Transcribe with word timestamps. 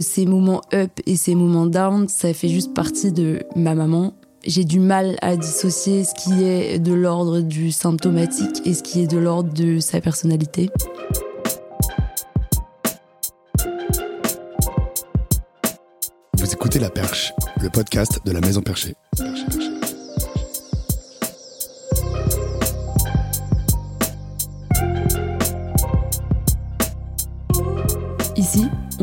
Ces 0.00 0.24
moments 0.24 0.62
up 0.72 0.90
et 1.04 1.14
ces 1.14 1.34
moments 1.34 1.66
down, 1.66 2.08
ça 2.08 2.32
fait 2.32 2.48
juste 2.48 2.72
partie 2.72 3.12
de 3.12 3.42
ma 3.54 3.74
maman. 3.74 4.14
J'ai 4.46 4.64
du 4.64 4.80
mal 4.80 5.18
à 5.20 5.36
dissocier 5.36 6.04
ce 6.04 6.14
qui 6.14 6.42
est 6.42 6.78
de 6.78 6.94
l'ordre 6.94 7.40
du 7.40 7.70
symptomatique 7.70 8.62
et 8.64 8.72
ce 8.72 8.82
qui 8.82 9.02
est 9.02 9.06
de 9.06 9.18
l'ordre 9.18 9.52
de 9.52 9.78
sa 9.78 10.00
personnalité. 10.00 10.70
Vous 16.38 16.50
écoutez 16.50 16.78
La 16.78 16.88
Perche, 16.88 17.34
le 17.60 17.68
podcast 17.68 18.20
de 18.24 18.32
la 18.32 18.40
Maison 18.40 18.62
Perchée. 18.62 18.94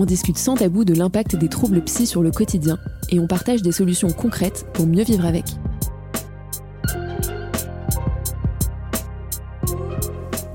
Discute 0.07 0.37
sans 0.39 0.55
tabou 0.55 0.85
de 0.85 0.95
l'impact 0.95 1.35
des 1.35 1.49
troubles 1.49 1.83
psy 1.83 2.07
sur 2.07 2.23
le 2.23 2.31
quotidien 2.31 2.79
et 3.11 3.19
on 3.19 3.27
partage 3.27 3.61
des 3.61 3.71
solutions 3.71 4.11
concrètes 4.11 4.65
pour 4.73 4.87
mieux 4.87 5.03
vivre 5.03 5.25
avec. 5.25 5.45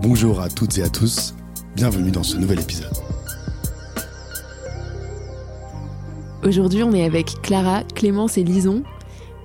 Bonjour 0.01 0.41
à 0.41 0.49
toutes 0.49 0.79
et 0.79 0.83
à 0.83 0.89
tous, 0.89 1.35
bienvenue 1.77 2.11
dans 2.11 2.25
ce 2.25 2.37
nouvel 2.37 2.59
épisode. 2.59 2.91
Aujourd'hui, 6.45 6.83
on 6.83 6.93
est 6.93 7.05
avec 7.05 7.41
Clara, 7.43 7.85
Clémence 7.95 8.37
et 8.37 8.43
Lison 8.43 8.83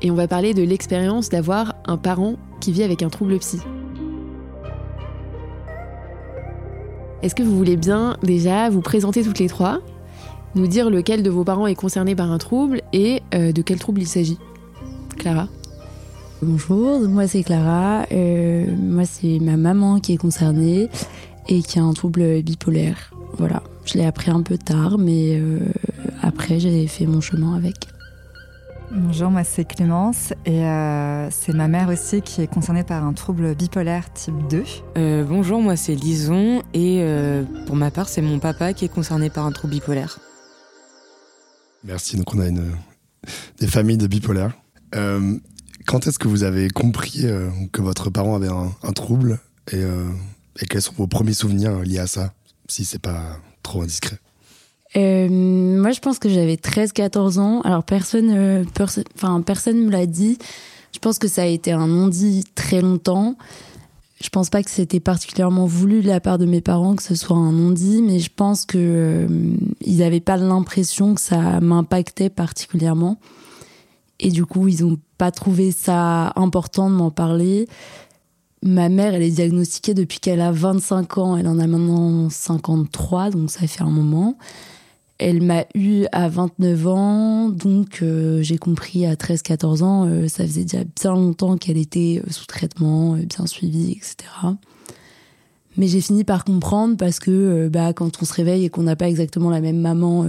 et 0.02 0.10
on 0.10 0.16
va 0.16 0.28
parler 0.28 0.56
de 0.56 0.64
l'expérience 0.64 1.30
d'avoir 1.30 1.76
un 1.86 1.98
parent 1.98 2.38
qui 2.60 2.72
vit 2.72 2.82
avec 2.82 3.04
un 3.04 3.10
trouble 3.10 3.38
psy. 3.38 3.60
Est-ce 7.22 7.36
que 7.36 7.44
vous 7.44 7.56
voulez 7.56 7.76
bien 7.76 8.18
déjà 8.24 8.70
vous 8.70 8.82
présenter 8.82 9.22
toutes 9.22 9.40
les 9.40 9.50
trois, 9.50 9.82
nous 10.58 10.68
dire 10.68 10.90
lequel 10.90 11.24
de 11.24 11.30
vos 11.30 11.44
parents 11.44 11.68
est 11.68 11.76
concerné 11.76 12.16
par 12.16 12.32
un 12.32 12.38
trouble 12.38 12.82
et 12.94 13.22
euh, 13.34 13.52
de 13.52 13.62
quel 13.62 13.80
trouble 13.80 14.02
il 14.02 14.08
s'agit 14.08 14.38
Clara 15.18 15.48
Bonjour, 16.42 17.00
moi 17.08 17.28
c'est 17.28 17.44
Clara. 17.44 18.06
Euh, 18.12 18.66
moi 18.78 19.06
c'est 19.06 19.40
ma 19.40 19.58
maman 19.58 20.00
qui 20.00 20.14
est 20.14 20.18
concernée 20.18 20.90
et 21.48 21.62
qui 21.62 21.80
a 21.80 21.84
un 21.84 21.94
trouble 21.94 22.42
bipolaire. 22.44 23.12
Voilà, 23.38 23.64
je 23.86 23.96
l'ai 23.96 24.06
appris 24.06 24.32
un 24.32 24.42
peu 24.42 24.58
tard, 24.58 24.98
mais 24.98 25.40
euh, 25.40 25.60
après 26.22 26.60
j'ai 26.60 26.86
fait 26.88 27.06
mon 27.06 27.22
chemin 27.22 27.56
avec. 27.56 27.76
Bonjour, 28.90 29.30
moi 29.30 29.44
c'est 29.44 29.66
Clémence 29.66 30.34
et 30.46 30.64
euh, 30.64 31.30
c'est 31.30 31.54
ma 31.54 31.68
mère 31.68 31.90
aussi 31.90 32.22
qui 32.22 32.42
est 32.42 32.48
concernée 32.48 32.84
par 32.84 33.04
un 33.04 33.12
trouble 33.12 33.54
bipolaire 33.54 34.12
type 34.14 34.48
2. 34.50 34.64
Euh, 34.98 35.24
bonjour, 35.26 35.62
moi 35.62 35.76
c'est 35.76 35.94
Lison 35.94 36.62
et 36.74 37.00
euh, 37.02 37.44
pour 37.66 37.76
ma 37.76 37.92
part 37.92 38.08
c'est 38.08 38.22
mon 38.22 38.40
papa 38.40 38.72
qui 38.72 38.86
est 38.86 38.94
concerné 38.94 39.30
par 39.30 39.46
un 39.46 39.52
trouble 39.52 39.74
bipolaire. 39.74 40.20
Merci, 41.84 42.18
donc 42.18 42.34
on 42.34 42.40
a 42.40 42.48
une, 42.48 42.72
des 43.60 43.68
familles 43.68 43.98
de 43.98 44.08
bipolaires. 44.08 44.52
Euh, 44.96 45.38
quand 45.86 46.08
est-ce 46.08 46.20
que 46.20 46.28
vous 46.28 46.44
avez 46.44 46.70
compris 46.70 47.22
euh, 47.24 47.50
que 47.72 47.82
votre 47.82 48.10
parent 48.10 48.36
avait 48.36 48.50
un, 48.50 48.92
trouble 48.94 49.40
et, 49.72 49.76
euh, 49.76 50.06
et 50.62 50.66
quels 50.66 50.82
sont 50.82 50.94
vos 50.98 51.08
premiers 51.08 51.34
souvenirs 51.34 51.80
liés 51.82 52.00
à 52.00 52.08
ça, 52.08 52.34
si 52.68 52.84
c'est 52.86 53.02
pas 53.02 53.38
trop 53.64 53.82
indiscret? 53.82 54.18
Moi, 54.96 55.92
je 55.92 56.00
pense 56.00 56.18
que 56.18 56.28
j'avais 56.28 56.56
13-14 56.56 57.38
ans. 57.40 57.62
Alors, 57.62 57.84
personne, 57.84 58.66
perso- 58.74 59.04
personne 59.46 59.86
me 59.86 59.92
l'a 59.92 60.08
dit. 60.08 60.40
Je 60.94 61.00
pense 61.00 61.20
que 61.20 61.28
ça 61.28 61.44
a 61.44 61.46
été 61.46 61.72
un 61.72 61.86
non-dit 61.86 62.46
très 62.56 62.82
longtemps. 62.82 63.38
Je 64.22 64.30
pense 64.30 64.50
pas 64.50 64.64
que 64.64 64.72
c'était 64.72 65.00
particulièrement 65.00 65.68
voulu 65.68 66.02
de 66.02 66.08
la 66.08 66.20
part 66.20 66.40
de 66.40 66.46
mes 66.46 66.62
parents 66.62 66.96
que 66.96 67.04
ce 67.04 67.14
soit 67.14 67.38
un 67.38 67.52
non-dit, 67.52 68.02
mais 68.02 68.20
je 68.20 68.32
pense 68.36 68.66
que 68.66 68.78
euh, 68.78 69.28
ils 69.82 70.02
avaient 70.02 70.20
pas 70.20 70.38
l'impression 70.38 71.14
que 71.14 71.22
ça 71.22 71.60
m'impactait 71.60 72.30
particulièrement. 72.30 73.20
Et 74.20 74.32
du 74.32 74.46
coup, 74.46 74.68
ils 74.68 74.84
ont 74.84 74.98
pas 75.20 75.30
trouvé 75.30 75.72
ça 75.72 76.34
important 76.36 76.90
de 76.90 76.96
m'en 76.96 77.12
parler. 77.12 77.68
Ma 78.64 78.90
mère, 78.90 79.14
elle 79.14 79.22
est 79.22 79.30
diagnostiquée 79.30 79.94
depuis 79.94 80.20
qu'elle 80.20 80.42
a 80.42 80.52
25 80.52 81.20
ans. 81.20 81.38
Elle 81.38 81.48
en 81.48 81.60
a 81.60 81.68
maintenant 81.68 82.28
53, 82.30 83.30
donc 83.30 83.52
ça 83.52 83.68
fait 83.68 83.84
un 83.84 83.92
moment. 83.92 84.38
Elle 85.20 85.42
m'a 85.42 85.66
eu 85.74 86.06
à 86.12 86.30
29 86.30 86.88
ans, 86.88 87.50
donc 87.50 88.00
euh, 88.04 88.44
j'ai 88.44 88.58
compris 88.58 89.06
à 89.08 89.16
13-14 89.16 89.84
ans, 89.84 90.06
euh, 90.06 90.28
ça 90.28 90.46
faisait 90.46 90.62
déjà 90.62 90.84
bien 90.84 91.14
longtemps 91.14 91.58
qu'elle 91.58 91.78
était 91.78 92.22
euh, 92.24 92.32
sous 92.32 92.46
traitement, 92.46 93.16
euh, 93.16 93.24
bien 93.24 93.48
suivie, 93.48 93.94
etc. 93.94 94.30
Mais 95.76 95.88
j'ai 95.88 96.02
fini 96.02 96.24
par 96.24 96.46
comprendre 96.46 96.98
parce 96.98 97.20
que 97.20 97.68
bah, 97.68 97.94
quand 97.94 98.22
on 98.22 98.26
se 98.26 98.34
réveille 98.34 98.66
et 98.66 98.70
qu'on 98.70 98.84
n'a 98.84 98.96
pas 98.96 99.10
exactement 99.10 99.50
la 99.50 99.62
même 99.62 99.80
maman, 99.80 100.28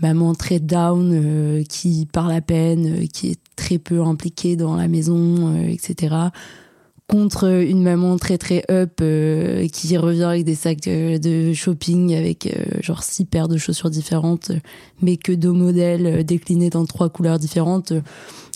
maman 0.00 0.36
très 0.36 0.60
down, 0.60 1.64
qui 1.68 2.06
parle 2.12 2.30
à 2.30 2.40
peine, 2.40 3.08
qui 3.08 3.30
est 3.30 3.40
très 3.56 3.78
peu 3.78 4.00
impliquée 4.02 4.54
dans 4.54 4.76
la 4.76 4.86
maison, 4.86 5.56
etc., 5.66 6.14
contre 7.12 7.44
une 7.44 7.82
maman 7.82 8.16
très 8.16 8.38
très 8.38 8.64
up 8.70 9.00
euh, 9.02 9.68
qui 9.68 9.98
revient 9.98 10.22
avec 10.22 10.44
des 10.46 10.54
sacs 10.54 10.80
de 10.80 11.52
shopping 11.52 12.14
avec 12.14 12.46
euh, 12.46 12.80
genre 12.80 13.02
six 13.02 13.26
paires 13.26 13.48
de 13.48 13.58
chaussures 13.58 13.90
différentes 13.90 14.50
mais 15.02 15.18
que 15.18 15.32
deux 15.32 15.52
modèles 15.52 16.06
euh, 16.06 16.22
déclinés 16.22 16.70
dans 16.70 16.86
trois 16.86 17.10
couleurs 17.10 17.38
différentes. 17.38 17.92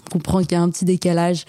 On 0.07 0.09
comprend 0.11 0.41
qu'il 0.41 0.53
y 0.53 0.55
a 0.55 0.63
un 0.63 0.71
petit 0.71 0.87
décalage. 0.87 1.45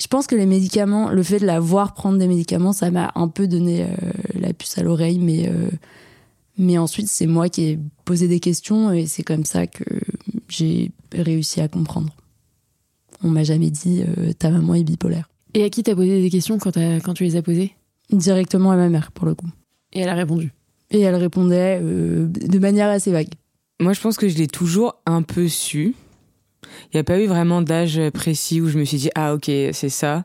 Je 0.00 0.06
pense 0.06 0.26
que 0.26 0.34
les 0.34 0.46
médicaments 0.46 1.10
le 1.10 1.22
fait 1.22 1.40
de 1.40 1.44
la 1.44 1.60
voir 1.60 1.92
prendre 1.92 2.16
des 2.16 2.26
médicaments 2.26 2.72
ça 2.72 2.90
m'a 2.90 3.12
un 3.16 3.28
peu 3.28 3.46
donné 3.46 3.86
la 4.32 4.54
puce 4.54 4.78
à 4.78 4.82
l'oreille 4.82 5.18
mais 5.18 5.52
mais 6.56 6.78
ensuite 6.78 7.08
c'est 7.08 7.26
moi 7.26 7.50
qui 7.50 7.64
ai 7.64 7.78
posé 8.06 8.28
des 8.28 8.40
questions 8.40 8.92
et 8.92 9.04
c'est 9.04 9.24
comme 9.24 9.44
ça 9.44 9.66
que 9.66 9.84
j'ai 10.48 10.90
réussi 11.12 11.60
à 11.60 11.68
comprendre. 11.68 12.14
On 13.22 13.28
m'a 13.28 13.44
jamais 13.44 13.68
dit 13.68 14.02
ta 14.38 14.50
maman 14.50 14.74
est 14.74 14.84
bipolaire 14.84 15.28
Et 15.56 15.64
à 15.64 15.70
qui 15.70 15.82
t'as 15.82 15.94
posé 15.94 16.20
des 16.20 16.28
questions 16.28 16.58
quand, 16.58 16.72
tu 17.14 17.24
les 17.24 17.34
as 17.36 17.40
posées? 17.40 17.74
Directement 18.10 18.72
à 18.72 18.76
ma 18.76 18.90
mère 18.90 19.10
pour 19.10 19.24
le 19.24 19.34
coup. 19.34 19.48
Et 19.94 20.00
elle 20.00 20.10
a 20.10 20.14
répondu? 20.14 20.52
Et 20.90 21.00
elle 21.00 21.14
répondait 21.14 21.80
euh, 21.82 22.26
de 22.26 22.58
manière 22.58 22.90
assez 22.90 23.10
vague. 23.10 23.30
Moi 23.80 23.94
je 23.94 24.00
pense 24.02 24.18
que 24.18 24.28
je 24.28 24.36
l'ai 24.36 24.48
toujours 24.48 25.00
un 25.06 25.22
peu 25.22 25.48
su. 25.48 25.94
Il 26.62 26.96
n'y 26.96 27.00
a 27.00 27.04
pas 27.04 27.18
eu 27.18 27.26
vraiment 27.26 27.62
d'âge 27.62 27.98
précis 28.10 28.60
où 28.60 28.68
je 28.68 28.78
me 28.78 28.84
suis 28.84 28.98
dit 28.98 29.08
ah 29.14 29.32
ok 29.32 29.46
c'est 29.46 29.88
ça. 29.88 30.24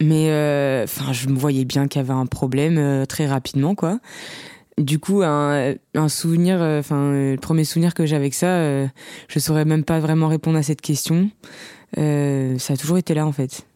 Mais 0.00 0.30
euh, 0.30 0.84
enfin 0.84 1.12
je 1.12 1.28
me 1.28 1.38
voyais 1.38 1.66
bien 1.66 1.86
qu'il 1.86 2.00
y 2.00 2.04
avait 2.04 2.18
un 2.18 2.24
problème 2.24 2.78
euh, 2.78 3.04
très 3.04 3.26
rapidement 3.26 3.74
quoi. 3.74 4.00
Du 4.78 4.98
coup 4.98 5.20
un, 5.22 5.74
un 5.94 6.08
souvenir, 6.08 6.62
enfin 6.62 6.96
euh, 6.96 7.32
le 7.32 7.38
premier 7.38 7.64
souvenir 7.64 7.92
que 7.92 8.06
j'ai 8.06 8.16
avec 8.16 8.32
ça, 8.32 8.46
euh, 8.46 8.86
je 9.28 9.38
saurais 9.38 9.66
même 9.66 9.84
pas 9.84 10.00
vraiment 10.00 10.28
répondre 10.28 10.56
à 10.56 10.62
cette 10.62 10.80
question. 10.80 11.28
Euh, 11.98 12.56
ça 12.56 12.72
a 12.72 12.76
toujours 12.78 12.96
été 12.96 13.12
là 13.12 13.26
en 13.26 13.32
fait. 13.32 13.66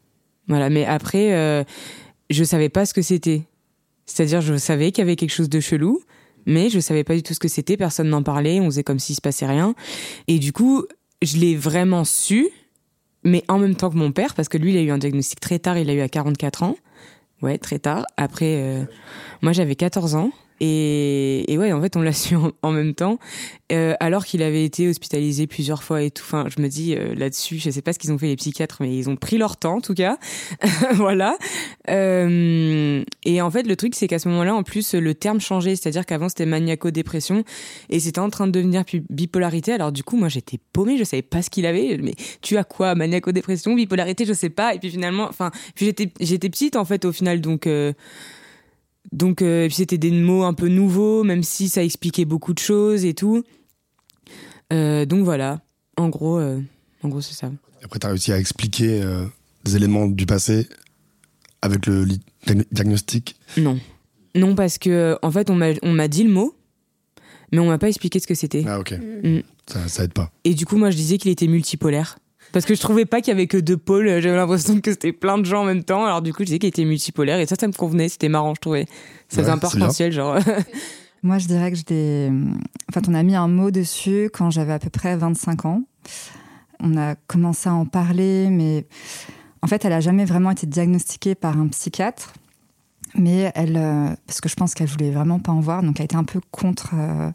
Voilà 0.49 0.71
mais 0.71 0.85
après 0.85 1.35
euh, 1.35 1.65
je 2.31 2.45
savais 2.45 2.69
pas 2.69 2.87
ce 2.87 2.95
que 2.95 3.03
c'était. 3.03 3.43
C'est-à-dire 4.07 4.41
je 4.41 4.57
savais 4.57 4.93
qu'il 4.93 5.03
y 5.03 5.07
avait 5.07 5.17
quelque 5.17 5.33
chose 5.33 5.49
de 5.49 5.61
chelou. 5.61 6.01
mais 6.47 6.69
je 6.69 6.79
savais 6.81 7.05
pas 7.05 7.15
du 7.15 7.23
tout 7.23 7.35
ce 7.35 7.39
que 7.39 7.49
c'était, 7.49 7.77
personne 7.77 8.09
n'en 8.09 8.23
parlait, 8.23 8.61
on 8.61 8.67
faisait 8.67 8.85
comme 8.85 8.99
s'il 8.99 9.17
se 9.17 9.21
passait 9.21 9.47
rien. 9.47 9.75
Et 10.29 10.39
du 10.39 10.53
coup, 10.53 10.85
je 11.23 11.39
l'ai 11.39 11.57
vraiment 11.57 12.05
su, 12.05 12.49
mais 13.25 13.43
en 13.49 13.59
même 13.59 13.75
temps 13.75 13.89
que 13.91 13.97
mon 13.97 14.13
père, 14.13 14.35
parce 14.35 14.49
que 14.49 14.59
lui, 14.59 14.73
il 14.73 14.77
a 14.77 14.83
eu 14.83 14.91
un 14.91 14.99
diagnostic 14.99 15.41
très 15.41 15.59
tard, 15.59 15.79
il 15.79 15.87
l'a 15.87 15.95
eu 15.95 16.01
à 16.01 16.09
44 16.09 16.63
ans. 16.63 16.77
Ouais, 17.43 17.59
très 17.59 17.79
tard. 17.79 18.05
Après, 18.17 18.63
euh, 18.63 18.85
moi, 19.43 19.53
j'avais 19.53 19.75
14 19.75 20.15
ans. 20.15 20.31
Et, 20.61 21.53
et 21.53 21.59
ouais, 21.59 21.73
en 21.73 21.81
fait, 21.81 21.97
on 21.97 22.03
l'a 22.03 22.13
su 22.15 22.37
en, 22.63 22.73
même 22.73 22.95
temps, 22.95 23.19
euh, 23.73 23.95
alors 24.01 24.25
qu'il 24.25 24.43
avait 24.43 24.65
été 24.65 24.89
hospitalisé 24.89 25.47
plusieurs 25.47 25.83
fois 25.83 26.03
et 26.03 26.11
tout. 26.11 26.23
Enfin, 26.25 26.47
je 26.55 26.63
me 26.63 26.69
dis 26.69 26.95
euh, 26.95 27.15
là-dessus, 27.15 27.59
je 27.59 27.71
sais 27.71 27.83
pas 27.83 27.93
ce 27.93 27.99
qu'ils 27.99 28.13
ont 28.13 28.19
fait 28.19 28.27
les 28.27 28.37
psychiatres, 28.37 28.79
mais 28.81 28.97
ils 28.97 29.11
ont 29.11 29.17
pris 29.17 29.37
leur 29.37 29.57
temps 29.57 29.77
en 29.77 29.81
tout 29.81 29.95
cas. 29.95 30.19
voilà. 30.93 31.37
Euh, 31.91 33.03
et 33.25 33.43
en 33.43 33.51
fait, 33.51 33.67
le 33.67 33.77
truc, 33.77 33.95
c'est 33.95 34.07
qu'à 34.07 34.19
ce 34.19 34.29
moment-là, 34.29 34.55
en 34.55 34.63
plus, 34.63 34.95
le 34.95 35.15
terme 35.15 35.41
changeait, 35.41 35.77
c'est-à-dire 35.77 36.07
qu'avant 36.07 36.29
c'était 36.29 36.47
maniaco-dépression 36.47 37.45
et 37.91 38.01
c'était 38.01 38.21
en 38.21 38.31
train 38.31 38.47
de 38.47 38.53
devenir 38.53 38.85
bipolarité. 39.11 39.73
Alors 39.73 39.93
du 39.93 40.05
coup, 40.05 40.17
moi, 40.17 40.29
j'étais 40.29 40.59
paumée, 40.73 40.99
je 40.99 41.05
savais 41.05 41.23
pas 41.23 41.43
ce 41.43 41.51
qu'il 41.51 41.67
avait. 41.67 41.99
Mais 41.99 42.15
tu 42.43 42.57
as 42.57 42.65
quoi, 42.65 42.95
maniaco-dépression, 42.95 43.75
bipolarité, 43.75 44.25
je 44.25 44.33
sais 44.33 44.51
pas. 44.51 44.75
Et 44.75 44.79
puis 44.79 44.91
finalement, 44.91 45.27
enfin, 45.29 45.51
j'étais, 45.77 46.11
j'étais 46.21 46.49
petite 46.49 46.77
en 46.77 46.85
fait 46.85 47.05
au 47.05 47.13
final, 47.13 47.41
donc. 47.41 47.69
Donc, 49.13 49.43
euh, 49.43 49.65
et 49.65 49.69
puis 49.69 49.77
c'était 49.77 49.99
des 49.99 50.11
mots 50.11 50.45
un 50.45 50.55
peu 50.55 50.69
nouveaux, 50.69 51.25
même 51.25 51.43
si 51.43 51.69
ça 51.69 51.85
expliquait 51.85 52.25
beaucoup 52.25 52.53
de 52.53 52.59
choses 52.59 53.05
et 53.05 53.15
tout. 53.15 53.45
Euh, 54.73 55.05
donc 55.05 55.25
voilà, 55.25 55.61
en 55.97 56.09
gros, 56.09 56.39
euh, 56.39 56.61
en 57.03 57.09
gros 57.09 57.21
c'est 57.21 57.35
ça. 57.35 57.53
Après, 57.83 57.99
tu 57.99 58.07
as 58.07 58.11
réussi 58.11 58.33
à 58.33 58.39
expliquer 58.39 59.03
euh, 59.03 59.27
des 59.65 59.77
éléments 59.77 60.07
du 60.07 60.27
passé 60.27 60.69
avec 61.61 61.87
le 61.87 62.07
diagnostic? 62.73 63.37
Non, 63.57 63.79
non 64.35 64.55
parce 64.55 64.79
que 64.79 65.19
en 65.23 65.31
fait 65.31 65.51
on 65.51 65.55
m'a 65.55 65.69
on 65.83 65.93
m'a 65.93 66.09
dit 66.09 66.25
le 66.25 66.31
mot, 66.31 66.57
mais 67.53 67.59
on 67.59 67.67
m'a 67.67 67.79
pas 67.79 67.89
expliqué 67.89 68.19
ce 68.21 68.27
que 68.27 68.35
c'était. 68.35 68.65
Ah, 68.67 68.81
ok. 68.81 68.93
Mm. 69.23 69.41
Ça, 69.67 69.89
ça 69.89 70.05
aide 70.05 70.13
pas. 70.13 70.33
Et 70.45 70.55
du 70.55 70.67
coup 70.67 70.77
moi 70.77 70.91
je 70.91 70.97
disais 70.97 71.19
qu'il 71.19 71.31
était 71.31 71.47
multipolaire. 71.47 72.19
Parce 72.55 72.67
que 72.67 72.77
je 72.77 72.81
trouvais 72.81 73.05
pas 73.05 73.21
qu'il 73.21 73.33
y 73.33 73.37
avait 73.37 73.49
que 73.49 73.57
deux 73.57 73.77
pôles, 73.77 74.07
j'avais 74.07 74.37
l'impression 74.37 74.81
que 74.81 74.93
c'était 74.93 75.13
plein 75.13 75.39
de 75.39 75.45
gens 75.45 75.63
en 75.63 75.65
même 75.65 75.83
temps. 75.83 76.05
Alors 76.05 76.23
du 76.23 76.33
coup, 76.33 76.43
je 76.43 76.47
disais 76.47 76.59
qu'il 76.61 76.69
était 76.69 76.85
multipolaire 76.85 77.41
et 77.41 77.47
ça, 77.47 77.57
ça 77.59 77.67
me 77.67 77.73
convenait, 77.73 78.09
c'était 78.09 78.29
marrant, 78.29 78.55
je 78.55 78.61
trouvais. 78.61 78.87
Ça 79.29 79.39
faisait 79.39 79.49
Ouais, 79.49 79.55
un 79.55 79.59
peu 79.59 79.67
arc-en-ciel, 79.67 80.13
genre. 80.13 80.39
Moi, 81.25 81.39
je 81.39 81.49
dirais 81.49 81.73
que 81.73 81.77
j'ai. 81.77 82.31
En 82.31 82.93
fait, 82.93 83.09
on 83.09 83.15
a 83.15 83.25
mis 83.25 83.35
un 83.35 83.49
mot 83.49 83.73
dessus 83.73 84.31
quand 84.33 84.51
j'avais 84.51 84.73
à 84.73 84.79
peu 84.79 84.89
près 84.89 85.17
25 85.17 85.65
ans. 85.65 85.83
On 86.79 86.97
a 86.97 87.17
commencé 87.27 87.69
à 87.69 87.75
en 87.75 87.87
parler, 87.87 88.49
mais 88.51 88.87
en 89.61 89.67
fait, 89.67 89.85
elle 89.85 89.93
a 89.93 90.01
jamais 90.01 90.25
vraiment 90.25 90.53
été 90.53 90.69
diagnostiquée 90.69 91.35
par 91.35 91.59
un 91.59 91.67
psychiatre. 91.67 92.35
Mais 93.17 93.51
elle, 93.57 93.77
euh, 93.77 94.15
parce 94.29 94.41
que 94.41 94.49
je 94.49 94.55
pense 94.55 94.75
qu'elle 94.75 94.87
voulait 94.87 95.11
vraiment 95.11 95.41
pas 95.41 95.51
en 95.51 95.61
voir, 95.61 95.83
donc 95.83 95.97
elle 95.97 96.03
a 96.03 96.05
été 96.05 96.17
un 96.17 96.25
peu 96.25 96.41
contre 96.53 96.93
euh, 96.95 96.99
euh, 96.99 97.31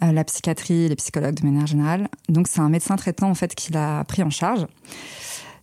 la 0.00 0.24
psychiatrie, 0.24 0.88
les 0.88 0.96
psychologues 0.96 1.34
de 1.34 1.44
manière 1.44 1.66
générale. 1.66 2.08
Donc 2.28 2.48
c'est 2.48 2.60
un 2.60 2.68
médecin 2.68 2.96
traitant 2.96 3.28
en 3.28 3.34
fait 3.34 3.54
qui 3.54 3.72
l'a 3.72 4.04
pris 4.04 4.22
en 4.22 4.30
charge. 4.30 4.66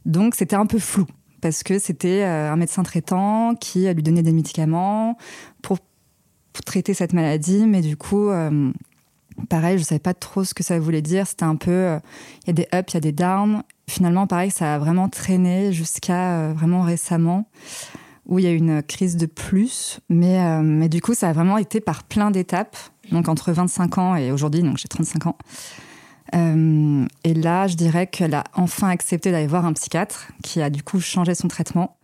Donc 0.05 0.35
c'était 0.35 0.55
un 0.55 0.65
peu 0.65 0.79
flou 0.79 1.05
parce 1.41 1.63
que 1.63 1.79
c'était 1.79 2.23
un 2.23 2.55
médecin 2.55 2.83
traitant 2.83 3.55
qui 3.55 3.91
lui 3.91 4.03
donnait 4.03 4.23
des 4.23 4.31
médicaments 4.31 5.17
pour, 5.61 5.79
traiter 6.65 6.93
cette 6.93 7.13
maladie, 7.13 7.65
mais 7.65 7.79
du 7.79 7.95
coup 7.95 8.29
pareil, 9.47 9.77
je 9.77 9.83
savais 9.83 9.99
pas 9.99 10.13
trop 10.13 10.43
ce 10.43 10.53
que 10.53 10.61
ça 10.61 10.77
voulait 10.77 11.01
dire. 11.01 11.25
C'était 11.25 11.45
un 11.45 11.55
peu, 11.55 11.97
il 12.43 12.47
y 12.47 12.49
a 12.49 12.53
des 12.53 12.67
ups, 12.73 12.91
il 12.91 12.95
y 12.95 12.97
a 12.97 12.99
des 12.99 13.11
downs. 13.13 13.63
Finalement, 13.87 14.27
pareil, 14.27 14.51
ça 14.51 14.75
a 14.75 14.77
vraiment 14.77 15.07
traîné 15.07 15.71
jusqu'à 15.71 16.51
vraiment 16.53 16.81
récemment 16.81 17.47
où 18.29 18.37
il 18.39 18.45
y 18.45 18.47
a 18.47 18.51
eu 18.51 18.57
une 18.57 18.81
crise 18.81 19.17
de 19.17 19.25
plus. 19.25 19.99
Mais, 20.07 20.39
euh, 20.39 20.61
mais 20.61 20.87
du 20.87 21.01
coup, 21.01 21.13
ça 21.13 21.29
a 21.29 21.33
vraiment 21.33 21.57
été 21.57 21.81
par 21.81 22.03
plein 22.03 22.31
d'étapes. 22.31 22.77
Donc 23.11 23.27
entre 23.27 23.51
25 23.51 23.97
ans 23.97 24.15
et 24.15 24.31
aujourd'hui, 24.31 24.61
donc 24.61 24.77
j'ai 24.77 24.87
35 24.87 25.25
ans. 25.25 25.37
Euh, 26.35 27.05
et 27.23 27.33
là, 27.33 27.67
je 27.67 27.75
dirais 27.75 28.05
qu'elle 28.05 28.35
a 28.35 28.43
enfin 28.53 28.89
accepté 28.89 29.31
d'aller 29.31 29.47
voir 29.47 29.65
un 29.65 29.73
psychiatre 29.73 30.27
qui 30.43 30.61
a 30.61 30.69
du 30.69 30.83
coup 30.83 30.99
changé 31.01 31.33
son 31.33 31.47
traitement. 31.47 31.97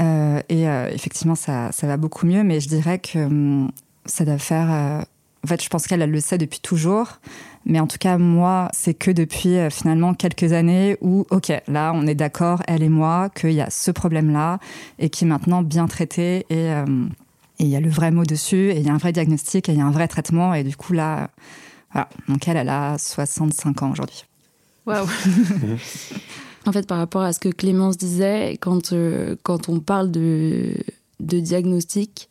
Euh, 0.00 0.42
et 0.48 0.64
effectivement, 0.92 1.36
ça, 1.36 1.70
ça 1.70 1.86
va 1.86 1.96
beaucoup 1.96 2.26
mieux, 2.26 2.42
mais 2.42 2.60
je 2.60 2.68
dirais 2.68 2.98
que 2.98 3.18
hum, 3.20 3.70
ça 4.06 4.24
doit 4.24 4.38
faire 4.38 5.06
en 5.44 5.46
fait, 5.46 5.62
je 5.62 5.68
pense 5.68 5.86
qu'elle 5.86 6.00
le 6.00 6.20
sait 6.20 6.38
depuis 6.38 6.60
toujours. 6.60 7.20
Mais 7.68 7.80
en 7.80 7.86
tout 7.86 7.98
cas, 7.98 8.16
moi, 8.16 8.70
c'est 8.72 8.94
que 8.94 9.10
depuis 9.10 9.58
euh, 9.58 9.68
finalement 9.68 10.14
quelques 10.14 10.54
années 10.54 10.96
où, 11.02 11.26
OK, 11.30 11.52
là, 11.68 11.92
on 11.94 12.06
est 12.06 12.14
d'accord, 12.14 12.62
elle 12.66 12.82
et 12.82 12.88
moi, 12.88 13.28
qu'il 13.28 13.52
y 13.52 13.60
a 13.60 13.68
ce 13.68 13.90
problème-là 13.90 14.58
et 14.98 15.10
qui 15.10 15.24
est 15.24 15.28
maintenant 15.28 15.62
bien 15.62 15.86
traité 15.86 16.46
et 16.48 16.72
euh, 16.72 16.86
il 17.58 17.66
y 17.66 17.76
a 17.76 17.80
le 17.80 17.90
vrai 17.90 18.10
mot 18.10 18.24
dessus 18.24 18.70
et 18.70 18.78
il 18.78 18.86
y 18.86 18.88
a 18.88 18.94
un 18.94 18.98
vrai 18.98 19.12
diagnostic 19.12 19.68
et 19.68 19.72
il 19.72 19.78
y 19.78 19.82
a 19.82 19.84
un 19.84 19.90
vrai 19.90 20.08
traitement. 20.08 20.54
Et 20.54 20.64
du 20.64 20.76
coup, 20.76 20.94
là, 20.94 21.28
voilà. 21.92 22.08
Donc, 22.26 22.48
elle, 22.48 22.56
elle 22.56 22.70
a 22.70 22.96
65 22.96 23.82
ans 23.82 23.90
aujourd'hui. 23.92 24.24
Waouh! 24.86 25.06
en 26.66 26.72
fait, 26.72 26.86
par 26.86 26.96
rapport 26.96 27.22
à 27.22 27.34
ce 27.34 27.38
que 27.38 27.50
Clémence 27.50 27.98
disait, 27.98 28.56
quand, 28.60 28.94
euh, 28.94 29.36
quand 29.42 29.68
on 29.68 29.80
parle 29.80 30.10
de, 30.10 30.72
de 31.20 31.38
diagnostic, 31.38 32.30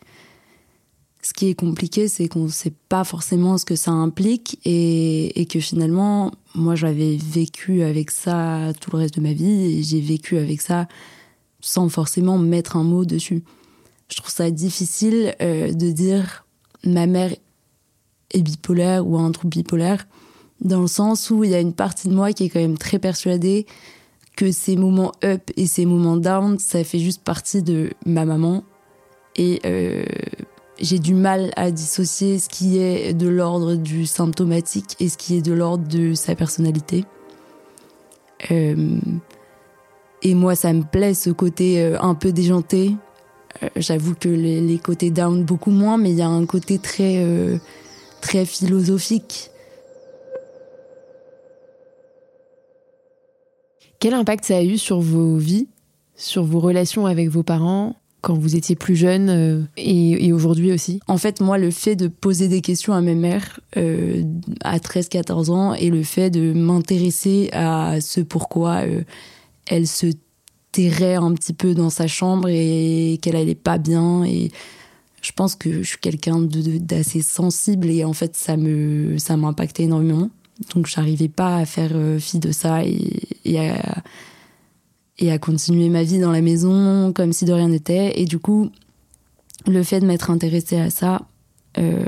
ce 1.27 1.33
qui 1.33 1.49
est 1.49 1.55
compliqué, 1.55 2.07
c'est 2.07 2.29
qu'on 2.29 2.45
ne 2.45 2.47
sait 2.47 2.71
pas 2.87 3.03
forcément 3.03 3.57
ce 3.57 3.65
que 3.65 3.75
ça 3.75 3.91
implique 3.91 4.59
et, 4.63 5.45
que 5.51 5.59
finalement, 5.59 6.31
moi, 6.55 6.75
j'avais 6.75 7.17
vécu 7.17 7.81
avec 7.81 8.11
ça 8.11 8.71
tout 8.79 8.91
le 8.91 8.99
reste 8.99 9.15
de 9.15 9.21
ma 9.21 9.33
vie 9.33 9.77
et 9.77 9.83
j'ai 9.83 9.99
vécu 9.99 10.37
avec 10.37 10.61
ça 10.61 10.87
sans 11.59 11.89
forcément 11.89 12.37
mettre 12.37 12.77
un 12.77 12.83
mot 12.83 13.03
dessus. 13.03 13.43
Je 14.07 14.15
trouve 14.15 14.31
ça 14.31 14.49
difficile 14.51 15.35
euh, 15.41 15.73
de 15.73 15.91
dire 15.91 16.45
ma 16.85 17.07
mère 17.07 17.35
est 18.31 18.41
bipolaire 18.41 19.05
ou 19.05 19.17
a 19.17 19.19
un 19.19 19.31
trouble 19.31 19.49
bipolaire, 19.49 20.07
dans 20.61 20.79
le 20.79 20.87
sens 20.87 21.29
où 21.29 21.43
il 21.43 21.49
y 21.49 21.55
a 21.55 21.59
une 21.59 21.73
partie 21.73 22.07
de 22.07 22.13
moi 22.13 22.31
qui 22.31 22.45
est 22.45 22.49
quand 22.49 22.61
même 22.61 22.77
très 22.77 22.99
persuadée 22.99 23.65
que 24.37 24.53
ces 24.53 24.77
moments 24.77 25.11
up 25.25 25.51
et 25.57 25.67
ces 25.67 25.85
moments 25.85 26.15
down, 26.15 26.57
ça 26.57 26.85
fait 26.85 26.99
juste 26.99 27.21
partie 27.25 27.63
de 27.63 27.89
ma 28.05 28.23
maman. 28.23 28.63
Et 29.35 29.59
euh, 29.65 30.05
j'ai 30.79 30.99
du 30.99 31.13
mal 31.13 31.51
à 31.55 31.71
dissocier 31.71 32.39
ce 32.39 32.49
qui 32.49 32.77
est 32.79 33.13
de 33.13 33.27
l'ordre 33.27 33.75
du 33.75 34.05
symptomatique 34.05 34.95
et 34.99 35.09
ce 35.09 35.17
qui 35.17 35.37
est 35.37 35.41
de 35.41 35.53
l'ordre 35.53 35.87
de 35.87 36.13
sa 36.13 36.35
personnalité. 36.35 37.05
Euh, 38.51 38.99
et 40.21 40.35
moi, 40.35 40.55
ça 40.55 40.73
me 40.73 40.83
plaît 40.83 41.13
ce 41.13 41.29
côté 41.29 41.81
euh, 41.81 41.99
un 41.99 42.15
peu 42.15 42.31
déjanté. 42.31 42.95
Euh, 43.63 43.69
j'avoue 43.75 44.15
que 44.15 44.29
les, 44.29 44.77
côtés 44.77 45.09
down 45.09 45.43
beaucoup 45.43 45.71
moins, 45.71 45.97
mais 45.97 46.11
il 46.11 46.17
y 46.17 46.21
a 46.21 46.27
un 46.27 46.45
côté 46.45 46.77
très 46.77 47.25
très 48.21 48.45
philosophique. 48.45 49.51
Quel 53.99 54.13
impact 54.13 54.45
ça 54.45 54.57
a 54.57 54.63
eu 54.63 54.77
sur 54.77 54.99
vos 54.99 55.37
vies, 55.37 55.67
sur 56.15 56.43
vos 56.43 56.59
relations 56.59 57.07
avec 57.07 57.29
vos 57.29 57.43
parents 57.43 57.95
quand 58.21 58.35
vous 58.35 58.55
étiez 58.55 58.75
plus 58.75 58.95
jeune 58.95 59.29
euh, 59.29 59.61
et, 59.77 60.33
aujourd'hui 60.33 60.71
aussi. 60.71 60.99
En 61.07 61.17
fait, 61.17 61.41
moi, 61.41 61.57
le 61.57 61.71
fait 61.71 61.95
de 61.95 62.07
poser 62.07 62.47
des 62.47 62.61
questions 62.61 62.93
à 62.93 63.01
mes 63.01 63.15
mères 63.15 63.59
euh, 63.77 64.23
à 64.63 64.77
13-14 64.77 65.51
ans 65.51 65.73
et 65.73 65.89
le 65.89 66.03
fait 66.03 66.29
de 66.29 66.53
m'intéresser 66.53 67.49
à 67.53 68.01
ce 68.01 68.21
pourquoi 68.21 68.85
euh, 68.85 69.03
elle 69.67 69.87
se 69.87 70.07
terrait 70.71 71.15
un 71.15 71.33
petit 71.33 71.53
peu 71.53 71.73
dans 71.73 71.89
sa 71.89 72.07
chambre 72.07 72.49
et 72.49 73.19
qu'elle 73.21 73.35
allait 73.35 73.55
pas 73.55 73.77
bien 73.77 74.23
et 74.25 74.51
je 75.21 75.31
pense 75.31 75.55
que 75.55 75.81
je 75.81 75.87
suis 75.87 75.97
quelqu'un 75.97 76.39
d'assez 76.41 77.21
sensible 77.21 77.89
et 77.89 78.03
en 78.03 78.13
fait 78.13 78.35
ça 78.35 78.57
me 78.57 79.17
ça 79.17 79.35
m'impactait 79.37 79.83
énormément. 79.83 80.29
Donc 80.75 80.87
j'arrivais 80.87 81.27
pas 81.27 81.57
à 81.57 81.65
faire 81.65 81.93
fi 82.19 82.39
de 82.39 82.51
ça 82.51 82.83
et, 82.83 83.09
et 83.45 83.59
à 83.59 84.03
et 85.19 85.31
à 85.31 85.39
continuer 85.39 85.89
ma 85.89 86.03
vie 86.03 86.19
dans 86.19 86.31
la 86.31 86.41
maison 86.41 87.11
comme 87.13 87.33
si 87.33 87.45
de 87.45 87.53
rien 87.53 87.69
n'était. 87.69 88.19
Et 88.19 88.25
du 88.25 88.39
coup, 88.39 88.69
le 89.65 89.83
fait 89.83 89.99
de 89.99 90.05
m'être 90.05 90.29
intéressée 90.29 90.77
à 90.77 90.89
ça 90.89 91.27
euh, 91.77 92.03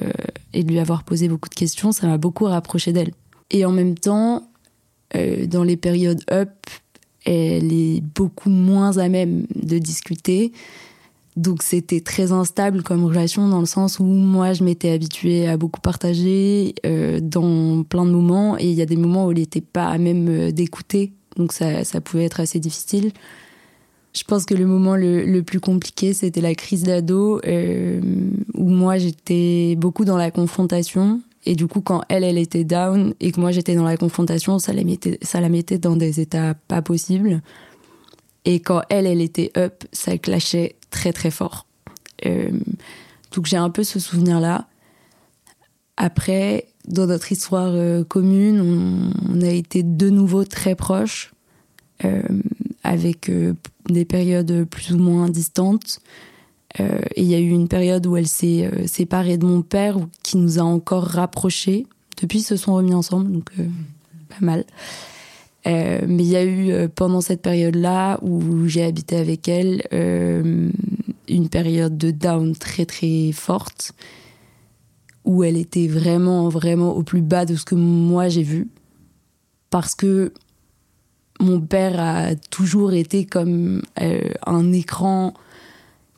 et 0.53 0.63
de 0.63 0.71
lui 0.71 0.79
avoir 0.79 1.03
posé 1.03 1.27
beaucoup 1.27 1.49
de 1.49 1.55
questions, 1.55 1.91
ça 1.91 2.07
m'a 2.07 2.17
beaucoup 2.17 2.45
rapproché 2.45 2.93
d'elle. 2.93 3.11
Et 3.51 3.65
en 3.65 3.71
même 3.71 3.95
temps, 3.95 4.49
euh, 5.15 5.47
dans 5.47 5.63
les 5.63 5.77
périodes 5.77 6.23
up, 6.31 6.53
elle 7.25 7.73
est 7.73 8.01
beaucoup 8.01 8.49
moins 8.49 8.97
à 8.97 9.09
même 9.09 9.45
de 9.55 9.77
discuter. 9.77 10.51
Donc 11.35 11.63
c'était 11.63 12.01
très 12.01 12.31
instable 12.31 12.83
comme 12.83 13.05
relation 13.05 13.47
dans 13.47 13.59
le 13.59 13.65
sens 13.65 13.99
où 13.99 14.03
moi 14.03 14.53
je 14.53 14.63
m'étais 14.63 14.91
habituée 14.91 15.47
à 15.47 15.57
beaucoup 15.57 15.79
partager 15.79 16.75
euh, 16.85 17.19
dans 17.21 17.83
plein 17.83 18.05
de 18.05 18.11
moments 18.11 18.57
et 18.57 18.65
il 18.65 18.73
y 18.73 18.81
a 18.81 18.85
des 18.85 18.97
moments 18.97 19.27
où 19.27 19.31
elle 19.31 19.37
n'était 19.37 19.61
pas 19.61 19.87
à 19.87 19.97
même 19.97 20.51
d'écouter 20.51 21.13
donc 21.39 21.53
ça, 21.53 21.83
ça 21.85 22.01
pouvait 22.01 22.25
être 22.25 22.41
assez 22.41 22.59
difficile. 22.59 23.11
Je 24.13 24.23
pense 24.23 24.45
que 24.45 24.53
le 24.53 24.65
moment 24.65 24.95
le, 24.95 25.41
plus 25.41 25.59
compliqué, 25.59 26.13
c'était 26.13 26.41
la 26.41 26.53
crise 26.53 26.83
d'ado, 26.83 27.39
euh, 27.45 28.01
où 28.53 28.69
moi 28.69 28.97
j'étais 28.97 29.75
beaucoup 29.77 30.03
dans 30.03 30.17
la 30.17 30.31
confrontation. 30.31 31.21
Et 31.45 31.55
du 31.55 31.67
coup, 31.67 31.79
quand 31.79 32.03
elle, 32.09 32.25
elle 32.25 32.37
était 32.37 32.65
down 32.65 33.13
et 33.21 33.31
que 33.31 33.39
moi 33.39 33.51
j'étais 33.51 33.75
dans 33.75 33.85
la 33.85 33.97
confrontation, 33.97 34.59
ça 34.59 34.73
la, 34.73 34.83
mettait, 34.83 35.17
ça 35.21 35.39
la 35.39 35.47
mettait 35.47 35.77
dans 35.77 35.95
des 35.95 36.19
états 36.19 36.53
pas 36.67 36.81
possibles. 36.81 37.41
Et 38.43 38.59
quand 38.59 38.81
elle, 38.89 39.05
elle 39.07 39.21
était 39.21 39.51
up, 39.57 39.83
ça 39.93 40.17
clashait 40.17 40.75
très 40.89 41.13
très 41.13 41.31
fort. 41.31 41.65
Euh, 42.25 42.51
donc 43.33 43.45
j'ai 43.45 43.57
un 43.57 43.69
peu 43.69 43.83
ce 43.83 43.99
souvenir-là. 43.99 44.67
Après, 45.95 46.68
dans 46.89 47.05
notre 47.05 47.31
histoire 47.31 47.71
euh, 47.73 48.03
commune, 48.03 49.13
on, 49.29 49.41
a 49.41 49.49
été 49.49 49.83
de 49.83 50.09
nouveau 50.09 50.43
très 50.43 50.75
proches, 50.75 51.31
euh, 52.03 52.21
avec 52.83 53.29
euh, 53.29 53.53
des 53.87 54.05
périodes 54.05 54.65
plus 54.65 54.93
ou 54.93 54.97
moins 54.97 55.29
distantes. 55.29 55.99
et 56.79 57.21
il 57.21 57.25
y 57.25 57.35
a 57.35 57.39
eu 57.39 57.49
une 57.49 57.67
période 57.67 58.05
où 58.05 58.17
elle 58.17 58.27
s'est 58.27 58.69
séparée 58.85 59.37
de 59.37 59.45
mon 59.45 59.61
père, 59.61 59.97
qui 60.23 60.37
nous 60.37 60.59
a 60.59 60.63
encore 60.63 61.03
rapprochés. 61.03 61.85
Depuis, 62.21 62.39
ils 62.39 62.43
se 62.43 62.57
sont 62.57 62.73
remis 62.73 62.93
ensemble, 62.93 63.31
donc 63.31 63.49
pas 64.29 64.45
mal. 64.45 64.65
mais 65.65 66.23
il 66.23 66.29
y 66.29 66.35
a 66.35 66.45
eu 66.45 66.87
pendant 66.89 67.21
cette 67.21 67.41
période-là 67.41 68.19
où 68.21 68.67
j'ai 68.67 68.83
habité 68.83 69.15
avec 69.17 69.47
elle 69.47 69.81
une 71.27 71.49
période 71.49 71.97
de 71.97 72.11
down 72.11 72.55
très 72.55 72.85
très 72.85 73.31
forte 73.31 73.93
où 75.29 75.43
elle 75.43 75.57
était 75.57 75.85
vraiment, 75.85 76.49
vraiment 76.49 76.95
au 76.95 77.03
plus 77.03 77.21
bas 77.21 77.45
de 77.45 77.55
ce 77.55 77.63
que 77.63 77.75
moi 77.75 78.29
j'ai 78.29 78.41
vu. 78.41 78.67
Parce 79.69 79.93
que 79.93 80.33
mon 81.39 81.61
père 81.61 81.99
a 81.99 82.33
toujours 82.49 82.93
été 82.93 83.25
comme 83.25 83.83
euh, 84.01 84.21
un 84.47 84.73
écran 84.73 85.35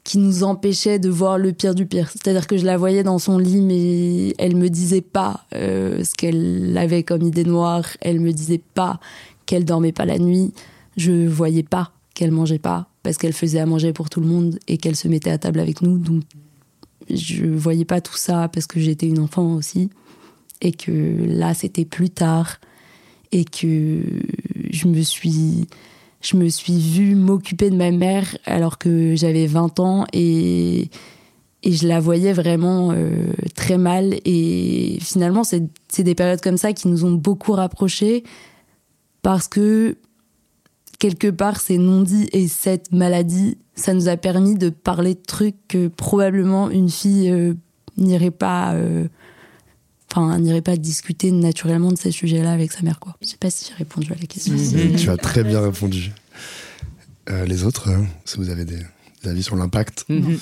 qui 0.06 0.18
nous 0.18 0.44
empêchait 0.44 0.98
de 0.98 1.10
voir 1.10 1.38
le 1.38 1.51
pire 1.51 1.75
du 1.75 1.86
pire. 1.86 2.10
C'est-à-dire 2.10 2.48
que 2.48 2.56
je 2.56 2.65
la 2.65 2.77
voyais 2.77 3.03
dans 3.03 3.20
son 3.20 3.38
lit, 3.38 3.60
mais 3.60 4.34
elle 4.39 4.56
me 4.56 4.70
disait 4.70 5.01
pas 5.01 5.46
euh, 5.56 6.06
ce 6.06 6.15
qu'elle 6.15 6.77
avait 6.77 7.03
comme 7.03 7.24
idée 7.24 7.44
noire. 7.44 7.86
Elle 8.00 8.22
me 8.22 8.32
disait 8.32 8.62
pas 8.74 9.01
qu'elle 9.46 9.65
dormait 9.65 9.91
pas 9.91 10.06
la 10.06 10.20
nuit. 10.20 10.53
Je 10.96 11.27
voyais 11.27 11.63
pas 11.63 11.91
qu'elle 12.13 12.32
mangeait 12.32 12.60
pas 12.60 12.88
parce 13.03 13.18
qu'elle 13.18 13.34
faisait 13.34 13.60
à 13.60 13.65
manger 13.65 13.91
pour 13.91 14.10
tout 14.10 14.22
le 14.22 14.27
monde 14.27 14.58
et 14.70 14.77
qu'elle 14.77 14.96
se 14.96 15.10
mettait 15.10 15.32
à 15.32 15.38
table 15.38 15.60
avec 15.60 15.82
nous. 15.82 15.98
Donc 15.98 16.24
je 17.15 17.46
voyais 17.46 17.86
pas 17.86 18.01
tout 18.01 18.15
ça 18.15 18.48
parce 18.48 18.68
que 18.68 18.80
j'étais 18.80 19.08
une 19.08 19.20
enfant 19.20 19.53
aussi 19.56 19.89
et 20.62 20.72
que 20.72 20.91
là 21.27 21.53
c'était 21.53 21.86
plus 21.86 22.10
tard 22.10 22.60
et 23.32 23.46
que 23.46 24.01
je 24.70 24.88
me 24.88 25.01
suis 25.01 25.68
je 26.22 26.38
me 26.38 26.50
suis 26.50 26.80
vue 26.80 27.15
m'occuper 27.15 27.70
de 27.70 27.75
ma 27.75 27.91
mère 27.91 28.38
alors 28.46 28.77
que 28.77 29.15
j'avais 29.15 29.48
20 29.48 29.80
ans 29.80 30.06
et 30.13 30.89
et 31.63 31.72
je 31.74 31.88
la 31.88 32.00
voyais 32.00 32.34
vraiment 32.34 32.91
euh, 32.91 33.34
très 33.56 33.77
mal. 33.77 34.15
Et 34.25 34.98
finalement, 35.00 35.44
c'est 35.44 36.03
des 36.03 36.15
périodes 36.15 36.41
comme 36.41 36.58
ça 36.58 36.74
qui 36.74 36.88
nous 36.88 37.06
ont 37.06 37.12
beaucoup 37.12 37.51
rapprochés 37.51 38.24
parce 39.22 39.48
que 39.48 39.98
quelque 41.01 41.31
part, 41.31 41.60
ces 41.60 41.79
non-dits 41.79 42.29
et 42.31 42.48
cette 42.48 42.91
maladie, 42.91 43.58
ça 43.74 43.96
nous 43.96 44.08
a 44.08 44.17
permis 44.17 44.53
de 44.53 44.70
parler 44.70 45.15
de 45.15 45.20
trucs 45.20 45.55
que 45.67 45.88
probablement 45.88 46.70
une 46.70 46.91
fille 46.91 47.31
euh, 47.31 47.55
n'irait 47.98 48.29
pas. 48.29 48.75
Euh, 48.75 49.08
enfin, 50.12 50.38
n'irait 50.38 50.62
pas 50.62 50.77
discuter 50.77 51.31
naturellement 51.31 51.91
de 51.91 51.98
ces 51.98 52.12
sujets-là 52.12 52.51
avec 52.51 52.72
sa 52.72 52.84
mère, 52.84 53.00
quoi. 53.00 53.15
Je 53.20 53.29
sais 53.29 53.38
pas 53.38 53.50
si 53.50 53.65
j'ai 53.67 53.74
répondu 53.74 54.13
à 54.13 54.15
la 54.15 54.27
question. 54.27 54.53
tu 54.96 55.10
as 55.10 55.17
très 55.17 55.43
bien 55.43 55.60
répondu. 55.60 56.12
les 57.27 57.63
autres, 57.63 57.89
hein, 57.89 58.05
si 58.25 58.38
vous 58.38 58.50
avez 58.50 58.65
des, 58.65 58.86
avis 59.25 59.43
sur 59.43 59.55
l'impact 59.55 60.05
mhm. 60.08 60.38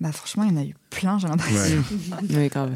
Bah 0.00 0.10
franchement, 0.10 0.42
il 0.42 0.50
y 0.50 0.54
en 0.54 0.60
a 0.60 0.64
eu 0.64 0.74
plein, 0.90 1.18
j'ai 1.18 1.28
l'impression. 1.28 1.84
oui, 2.30 2.48
grave. 2.48 2.72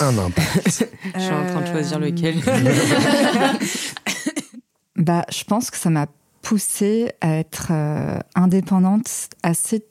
Un 0.00 0.18
impact. 0.18 0.88
Je 1.14 1.20
suis 1.20 1.32
en 1.32 1.46
train 1.46 1.60
de 1.60 1.66
choisir 1.66 1.98
euh, 1.98 2.00
lequel. 2.00 2.34
bah, 4.96 5.24
je 5.30 5.44
pense 5.44 5.70
que 5.70 5.76
ça 5.76 5.90
m'a 5.90 6.08
poussée 6.44 7.10
à 7.20 7.36
être 7.36 7.68
euh, 7.70 8.18
indépendante 8.34 9.30
assez 9.42 9.84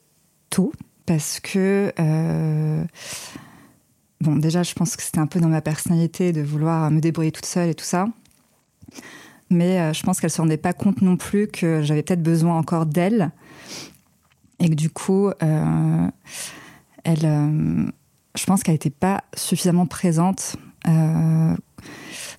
tôt 0.50 0.72
parce 1.06 1.40
que 1.40 1.92
euh, 2.00 2.84
bon, 4.22 4.38
déjà, 4.38 4.64
je 4.64 4.74
pense 4.74 4.96
que 4.96 5.04
c'était 5.04 5.20
un 5.20 5.28
peu 5.28 5.40
dans 5.40 5.50
ma 5.50 5.62
personnalité 5.62 6.32
de 6.32 6.42
vouloir 6.42 6.90
me 6.92 7.02
débrouiller 7.02 7.32
toute 7.32 7.46
seule 7.46 7.70
et 7.70 7.76
tout 7.76 7.84
ça. 7.84 8.08
Mais 9.50 9.94
je 9.94 10.02
pense 10.04 10.20
qu'elle 10.20 10.32
se 10.32 10.42
rendait 10.42 10.58
pas 10.58 10.74
compte 10.74 11.02
non 11.02 11.18
plus 11.18 11.48
que 11.48 11.82
j'avais 11.84 12.02
peut-être 12.02 12.24
besoin 12.24 12.58
encore 12.58 12.86
d'elle 12.86 13.32
et 14.60 14.70
que 14.70 14.74
du 14.74 14.90
coup 14.90 15.30
elle, 17.04 17.26
euh, 17.26 17.86
je 18.36 18.46
pense 18.46 18.64
qu'elle 18.64 18.76
n'était 18.76 18.90
pas 18.90 19.24
suffisamment 19.36 19.86
présente 19.86 20.56
euh, 20.88 21.56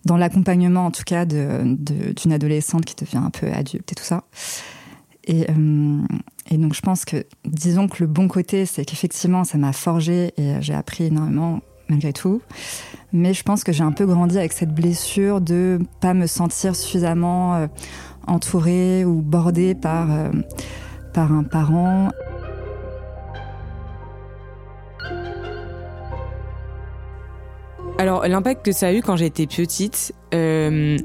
dans 0.05 0.17
l'accompagnement, 0.17 0.87
en 0.87 0.91
tout 0.91 1.05
cas, 1.05 1.25
d'une 1.25 2.33
adolescente 2.33 2.85
qui 2.85 2.95
devient 2.95 3.23
un 3.25 3.31
peu 3.31 3.51
adulte 3.51 3.91
et 3.93 3.95
tout 3.95 4.05
ça. 4.05 4.25
Et, 5.27 5.47
euh, 5.51 6.03
et, 6.51 6.59
donc, 6.59 6.75
je 6.75 6.83
pense 6.83 7.05
que, 7.05 7.25
disons 7.47 7.89
que 7.89 8.03
le 8.03 8.07
bon 8.07 8.29
côté, 8.29 8.67
c'est 8.67 8.85
qu'effectivement, 8.85 9.45
ça 9.45 9.57
m'a 9.57 9.73
forgé 9.73 10.35
et 10.37 10.61
j'ai 10.61 10.75
appris 10.75 11.05
énormément 11.05 11.61
malgré 11.89 12.13
tout. 12.13 12.43
Mais 13.13 13.33
je 13.33 13.43
pense 13.43 13.65
que 13.65 13.73
j'ai 13.73 13.85
un 13.85 13.93
peu 13.93 14.07
grandi 14.07 14.37
avec 14.37 14.53
cette 14.53 14.75
blessure 14.75 15.41
de 15.41 15.81
pas 16.01 16.15
me 16.15 16.27
sentir 16.27 16.77
suffisamment 16.77 17.69
entourée 18.27 19.05
ou 19.05 19.23
bordée 19.23 19.75
par, 19.75 20.09
par 21.15 21.33
un 21.33 21.45
parent. 21.45 22.11
Alors, 27.99 28.27
l'impact 28.27 28.65
que 28.65 28.73
ça 28.73 28.89
a 28.89 28.93
eu 28.93 29.03
quand 29.03 29.17
j'étais 29.17 29.47
petite, 29.47 30.13
euh, 30.35 30.99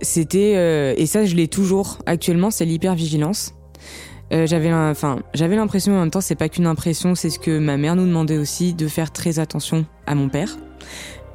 c'était, 0.00 0.54
euh, 0.56 0.94
et 0.96 1.06
ça 1.06 1.24
je 1.24 1.34
l'ai 1.34 1.48
toujours 1.48 1.98
actuellement, 2.06 2.50
c'est 2.50 2.64
l'hypervigilance. 2.64 3.54
Euh, 4.32 4.46
j'avais, 4.46 4.72
enfin, 4.72 5.18
j'avais 5.34 5.56
l'impression 5.56 5.94
en 5.94 6.00
même 6.00 6.10
temps, 6.10 6.20
c'est 6.20 6.36
pas 6.36 6.48
qu'une 6.48 6.66
impression, 6.66 7.14
c'est 7.16 7.28
ce 7.28 7.38
que 7.38 7.58
ma 7.58 7.76
mère 7.76 7.96
nous 7.96 8.06
demandait 8.06 8.38
aussi, 8.38 8.72
de 8.72 8.86
faire 8.86 9.10
très 9.10 9.40
attention 9.40 9.84
à 10.06 10.14
mon 10.14 10.28
père. 10.28 10.56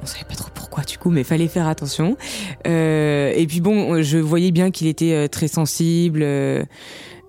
On 0.02 0.06
savait 0.06 0.24
pas 0.24 0.34
trop 0.34 0.48
pourquoi 0.54 0.84
du 0.84 0.96
coup, 0.96 1.10
mais 1.10 1.22
fallait 1.22 1.48
faire 1.48 1.68
attention. 1.68 2.16
Et 2.64 3.46
puis 3.48 3.60
bon, 3.60 4.02
je 4.02 4.18
voyais 4.18 4.52
bien 4.52 4.70
qu'il 4.70 4.86
était 4.86 5.28
très 5.28 5.48
sensible 5.48 6.22
et 6.22 6.66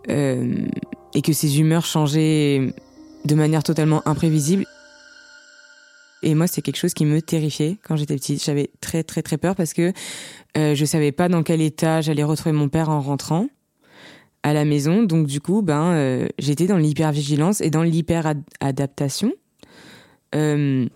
que 0.08 1.34
ses 1.34 1.60
humeurs 1.60 1.86
changeaient 1.86 2.74
de 3.26 3.36
manière 3.36 3.64
totalement 3.64 4.08
imprévisible. 4.08 4.66
Et 6.22 6.36
moi, 6.36 6.48
c'est 6.48 6.62
quelque 6.62 6.78
chose 6.78 6.94
qui 6.94 7.06
me 7.06 7.22
terrifiait 7.22 7.78
quand 7.84 7.96
j'étais 7.96 8.16
petite. 8.16 8.44
J'avais 8.44 8.70
très 8.82 9.04
très 9.04 9.22
très 9.22 9.38
peur 9.38 9.56
parce 9.56 9.74
que 9.74 9.94
euh, 10.58 10.76
je 10.76 10.86
savais 10.86 11.12
pas 11.12 11.30
dans 11.30 11.44
quel 11.44 11.62
état 11.62 12.02
j'allais 12.02 12.24
retrouver 12.24 12.54
mon 12.54 12.70
père 12.70 12.90
en 12.90 13.00
rentrant 13.00 13.48
à 14.44 14.54
la 14.54 14.66
maison. 14.66 15.04
Donc 15.04 15.28
du 15.28 15.42
coup, 15.42 15.62
ben 15.62 15.94
euh, 15.94 16.28
j'étais 16.38 16.68
dans 16.68 16.78
l'hypervigilance 16.78 17.62
et 17.62 17.70
dans 17.70 17.84
l'hyper-adaptation. 17.84 19.34
Euh, 20.36 20.88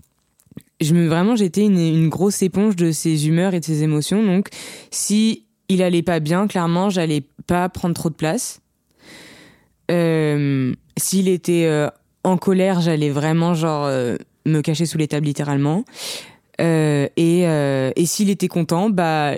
vraiment 0.82 1.36
j'étais 1.36 1.62
une, 1.64 1.80
une, 1.80 2.10
grosse 2.10 2.44
éponge 2.44 2.76
de 2.76 2.92
ses 2.92 3.28
humeurs 3.28 3.54
et 3.54 3.60
de 3.60 3.66
ses 3.66 3.84
émotions. 3.84 4.24
Donc 4.24 4.50
si 4.92 5.46
il 5.70 5.82
allait 5.82 6.04
pas 6.04 6.20
bien, 6.20 6.48
clairement, 6.48 6.90
j'allais 6.90 7.24
pas 7.48 7.70
prendre 7.70 7.96
trop 7.96 8.10
de 8.10 8.16
place. 8.16 8.62
Euh, 9.92 10.74
S'il 10.98 11.28
était 11.28 11.66
euh, 11.66 11.90
en 12.24 12.38
colère, 12.38 12.82
j'allais 12.82 13.10
vraiment 13.10 13.54
genre 13.54 13.86
euh, 13.86 14.16
me 14.46 14.62
cacher 14.62 14.86
sous 14.86 14.98
les 14.98 15.08
tables 15.08 15.26
littéralement. 15.26 15.86
Euh, 16.62 17.08
et, 17.18 17.48
euh, 17.48 17.92
et 17.96 18.06
s'il 18.06 18.30
était 18.30 18.48
content, 18.48 18.90
bah, 18.90 19.36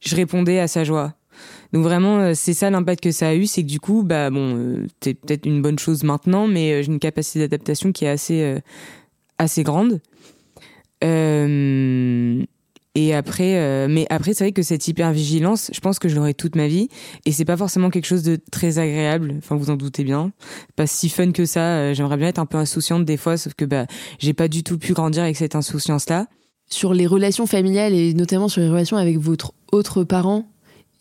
je 0.00 0.16
répondais 0.16 0.58
à 0.58 0.68
sa 0.68 0.84
joie. 0.84 1.14
Donc 1.72 1.82
vraiment, 1.82 2.18
euh, 2.18 2.32
c'est 2.34 2.54
ça 2.54 2.70
l'impact 2.70 3.02
que 3.02 3.10
ça 3.10 3.28
a 3.28 3.34
eu, 3.34 3.46
c'est 3.46 3.62
que 3.62 3.68
du 3.68 3.80
coup, 3.80 4.02
bah 4.02 4.30
bon, 4.30 4.86
c'est 5.00 5.14
peut-être 5.14 5.46
une 5.46 5.62
bonne 5.62 5.78
chose 5.78 6.02
maintenant, 6.04 6.46
mais 6.46 6.82
j'ai 6.82 6.90
une 6.90 6.98
capacité 6.98 7.40
d'adaptation 7.40 7.92
qui 7.92 8.04
est 8.04 8.08
assez 8.08 8.56
assez 9.38 9.62
grande. 9.62 10.00
Et 12.96 13.14
après, 13.14 13.58
euh, 13.58 13.88
mais 13.90 14.06
après, 14.08 14.32
c'est 14.32 14.44
vrai 14.44 14.52
que 14.52 14.62
cette 14.62 14.88
hypervigilance, 14.88 15.70
je 15.74 15.80
pense 15.80 15.98
que 15.98 16.08
je 16.08 16.16
l'aurai 16.16 16.32
toute 16.32 16.56
ma 16.56 16.66
vie. 16.66 16.88
Et 17.26 17.32
c'est 17.32 17.44
pas 17.44 17.58
forcément 17.58 17.90
quelque 17.90 18.06
chose 18.06 18.22
de 18.22 18.38
très 18.50 18.78
agréable. 18.78 19.34
Enfin, 19.36 19.54
vous 19.54 19.68
en 19.68 19.76
doutez 19.76 20.02
bien. 20.02 20.32
Pas 20.76 20.86
si 20.86 21.10
fun 21.10 21.30
que 21.32 21.44
ça. 21.44 21.76
Euh, 21.76 21.94
j'aimerais 21.94 22.16
bien 22.16 22.28
être 22.28 22.38
un 22.38 22.46
peu 22.46 22.56
insouciante 22.56 23.04
des 23.04 23.18
fois, 23.18 23.36
sauf 23.36 23.52
que 23.52 23.66
bah, 23.66 23.86
j'ai 24.18 24.32
pas 24.32 24.48
du 24.48 24.62
tout 24.62 24.78
pu 24.78 24.94
grandir 24.94 25.24
avec 25.24 25.36
cette 25.36 25.54
insouciance-là. 25.54 26.26
Sur 26.70 26.94
les 26.94 27.06
relations 27.06 27.46
familiales 27.46 27.92
et 27.92 28.14
notamment 28.14 28.48
sur 28.48 28.62
les 28.62 28.70
relations 28.70 28.96
avec 28.96 29.18
votre 29.18 29.52
autre 29.72 30.02
parent 30.02 30.46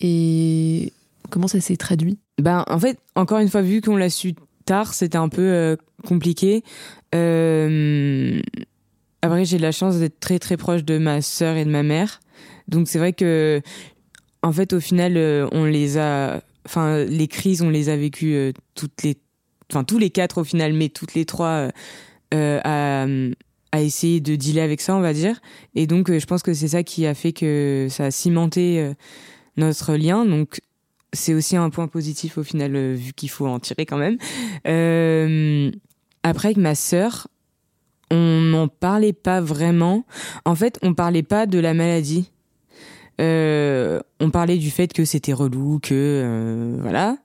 et 0.01 0.91
comment 1.29 1.47
ça 1.47 1.61
s'est 1.61 1.77
traduit? 1.77 2.17
Ben, 2.41 2.65
en 2.67 2.77
fait, 2.77 2.99
encore 3.15 3.39
une 3.39 3.47
fois, 3.47 3.61
vu 3.61 3.79
qu'on 3.79 3.95
l'a 3.95 4.09
su 4.09 4.35
tard, 4.65 4.93
c'était 4.93 5.17
un 5.17 5.29
peu 5.29 5.41
euh, 5.41 5.77
compliqué. 6.05 6.61
Euh, 7.15 8.41
après, 9.25 9.43
j'ai 9.43 9.57
la 9.57 9.71
chance 9.71 9.97
d'être 9.97 10.19
très 10.19 10.37
très 10.37 10.55
proche 10.55 10.83
de 10.83 10.99
ma 10.99 11.21
sœur 11.21 11.57
et 11.57 11.65
de 11.65 11.71
ma 11.71 11.81
mère. 11.81 12.19
Donc 12.67 12.87
c'est 12.87 12.99
vrai 12.99 13.11
que, 13.11 13.59
en 14.43 14.51
fait, 14.51 14.71
au 14.73 14.79
final, 14.79 15.17
euh, 15.17 15.47
on 15.51 15.65
les 15.65 15.97
a, 15.97 16.43
enfin, 16.65 17.03
les 17.03 17.27
crises, 17.27 17.63
on 17.63 17.71
les 17.71 17.89
a 17.89 17.97
vécues 17.97 18.35
euh, 18.35 18.51
toutes 18.75 19.01
les, 19.01 19.17
enfin 19.71 19.83
tous 19.83 19.97
les 19.97 20.11
quatre 20.11 20.41
au 20.41 20.43
final, 20.43 20.73
mais 20.73 20.89
toutes 20.89 21.15
les 21.15 21.25
trois 21.25 21.69
euh, 22.35 22.59
à, 22.63 23.07
à 23.71 23.81
essayer 23.81 24.21
de 24.21 24.35
dealer 24.35 24.61
avec 24.61 24.79
ça, 24.79 24.95
on 24.95 25.01
va 25.01 25.13
dire. 25.13 25.41
Et 25.73 25.87
donc, 25.87 26.15
je 26.15 26.25
pense 26.27 26.43
que 26.43 26.53
c'est 26.53 26.67
ça 26.67 26.83
qui 26.83 27.07
a 27.07 27.15
fait 27.15 27.33
que 27.33 27.87
ça 27.89 28.05
a 28.05 28.11
cimenté 28.11 28.91
notre 29.57 29.95
lien. 29.95 30.23
Donc 30.23 30.61
c'est 31.13 31.33
aussi 31.33 31.55
un 31.55 31.71
point 31.71 31.87
positif 31.87 32.37
au 32.37 32.43
final, 32.43 32.93
vu 32.93 33.13
qu'il 33.13 33.29
faut 33.29 33.47
en 33.47 33.59
tirer 33.59 33.87
quand 33.87 33.97
même. 33.97 34.17
après, 36.23 36.47
avec 36.49 36.57
ma 36.57 36.75
sœur, 36.75 37.27
on 38.11 38.41
n'en 38.41 38.67
parlait 38.67 39.13
pas 39.13 39.41
vraiment. 39.41 40.05
En 40.45 40.55
fait, 40.55 40.77
on 40.81 40.93
parlait 40.93 41.23
pas 41.23 41.45
de 41.45 41.59
la 41.59 41.73
maladie. 41.73 42.31
Euh, 43.21 43.99
on 44.19 44.29
parlait 44.29 44.57
du 44.57 44.71
fait 44.71 44.91
que 44.91 45.05
c'était 45.05 45.33
relou, 45.33 45.79
que 45.81 45.93
euh, 45.93 46.77
voilà, 46.81 47.17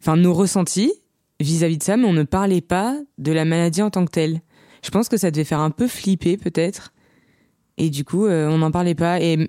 enfin 0.00 0.16
nos 0.16 0.34
ressentis 0.34 0.92
vis-à-vis 1.38 1.78
de 1.78 1.82
ça, 1.84 1.96
mais 1.96 2.06
on 2.06 2.12
ne 2.12 2.24
parlait 2.24 2.60
pas 2.60 2.98
de 3.18 3.30
la 3.32 3.44
maladie 3.44 3.82
en 3.82 3.90
tant 3.90 4.04
que 4.04 4.10
telle. 4.10 4.40
Je 4.82 4.90
pense 4.90 5.08
que 5.08 5.16
ça 5.16 5.30
devait 5.30 5.44
faire 5.44 5.60
un 5.60 5.70
peu 5.70 5.86
flipper 5.86 6.36
peut-être, 6.36 6.92
et 7.78 7.90
du 7.90 8.04
coup 8.04 8.26
euh, 8.26 8.48
on 8.48 8.58
n'en 8.58 8.72
parlait 8.72 8.96
pas. 8.96 9.20
Et 9.20 9.48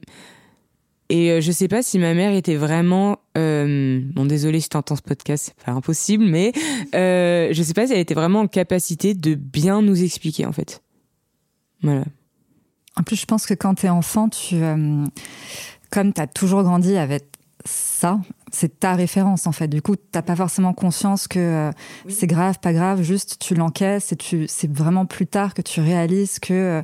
et 1.12 1.30
euh, 1.30 1.42
je 1.42 1.52
sais 1.52 1.68
pas 1.68 1.84
si 1.84 2.00
ma 2.00 2.14
mère 2.14 2.32
était 2.32 2.56
vraiment 2.56 3.18
euh, 3.38 4.00
bon 4.16 4.26
désolé 4.26 4.62
si 4.62 4.70
t'entends 4.70 4.96
ce 4.96 5.02
podcast, 5.02 5.48
c'est 5.48 5.66
pas 5.66 5.74
impossible, 5.74 6.24
mais 6.24 6.54
euh, 6.96 7.50
je 7.52 7.64
sais 7.64 7.74
pas 7.74 7.86
si 7.86 7.92
elle 7.92 8.00
était 8.00 8.14
vraiment 8.14 8.40
en 8.40 8.48
capacité 8.48 9.14
de 9.14 9.36
bien 9.36 9.82
nous 9.82 10.02
expliquer 10.02 10.46
en 10.46 10.54
fait. 10.54 10.82
Voilà. 11.84 12.06
En 12.96 13.04
plus, 13.04 13.18
je 13.18 13.26
pense 13.26 13.46
que 13.46 13.54
quand 13.54 13.76
t'es 13.76 13.90
enfant, 13.90 14.30
tu 14.30 14.56
euh, 14.56 15.04
comme 15.90 16.14
t'as 16.14 16.28
toujours 16.28 16.64
grandi 16.64 16.96
avec 16.96 17.26
ça, 17.66 18.22
c'est 18.54 18.80
ta 18.80 18.96
référence 18.96 19.48
en 19.48 19.52
fait. 19.52 19.68
Du 19.68 19.82
coup, 19.82 19.98
t'as 19.98 20.22
pas 20.22 20.38
forcément 20.38 20.74
conscience 20.74 21.28
que 21.28 21.40
euh, 21.40 21.72
c'est 22.08 22.28
grave, 22.28 22.60
pas 22.62 22.72
grave. 22.72 23.02
Juste, 23.02 23.38
tu 23.38 23.54
l'encaisses 23.54 24.14
et 24.14 24.16
tu. 24.16 24.46
C'est 24.48 24.72
vraiment 24.72 25.06
plus 25.06 25.28
tard 25.28 25.54
que 25.56 25.62
tu 25.62 25.82
réalises 25.82 26.40
que 26.40 26.84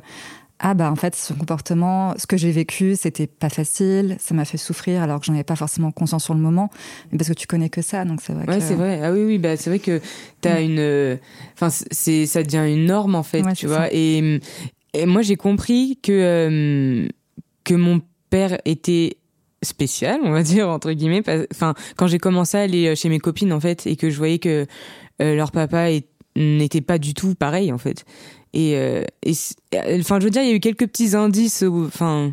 ah 0.60 0.74
bah 0.74 0.90
en 0.90 0.96
fait 0.96 1.14
son 1.14 1.34
comportement, 1.34 2.14
ce 2.16 2.26
que 2.26 2.36
j'ai 2.36 2.50
vécu, 2.50 2.96
c'était 2.96 3.26
pas 3.26 3.48
facile, 3.48 4.16
ça 4.18 4.34
m'a 4.34 4.44
fait 4.44 4.56
souffrir 4.56 5.02
alors 5.02 5.20
que 5.20 5.26
j'en 5.26 5.34
avais 5.34 5.44
pas 5.44 5.56
forcément 5.56 5.92
conscience 5.92 6.24
sur 6.24 6.34
le 6.34 6.40
moment, 6.40 6.70
mais 7.10 7.18
parce 7.18 7.28
que 7.28 7.34
tu 7.34 7.46
connais 7.46 7.68
que 7.68 7.82
ça, 7.82 8.04
donc 8.04 8.20
c'est 8.20 8.32
vrai. 8.32 8.46
Ouais, 8.46 8.60
c'est 8.60 8.74
vrai. 8.74 9.00
Ah 9.02 9.12
oui, 9.12 9.24
oui, 9.24 9.38
bah 9.38 9.56
c'est 9.56 9.70
vrai 9.70 9.78
que 9.78 10.00
t'as 10.40 10.60
mm. 10.60 10.64
une, 10.64 11.18
enfin 11.54 11.70
c'est, 11.70 12.26
ça 12.26 12.42
devient 12.42 12.72
une 12.72 12.86
norme 12.86 13.14
en 13.14 13.22
fait, 13.22 13.44
tu 13.54 13.66
vois. 13.66 13.92
Et, 13.92 14.40
et 14.94 15.06
moi 15.06 15.22
j'ai 15.22 15.36
compris 15.36 15.98
que 16.02 16.12
euh, 16.12 17.08
que 17.64 17.74
mon 17.74 18.00
père 18.30 18.58
était 18.64 19.18
spécial, 19.62 20.20
on 20.24 20.30
va 20.30 20.42
dire 20.42 20.68
entre 20.68 20.92
guillemets. 20.92 21.22
Enfin, 21.52 21.74
quand 21.96 22.06
j'ai 22.06 22.18
commencé 22.18 22.56
à 22.56 22.62
aller 22.62 22.96
chez 22.96 23.08
mes 23.08 23.18
copines 23.18 23.52
en 23.52 23.60
fait 23.60 23.86
et 23.86 23.96
que 23.96 24.10
je 24.10 24.16
voyais 24.18 24.38
que 24.38 24.66
euh, 25.20 25.34
leur 25.34 25.50
papa 25.50 25.88
n'était 26.36 26.80
pas 26.80 26.98
du 26.98 27.14
tout 27.14 27.34
pareil 27.34 27.72
en 27.72 27.78
fait. 27.78 28.04
Et, 28.54 28.76
euh, 28.76 29.02
et 29.22 29.32
enfin, 30.00 30.18
je 30.20 30.24
veux 30.24 30.30
dire, 30.30 30.42
il 30.42 30.48
y 30.48 30.52
a 30.52 30.54
eu 30.54 30.60
quelques 30.60 30.86
petits 30.86 31.14
indices, 31.14 31.62
enfin, 31.62 32.32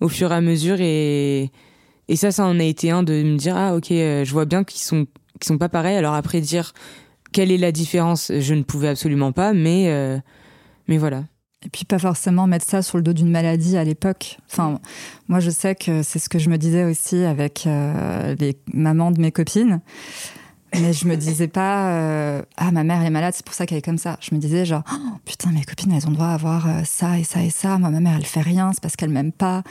au 0.00 0.08
fur 0.08 0.32
et 0.32 0.34
à 0.34 0.40
mesure, 0.40 0.80
et 0.80 1.50
ça, 2.14 2.30
ça 2.32 2.44
en 2.44 2.58
a 2.58 2.64
été 2.64 2.90
un 2.90 3.02
de 3.02 3.22
me 3.22 3.36
dire 3.36 3.56
ah 3.56 3.76
ok, 3.76 3.86
je 3.88 4.30
vois 4.30 4.44
bien 4.44 4.64
qu'ils 4.64 4.80
sont 4.80 5.06
qu'ils 5.38 5.48
sont 5.48 5.58
pas 5.58 5.68
pareils. 5.68 5.96
Alors 5.96 6.14
après 6.14 6.40
dire 6.40 6.72
quelle 7.32 7.50
est 7.50 7.58
la 7.58 7.72
différence, 7.72 8.32
je 8.36 8.54
ne 8.54 8.62
pouvais 8.62 8.88
absolument 8.88 9.32
pas, 9.32 9.52
mais 9.52 10.20
mais 10.88 10.98
voilà. 10.98 11.24
Et 11.64 11.68
puis 11.68 11.84
pas 11.84 11.98
forcément 11.98 12.46
mettre 12.46 12.64
ça 12.64 12.80
sur 12.80 12.96
le 12.96 13.02
dos 13.02 13.12
d'une 13.12 13.30
maladie 13.30 13.76
à 13.76 13.84
l'époque. 13.84 14.38
Enfin, 14.50 14.80
moi 15.28 15.40
je 15.40 15.50
sais 15.50 15.74
que 15.74 16.02
c'est 16.02 16.18
ce 16.18 16.28
que 16.28 16.38
je 16.38 16.48
me 16.48 16.56
disais 16.56 16.84
aussi 16.84 17.22
avec 17.22 17.66
euh, 17.66 18.34
les 18.38 18.56
mamans 18.72 19.10
de 19.10 19.20
mes 19.20 19.30
copines. 19.30 19.80
Mais 20.78 20.92
je 20.92 21.06
me 21.06 21.16
disais 21.16 21.48
pas 21.48 21.92
euh, 21.92 22.42
ah 22.56 22.70
ma 22.70 22.84
mère 22.84 23.02
est 23.02 23.10
malade 23.10 23.34
c'est 23.34 23.44
pour 23.44 23.54
ça 23.54 23.66
qu'elle 23.66 23.78
est 23.78 23.82
comme 23.82 23.98
ça. 23.98 24.16
Je 24.20 24.34
me 24.34 24.40
disais 24.40 24.64
genre 24.64 24.82
oh, 24.92 25.16
putain 25.24 25.50
mes 25.50 25.64
copines 25.64 25.92
elles 25.92 26.06
ont 26.06 26.12
droit 26.12 26.28
à 26.28 26.34
avoir 26.34 26.68
euh, 26.68 26.82
ça 26.84 27.18
et 27.18 27.24
ça 27.24 27.42
et 27.42 27.50
ça. 27.50 27.78
Moi 27.78 27.90
ma 27.90 28.00
mère 28.00 28.16
elle 28.16 28.26
fait 28.26 28.40
rien 28.40 28.70
c'est 28.72 28.80
parce 28.80 28.96
qu'elle 28.96 29.10
m'aime 29.10 29.32
pas. 29.32 29.62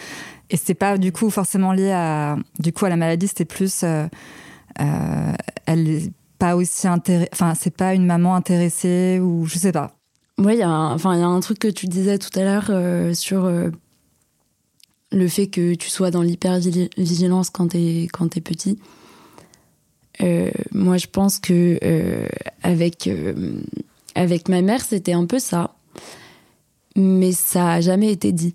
Et 0.50 0.58
c'est 0.58 0.74
pas 0.74 0.98
du 0.98 1.12
coup 1.12 1.29
forcément 1.29 1.72
lié 1.72 1.91
à 1.91 2.38
du 2.60 2.74
coup 2.74 2.86
à 2.86 2.89
la 2.89 2.98
maladie 2.98 3.27
c'était 3.27 3.46
plus 3.46 3.84
elle 3.84 4.10
est 5.68 6.12
pas 6.38 6.56
aussi 6.56 6.88
intéressée 6.88 7.29
enfin 7.34 7.53
c'est 7.56 7.75
pas 7.75 7.94
une 7.94 8.06
maman 8.06 8.36
intéressée 8.36 9.20
ou 9.22 9.46
je 9.46 9.58
sais 9.58 9.72
pas 9.72 10.00
oui, 10.39 10.53
il 10.53 10.60
y, 10.60 10.63
a 10.63 10.70
un, 10.70 11.39
truc 11.41 11.60
que 11.60 11.68
tu 11.68 11.88
disais 11.88 12.18
tout 12.18 12.39
à 12.39 12.44
l'heure 12.44 12.68
euh, 12.70 13.13
sur 13.13 13.44
euh, 13.44 13.70
le 15.12 15.27
fait 15.27 15.48
que 15.48 15.75
tu 15.75 15.89
sois 15.89 16.12
dans 16.12 16.22
l'hypervigilance 16.22 17.50
quand 17.50 17.70
t'es 17.70 18.08
quand 18.13 18.38
es 18.38 18.41
petit. 18.41 18.79
Euh, 20.21 20.51
moi, 20.71 20.97
je 20.97 21.07
pense 21.07 21.39
que 21.39 21.79
avec 22.63 23.09
avec 24.15 24.49
ma 24.49 24.61
mère, 24.61 24.81
c'était 24.81 25.13
un 25.13 25.25
peu 25.25 25.39
ça, 25.39 25.75
mais 26.95 27.31
ça 27.31 27.73
a 27.73 27.81
jamais 27.81 28.11
été 28.11 28.31
dit. 28.31 28.53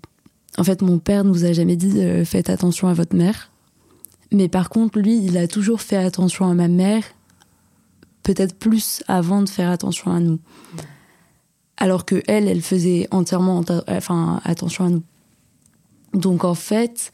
En 0.57 0.63
fait, 0.63 0.81
mon 0.81 0.99
père 0.99 1.23
nous 1.23 1.43
a 1.43 1.53
jamais 1.53 1.75
dit 1.75 1.99
faites 2.25 2.49
attention 2.49 2.87
à 2.87 2.93
votre 2.93 3.15
mère. 3.15 3.51
Mais 4.31 4.47
par 4.47 4.69
contre, 4.69 4.99
lui, 4.99 5.23
il 5.23 5.37
a 5.37 5.47
toujours 5.47 5.81
fait 5.81 5.97
attention 5.97 6.49
à 6.49 6.53
ma 6.53 6.67
mère, 6.67 7.03
peut-être 8.23 8.55
plus 8.55 9.03
avant 9.07 9.41
de 9.41 9.49
faire 9.49 9.69
attention 9.69 10.11
à 10.11 10.19
nous 10.19 10.39
alors 11.77 12.05
que 12.05 12.21
elle, 12.27 12.47
elle 12.47 12.61
faisait 12.61 13.07
entièrement 13.11 13.63
enfin, 13.87 14.41
attention 14.43 14.85
à 14.85 14.89
nous. 14.89 15.03
Donc 16.13 16.43
en 16.43 16.55
fait, 16.55 17.11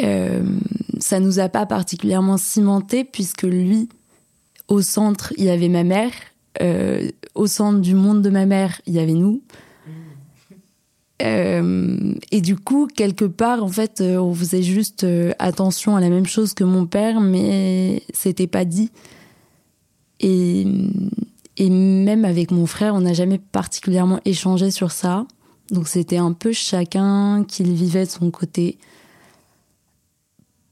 euh, 0.00 0.42
ça 0.98 1.20
nous 1.20 1.38
a 1.38 1.48
pas 1.48 1.66
particulièrement 1.66 2.36
cimenté 2.36 3.04
puisque 3.04 3.42
lui, 3.42 3.88
au 4.68 4.80
centre, 4.82 5.32
il 5.36 5.44
y 5.44 5.50
avait 5.50 5.68
ma 5.68 5.84
mère, 5.84 6.12
euh, 6.60 7.10
au 7.34 7.46
centre 7.46 7.80
du 7.80 7.94
monde 7.94 8.22
de 8.22 8.30
ma 8.30 8.46
mère, 8.46 8.80
il 8.86 8.94
y 8.94 8.98
avait 8.98 9.12
nous. 9.12 9.42
Euh, 11.22 12.14
et 12.32 12.40
du 12.40 12.56
coup, 12.56 12.88
quelque 12.88 13.24
part, 13.24 13.62
en 13.62 13.68
fait, 13.68 14.00
euh, 14.00 14.16
on 14.16 14.34
faisait 14.34 14.62
juste 14.62 15.06
attention 15.38 15.94
à 15.96 16.00
la 16.00 16.08
même 16.08 16.26
chose 16.26 16.52
que 16.52 16.64
mon 16.64 16.86
père, 16.86 17.20
mais 17.20 18.02
c'était 18.12 18.48
pas 18.48 18.64
dit. 18.64 18.90
Et 20.20 20.66
et 21.56 21.68
même 21.68 22.24
avec 22.24 22.50
mon 22.50 22.66
frère, 22.66 22.94
on 22.94 23.02
n'a 23.02 23.12
jamais 23.12 23.38
particulièrement 23.38 24.20
échangé 24.24 24.70
sur 24.70 24.90
ça. 24.90 25.26
Donc 25.70 25.88
c'était 25.88 26.16
un 26.16 26.32
peu 26.32 26.52
chacun 26.52 27.44
qui 27.46 27.62
vivait 27.62 28.04
de 28.04 28.10
son 28.10 28.30
côté. 28.30 28.78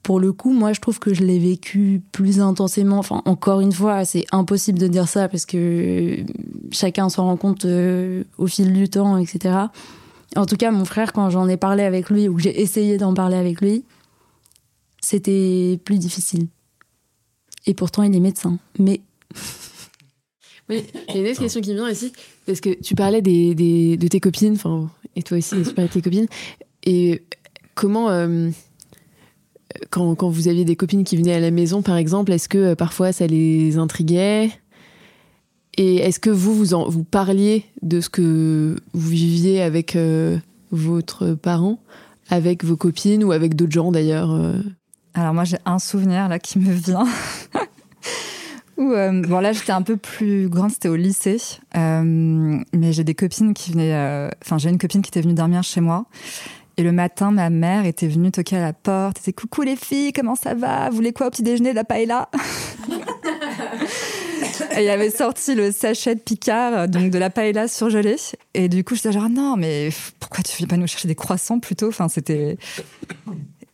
Pour 0.02 0.18
le 0.18 0.32
coup, 0.32 0.52
moi, 0.52 0.72
je 0.72 0.80
trouve 0.80 0.98
que 0.98 1.12
je 1.12 1.22
l'ai 1.22 1.38
vécu 1.38 2.02
plus 2.12 2.40
intensément. 2.40 2.98
Enfin, 2.98 3.22
encore 3.26 3.60
une 3.60 3.72
fois, 3.72 4.04
c'est 4.04 4.24
impossible 4.32 4.78
de 4.78 4.88
dire 4.88 5.08
ça 5.08 5.28
parce 5.28 5.46
que 5.46 6.18
chacun 6.70 7.08
s'en 7.08 7.24
rend 7.24 7.36
compte 7.36 7.66
euh, 7.66 8.24
au 8.38 8.46
fil 8.46 8.72
du 8.72 8.88
temps, 8.88 9.18
etc. 9.18 9.54
En 10.36 10.46
tout 10.46 10.56
cas, 10.56 10.70
mon 10.70 10.84
frère, 10.84 11.12
quand 11.12 11.28
j'en 11.28 11.48
ai 11.48 11.56
parlé 11.56 11.82
avec 11.82 12.08
lui 12.08 12.28
ou 12.28 12.36
que 12.36 12.42
j'ai 12.42 12.60
essayé 12.60 12.96
d'en 12.96 13.12
parler 13.12 13.36
avec 13.36 13.60
lui, 13.60 13.84
c'était 15.00 15.78
plus 15.84 15.98
difficile. 15.98 16.46
Et 17.66 17.74
pourtant, 17.74 18.02
il 18.02 18.14
est 18.14 18.20
médecin. 18.20 18.58
Mais 18.78 19.02
Oui, 20.70 20.84
il 21.08 21.14
y 21.16 21.18
a 21.18 21.22
une 21.22 21.30
autre 21.32 21.40
question 21.40 21.60
qui 21.60 21.70
me 21.70 21.74
vient 21.74 21.90
ici, 21.90 22.12
parce 22.46 22.60
que 22.60 22.80
tu 22.80 22.94
parlais 22.94 23.20
des, 23.22 23.56
des 23.56 23.96
de 23.96 24.06
tes 24.06 24.20
copines, 24.20 24.52
enfin, 24.52 24.88
et 25.16 25.22
toi 25.24 25.38
aussi, 25.38 25.56
tu 25.62 25.74
parlais 25.74 25.88
de 25.88 25.92
tes 25.92 26.00
copines. 26.00 26.28
Et 26.84 27.22
comment, 27.74 28.08
euh, 28.10 28.50
quand, 29.90 30.14
quand, 30.14 30.28
vous 30.28 30.48
aviez 30.48 30.64
des 30.64 30.76
copines 30.76 31.04
qui 31.04 31.16
venaient 31.16 31.34
à 31.34 31.40
la 31.40 31.50
maison, 31.50 31.82
par 31.82 31.96
exemple, 31.96 32.32
est-ce 32.32 32.48
que 32.48 32.58
euh, 32.58 32.74
parfois 32.74 33.12
ça 33.12 33.26
les 33.26 33.78
intriguait? 33.78 34.50
Et 35.76 35.96
est-ce 35.96 36.20
que 36.20 36.30
vous, 36.30 36.54
vous, 36.54 36.90
vous 36.90 37.04
parliez 37.04 37.64
de 37.82 38.00
ce 38.00 38.08
que 38.08 38.76
vous 38.92 39.08
viviez 39.08 39.62
avec 39.62 39.96
euh, 39.96 40.36
votre 40.72 41.34
parent, 41.34 41.78
avec 42.28 42.64
vos 42.64 42.76
copines 42.76 43.24
ou 43.24 43.32
avec 43.32 43.54
d'autres 43.54 43.72
gens 43.72 43.92
d'ailleurs 43.92 44.30
Alors 45.14 45.32
moi, 45.32 45.44
j'ai 45.44 45.58
un 45.64 45.78
souvenir 45.78 46.28
là 46.28 46.38
qui 46.38 46.58
me 46.58 46.72
vient. 46.72 47.06
Euh, 48.80 49.22
bon 49.26 49.40
là 49.40 49.52
j'étais 49.52 49.72
un 49.72 49.82
peu 49.82 49.96
plus 49.96 50.48
grande, 50.48 50.70
c'était 50.70 50.88
au 50.88 50.96
lycée, 50.96 51.38
euh, 51.76 52.02
mais 52.72 52.92
j'ai 52.92 53.04
des 53.04 53.14
copines 53.14 53.52
qui 53.52 53.72
venaient, 53.72 53.94
euh, 53.94 54.30
enfin 54.42 54.56
j'ai 54.58 54.70
une 54.70 54.78
copine 54.78 55.02
qui 55.02 55.08
était 55.08 55.20
venue 55.20 55.34
dormir 55.34 55.62
chez 55.62 55.80
moi. 55.80 56.06
Et 56.76 56.82
le 56.82 56.92
matin, 56.92 57.30
ma 57.30 57.50
mère 57.50 57.84
était 57.84 58.08
venue 58.08 58.30
toquer 58.30 58.56
à 58.56 58.62
la 58.62 58.72
porte. 58.72 59.16
Elle 59.18 59.22
disait 59.22 59.32
coucou 59.32 59.62
les 59.62 59.76
filles, 59.76 60.12
comment 60.12 60.34
ça 60.34 60.54
va? 60.54 60.88
Vous 60.88 60.96
voulez 60.96 61.12
quoi 61.12 61.26
au 61.26 61.30
petit 61.30 61.42
déjeuner? 61.42 61.70
De 61.70 61.76
la 61.76 61.84
paella? 61.84 62.30
Et 64.76 64.84
il 64.84 64.90
avait 64.90 65.10
sorti 65.10 65.54
le 65.54 65.72
sachet 65.72 66.14
de 66.14 66.20
Picard, 66.20 66.88
donc 66.88 67.10
de 67.10 67.18
la 67.18 67.30
paella 67.30 67.66
surgelée. 67.66 68.16
Et 68.54 68.68
du 68.68 68.84
coup, 68.84 68.94
je 68.94 69.02
disais 69.02 69.12
genre 69.12 69.28
non, 69.28 69.56
mais 69.56 69.90
pourquoi 70.20 70.42
tu 70.42 70.56
viens 70.56 70.66
pas 70.66 70.76
nous 70.76 70.86
chercher 70.86 71.08
des 71.08 71.14
croissants 71.14 71.58
plutôt? 71.58 71.88
Enfin, 71.88 72.08
c'était 72.08 72.56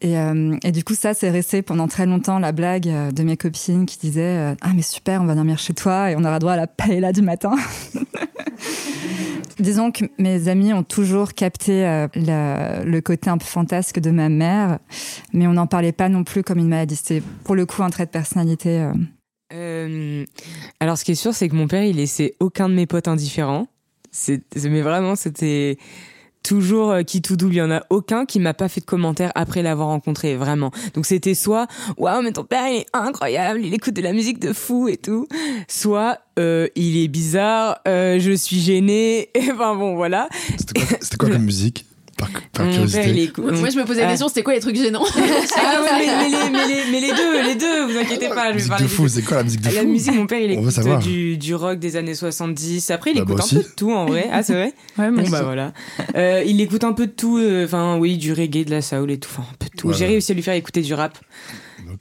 et, 0.02 0.18
euh, 0.18 0.56
et, 0.62 0.72
du 0.72 0.84
coup, 0.84 0.94
ça, 0.94 1.14
c'est 1.14 1.30
resté 1.30 1.62
pendant 1.62 1.88
très 1.88 2.04
longtemps 2.04 2.38
la 2.38 2.52
blague 2.52 2.88
euh, 2.88 3.10
de 3.10 3.22
mes 3.22 3.38
copines 3.38 3.86
qui 3.86 3.98
disaient 3.98 4.52
euh, 4.52 4.54
Ah, 4.60 4.72
mais 4.74 4.82
super, 4.82 5.22
on 5.22 5.24
va 5.24 5.34
dormir 5.34 5.58
chez 5.58 5.72
toi 5.72 6.10
et 6.10 6.16
on 6.16 6.24
aura 6.24 6.38
droit 6.38 6.52
à 6.52 6.56
la 6.56 6.66
paella 6.66 7.12
du 7.12 7.22
matin. 7.22 7.54
Disons 9.58 9.90
que 9.90 10.04
mes 10.18 10.48
amis 10.48 10.74
ont 10.74 10.82
toujours 10.82 11.32
capté 11.32 12.06
le 12.14 13.00
côté 13.00 13.30
un 13.30 13.38
peu 13.38 13.46
fantasque 13.46 13.98
de 14.00 14.10
ma 14.10 14.28
mère, 14.28 14.78
mais 15.32 15.46
on 15.46 15.54
n'en 15.54 15.66
parlait 15.66 15.92
pas 15.92 16.10
non 16.10 16.24
plus 16.24 16.42
comme 16.42 16.58
une 16.58 16.68
maladie. 16.68 16.94
C'était 16.94 17.22
pour 17.42 17.54
le 17.54 17.64
coup 17.64 17.82
un 17.82 17.88
trait 17.88 18.04
de 18.04 18.10
personnalité. 18.10 18.86
alors, 19.50 20.98
ce 20.98 21.04
qui 21.04 21.12
est 21.12 21.14
sûr, 21.14 21.32
c'est 21.32 21.48
que 21.48 21.54
mon 21.54 21.68
père, 21.68 21.84
il 21.84 21.96
laissait 21.96 22.34
aucun 22.38 22.68
de 22.68 22.74
mes 22.74 22.84
potes 22.84 23.08
indifférents. 23.08 23.66
Mais 24.28 24.82
vraiment, 24.82 25.16
c'était 25.16 25.78
toujours 26.46 26.92
euh, 26.92 27.02
qui 27.02 27.22
tout 27.22 27.36
double, 27.36 27.54
il 27.54 27.58
y 27.58 27.62
en 27.62 27.72
a 27.72 27.82
aucun 27.90 28.24
qui 28.24 28.38
m'a 28.38 28.54
pas 28.54 28.68
fait 28.68 28.80
de 28.80 28.86
commentaire 28.86 29.32
après 29.34 29.62
l'avoir 29.62 29.88
rencontré 29.88 30.36
vraiment. 30.36 30.70
Donc 30.94 31.04
c'était 31.04 31.34
soit 31.34 31.66
waouh 31.96 32.22
mais 32.22 32.30
ton 32.30 32.44
père 32.44 32.68
il 32.68 32.76
est 32.78 32.86
incroyable, 32.92 33.60
il 33.64 33.74
écoute 33.74 33.94
de 33.94 34.02
la 34.02 34.12
musique 34.12 34.38
de 34.38 34.52
fou 34.52 34.88
et 34.88 34.96
tout, 34.96 35.26
soit 35.66 36.20
euh, 36.38 36.68
il 36.76 37.02
est 37.02 37.08
bizarre, 37.08 37.80
euh, 37.88 38.20
je 38.20 38.30
suis 38.30 38.60
gênée, 38.60 39.30
enfin 39.52 39.74
bon 39.74 39.96
voilà. 39.96 40.28
C'était 40.56 40.80
quoi, 40.86 40.98
quoi 41.18 41.30
comme 41.30 41.42
musique? 41.44 41.84
Par, 42.16 42.30
curiosité. 42.70 43.32
Moi, 43.38 43.70
je 43.70 43.76
me 43.76 43.84
posais 43.84 44.00
la 44.00 44.08
question, 44.08 44.28
c'était 44.28 44.42
quoi 44.42 44.54
les 44.54 44.60
trucs 44.60 44.76
gênants 44.76 45.04
ah 45.56 45.80
mais, 45.98 47.00
les, 47.00 47.12
deux, 47.12 47.42
les 47.42 47.54
deux, 47.54 47.86
vous 47.86 47.98
inquiétez 47.98 48.28
pas. 48.28 48.46
Je 48.46 48.48
vais 48.48 48.54
musique 48.54 48.78
de 48.78 48.86
fou, 48.86 49.08
c'est 49.08 49.22
quoi 49.22 49.38
la 49.38 49.42
musique 49.44 49.60
de 49.60 49.68
fou 49.68 49.76
La 49.76 49.84
musique, 49.84 50.14
mon 50.14 50.26
père, 50.26 50.40
il 50.40 50.52
écoute 50.52 50.98
du, 51.02 51.36
du, 51.36 51.54
rock 51.54 51.78
des 51.78 51.96
années 51.96 52.14
70. 52.14 52.90
Après, 52.90 53.10
il 53.10 53.16
bah, 53.16 53.24
écoute 53.28 53.40
un 53.40 53.56
peu 53.56 53.62
de 53.62 53.74
tout, 53.76 53.92
en 53.92 54.06
vrai. 54.06 54.28
Ah, 54.32 54.42
c'est 54.42 54.54
vrai 54.54 54.72
Ouais, 54.98 55.10
bon, 55.10 55.28
bah 55.28 55.42
voilà. 55.42 55.72
Euh, 56.14 56.42
il 56.46 56.60
écoute 56.60 56.84
un 56.84 56.92
peu 56.92 57.06
de 57.06 57.12
tout, 57.12 57.38
euh, 57.38 57.64
enfin, 57.66 57.98
oui, 57.98 58.16
du 58.16 58.32
reggae, 58.32 58.64
de 58.64 58.70
la 58.70 58.82
soul 58.82 59.10
et 59.10 59.18
tout, 59.18 59.30
enfin, 59.32 59.46
un 59.50 59.56
peu 59.58 59.66
de 59.66 59.76
tout. 59.76 59.92
J'ai 59.92 60.06
réussi 60.06 60.32
à 60.32 60.34
lui 60.34 60.42
faire 60.42 60.54
écouter 60.54 60.82
du 60.82 60.94
rap. 60.94 61.18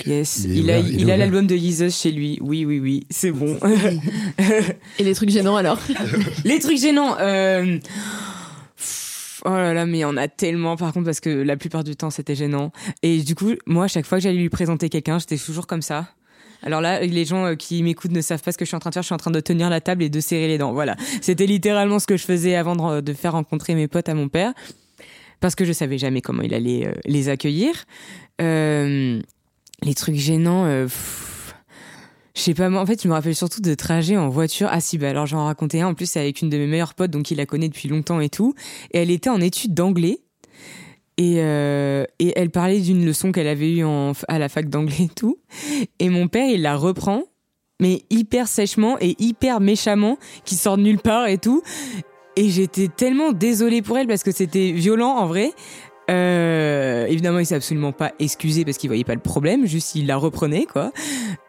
Yes, 0.05 0.45
il, 0.45 0.69
a, 0.71 0.79
il, 0.79 1.09
a 1.11 1.17
l'album 1.17 1.47
de 1.47 1.55
Jesus 1.55 1.89
chez 1.89 2.11
lui. 2.11 2.37
Oui, 2.41 2.65
oui, 2.65 2.79
oui, 2.79 3.05
c'est 3.09 3.31
bon. 3.31 3.57
et 4.99 5.03
les 5.03 5.15
trucs 5.15 5.29
gênants 5.29 5.55
alors? 5.55 5.79
Les 6.43 6.59
trucs 6.59 6.77
gênants. 6.77 7.15
Euh... 7.19 7.77
Oh 9.47 9.49
là 9.49 9.75
là, 9.75 9.85
mais 9.85 10.03
en 10.03 10.17
a 10.17 10.27
tellement 10.27 10.75
par 10.75 10.91
contre 10.91 11.05
parce 11.05 11.19
que 11.19 11.29
la 11.29 11.55
plupart 11.55 11.83
du 11.83 11.95
temps 11.95 12.09
c'était 12.09 12.33
gênant. 12.33 12.71
Et 13.03 13.19
du 13.19 13.35
coup, 13.35 13.51
moi, 13.67 13.87
chaque 13.87 14.07
fois 14.07 14.17
que 14.17 14.23
j'allais 14.23 14.39
lui 14.39 14.49
présenter 14.49 14.89
quelqu'un, 14.89 15.19
j'étais 15.19 15.37
toujours 15.37 15.67
comme 15.67 15.83
ça. 15.83 16.07
Alors 16.63 16.81
là, 16.81 16.99
les 17.01 17.25
gens 17.25 17.45
euh, 17.45 17.55
qui 17.55 17.83
m'écoutent 17.83 18.11
ne 18.11 18.21
savent 18.21 18.41
pas 18.41 18.51
ce 18.51 18.57
que 18.57 18.65
je 18.65 18.69
suis 18.69 18.75
en 18.75 18.79
train 18.79 18.89
de 18.89 18.95
faire. 18.95 19.03
Je 19.03 19.07
suis 19.07 19.13
en 19.13 19.19
train 19.19 19.29
de 19.29 19.39
tenir 19.39 19.69
la 19.69 19.81
table 19.81 20.01
et 20.01 20.09
de 20.09 20.19
serrer 20.19 20.47
les 20.47 20.57
dents. 20.57 20.73
Voilà. 20.73 20.95
C'était 21.21 21.45
littéralement 21.45 21.99
ce 21.99 22.07
que 22.07 22.17
je 22.17 22.25
faisais 22.25 22.55
avant 22.55 23.01
de, 23.01 23.13
faire 23.13 23.33
rencontrer 23.33 23.75
mes 23.75 23.87
potes 23.87 24.09
à 24.09 24.15
mon 24.15 24.29
père. 24.29 24.51
Parce 25.41 25.53
que 25.53 25.63
je 25.63 25.73
savais 25.73 25.99
jamais 25.99 26.21
comment 26.21 26.41
il 26.41 26.55
allait 26.55 26.87
euh, 26.87 26.93
les 27.05 27.29
accueillir. 27.29 27.85
Euh, 28.41 29.21
les 29.83 29.93
trucs 29.93 30.15
gênants, 30.15 30.87
je 32.35 32.41
sais 32.41 32.53
pas, 32.53 32.69
moi, 32.69 32.81
en 32.81 32.85
fait, 32.85 33.01
je 33.01 33.07
me 33.07 33.13
rappelle 33.13 33.35
surtout 33.35 33.61
de 33.61 33.73
trajets 33.73 34.17
en 34.17 34.29
voiture. 34.29 34.67
Ah 34.69 34.81
si, 34.81 34.97
bah 34.97 35.09
alors 35.09 35.25
j'en 35.25 35.45
racontais 35.45 35.81
un. 35.81 35.87
En 35.87 35.93
plus, 35.93 36.17
avec 36.17 36.41
une 36.41 36.49
de 36.49 36.57
mes 36.57 36.67
meilleures 36.67 36.93
potes, 36.93 37.11
donc 37.11 37.31
il 37.31 37.37
la 37.37 37.45
connaît 37.45 37.69
depuis 37.69 37.87
longtemps 37.87 38.19
et 38.19 38.29
tout. 38.29 38.53
Et 38.91 38.99
elle 38.99 39.11
était 39.11 39.29
en 39.29 39.41
études 39.41 39.73
d'anglais. 39.73 40.19
Et, 41.17 41.35
euh, 41.37 42.03
et 42.19 42.33
elle 42.35 42.49
parlait 42.49 42.81
d'une 42.81 43.05
leçon 43.05 43.31
qu'elle 43.31 43.47
avait 43.47 43.71
eue 43.71 43.85
à 44.27 44.37
la 44.37 44.49
fac 44.49 44.69
d'anglais 44.69 45.05
et 45.05 45.09
tout. 45.09 45.37
Et 45.99 46.09
mon 46.09 46.27
père, 46.27 46.49
il 46.49 46.61
la 46.61 46.75
reprend 46.75 47.23
mais 47.79 48.03
hyper 48.09 48.47
sèchement 48.47 48.97
et 49.01 49.15
hyper 49.19 49.59
méchamment, 49.59 50.17
qui 50.45 50.55
sort 50.55 50.77
de 50.77 50.83
nulle 50.83 50.99
part 50.99 51.27
et 51.27 51.37
tout. 51.37 51.61
Et 52.35 52.49
j'étais 52.49 52.89
tellement 52.89 53.31
désolée 53.31 53.81
pour 53.81 53.97
elle 53.97 54.07
parce 54.07 54.23
que 54.23 54.31
c'était 54.31 54.71
violent 54.71 55.11
en 55.11 55.25
vrai. 55.25 55.51
Euh, 56.09 57.05
évidemment, 57.07 57.39
il 57.39 57.45
s'est 57.45 57.55
absolument 57.55 57.91
pas 57.91 58.11
excusé 58.19 58.63
parce 58.63 58.77
qu'il 58.77 58.89
voyait 58.89 59.03
pas 59.03 59.15
le 59.15 59.21
problème, 59.21 59.65
juste 59.65 59.95
il 59.95 60.05
la 60.07 60.17
reprenait 60.17 60.65
quoi. 60.65 60.91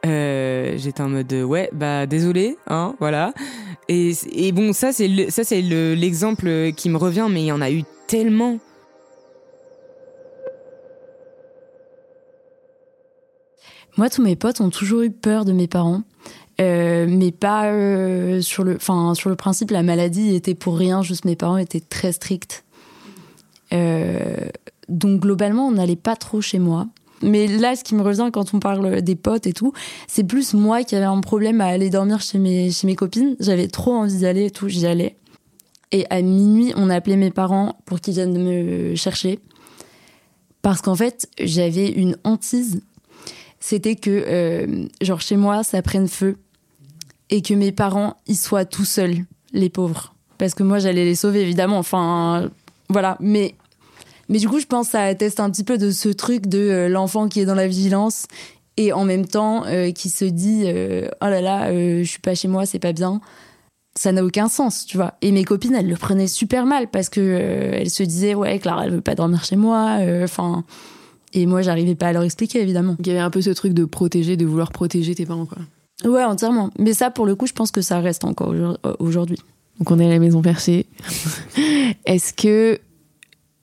Euh, 0.07 0.75
J'étais 0.79 1.03
en 1.03 1.09
mode 1.09 1.33
ouais 1.33 1.69
bah 1.73 2.07
désolé 2.07 2.57
hein 2.67 2.95
voilà. 2.99 3.35
Et, 3.89 4.15
bon 4.53 4.73
ça 4.73 4.93
c'est 4.93 5.31
ça 5.31 5.45
c'est 5.45 5.61
l'exemple 5.61 6.73
qui 6.73 6.89
me 6.89 6.97
revient, 6.97 7.27
mais 7.31 7.43
il 7.43 7.47
y 7.47 7.53
en 7.53 7.61
a 7.61 7.71
eu 7.71 7.83
tellement. 8.07 8.59
Moi, 13.97 14.11
tous 14.11 14.23
mes 14.23 14.37
potes 14.37 14.61
ont 14.61 14.69
toujours 14.69 15.03
eu 15.03 15.11
peur 15.11 15.47
de 15.47 15.53
mes 15.53 15.69
parents. 15.69 16.03
Euh, 16.61 17.07
mais 17.09 17.33
pas 17.33 17.67
euh, 17.67 18.41
sur 18.41 18.65
le, 18.65 18.77
enfin 18.77 19.15
sur 19.15 19.29
le 19.29 19.37
principe, 19.37 19.71
la 19.71 19.83
maladie 19.83 20.35
était 20.35 20.55
pour 20.55 20.79
rien. 20.79 21.03
Juste 21.03 21.25
mes 21.25 21.37
parents 21.37 21.59
étaient 21.59 21.81
très 21.81 22.13
stricts. 22.13 22.66
Euh, 23.73 24.49
donc 24.89 25.21
globalement, 25.21 25.67
on 25.67 25.73
n'allait 25.73 25.97
pas 25.97 26.17
trop 26.17 26.41
chez 26.41 26.59
moi. 26.59 26.87
Mais 27.23 27.47
là, 27.47 27.75
ce 27.75 27.83
qui 27.83 27.95
me 27.95 28.03
revient 28.03 28.29
quand 28.33 28.53
on 28.53 28.61
parle 28.61 29.01
des 29.01 29.17
potes 29.17 29.47
et 29.47 29.53
tout, 29.53 29.73
c'est 30.07 30.25
plus 30.25 30.53
moi 30.55 30.85
qui 30.85 30.95
avais 30.97 31.07
un 31.07 31.21
problème 31.21 31.61
à 31.61 31.67
aller 31.67 31.89
dormir 31.89 32.21
chez 32.21 32.39
mes, 32.39 32.71
chez 32.71 32.87
mes 32.87 32.95
copines. 32.95 33.37
J'avais 33.41 33.69
trop 33.69 33.93
envie 33.95 34.19
d'y 34.19 34.27
aller 34.27 34.47
et 34.47 34.51
tout, 34.51 34.69
j'y 34.69 34.87
allais. 34.87 35.17
Et 35.93 36.05
à 36.11 36.21
minuit, 36.21 36.73
on 36.77 36.91
appelait 36.91 37.17
mes 37.17 37.31
parents 37.31 37.79
pour 37.87 38.01
qu'ils 38.01 38.15
viennent 38.15 38.37
me 38.37 38.95
chercher. 38.97 39.39
Parce 40.61 40.83
qu'en 40.83 40.95
fait, 40.95 41.29
j'avais 41.41 41.89
une 41.89 42.17
hantise. 42.25 42.83
C'était 43.61 43.97
que, 43.97 44.89
genre, 45.01 45.21
chez 45.21 45.37
moi, 45.37 45.63
ça 45.63 45.81
prenne 45.81 46.09
feu 46.09 46.37
et 47.31 47.43
que 47.43 47.55
mes 47.55 47.73
parents 47.73 48.17
y 48.27 48.35
soient 48.35 48.65
tout 48.65 48.85
seuls, 48.85 49.25
les 49.53 49.71
pauvres. 49.71 50.15
Parce 50.39 50.55
que 50.55 50.63
moi, 50.63 50.79
j'allais 50.79 51.05
les 51.05 51.15
sauver, 51.15 51.41
évidemment. 51.41 51.79
Enfin, 51.79 52.51
voilà. 52.89 53.17
Mais, 53.21 53.55
mais 54.29 54.39
du 54.39 54.49
coup, 54.49 54.61
je 54.61 54.67
pense 54.67 54.87
que 54.87 54.93
ça 54.93 55.03
atteste 55.03 55.41
un 55.41 55.51
petit 55.51 55.65
peu 55.65 55.79
de 55.79 55.91
ce 55.91 56.09
truc 56.09 56.47
de 56.47 56.59
euh, 56.59 56.89
l'enfant 56.89 57.29
qui 57.29 57.41
est 57.41 57.47
dans 57.47 57.55
la 57.55 57.67
vigilance 57.67 58.27
et 58.77 58.93
en 58.93 59.05
même 59.05 59.27
temps 59.27 59.65
euh, 59.67 59.91
qui 59.93 60.11
se 60.11 60.25
dit 60.25 60.65
euh, 60.67 61.09
Oh 61.23 61.27
là 61.27 61.41
là, 61.41 61.73
je 61.73 62.05
suis 62.05 62.21
pas 62.21 62.35
chez 62.35 62.49
moi, 62.49 62.67
c'est 62.67 62.79
pas 62.79 62.93
bien. 62.93 63.21
Ça 63.99 64.13
n'a 64.13 64.23
aucun 64.23 64.49
sens, 64.49 64.85
tu 64.85 64.99
vois. 64.99 65.15
Et 65.23 65.33
mes 65.33 65.45
copines, 65.45 65.75
elles 65.75 65.89
le 65.89 65.97
prenaient 65.97 66.27
super 66.27 66.67
mal 66.67 66.89
parce 66.89 67.09
que 67.09 67.21
elles 67.73 67.89
se 67.89 68.03
disaient 68.03 68.35
Ouais, 68.35 68.59
Clara, 68.59 68.85
elle 68.85 68.93
veut 68.93 69.01
pas 69.01 69.15
dormir 69.15 69.43
chez 69.43 69.57
moi. 69.57 69.99
Enfin. 70.23 70.65
et 71.33 71.47
moi, 71.47 71.63
j'arrivais 71.63 71.95
pas 71.95 72.09
à 72.09 72.13
leur 72.13 72.23
expliquer, 72.23 72.61
évidemment. 72.61 72.97
Il 72.99 73.07
y 73.07 73.11
avait 73.11 73.21
un 73.21 73.31
peu 73.31 73.41
ce 73.41 73.51
truc 73.51 73.73
de 73.73 73.87
protéger, 73.87 74.37
de 74.37 74.45
vouloir 74.45 74.71
protéger 74.71 75.15
tes 75.15 75.25
parents, 75.25 75.47
quoi. 75.47 75.63
Ouais, 76.05 76.25
entièrement. 76.25 76.69
Mais 76.79 76.93
ça, 76.93 77.11
pour 77.11 77.25
le 77.25 77.35
coup, 77.35 77.47
je 77.47 77.55
pense 77.55 77.71
que 77.71 77.81
ça 77.81 78.01
reste 78.01 78.25
encore 78.25 78.53
aujourd'hui. 78.99 79.39
Donc, 79.79 79.91
on 79.91 79.99
est 79.99 80.07
à 80.07 80.11
la 80.11 80.19
maison 80.19 80.43
perchée. 80.43 80.87
Est-ce 82.05 82.33
que 82.33 82.81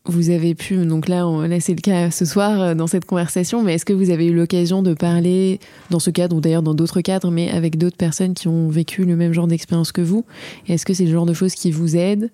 vous 0.06 0.30
avez 0.30 0.54
pu, 0.54 0.76
donc 0.86 1.08
là, 1.08 1.26
là 1.48 1.60
c'est 1.60 1.74
le 1.74 1.82
cas 1.82 2.12
ce 2.12 2.26
soir 2.26 2.62
euh, 2.62 2.76
dans 2.76 2.88
cette 2.88 3.06
conversation, 3.06 3.64
mais 3.64 3.76
est-ce 3.76 3.86
que 3.86 3.94
vous 3.94 4.10
avez 4.10 4.28
eu 4.28 4.34
l'occasion 4.34 4.84
de 4.84 4.94
parler 4.94 5.60
dans 5.92 6.00
ce 6.00 6.10
cadre 6.10 6.36
ou 6.36 6.42
d'ailleurs 6.42 6.62
dans 6.62 6.74
d'autres 6.74 7.02
cadres, 7.02 7.32
mais 7.32 7.50
avec 7.50 7.78
d'autres 7.78 7.96
personnes 7.96 8.34
qui 8.34 8.48
ont 8.50 8.68
vécu 8.68 9.06
le 9.06 9.16
même 9.16 9.32
genre 9.32 9.48
d'expérience 9.48 9.92
que 9.92 10.02
vous? 10.02 10.26
Est-ce 10.68 10.86
que 10.86 10.94
c'est 10.94 11.06
le 11.06 11.12
genre 11.12 11.26
de 11.26 11.34
choses 11.34 11.56
qui 11.56 11.72
vous 11.72 11.96
aident? 11.96 12.30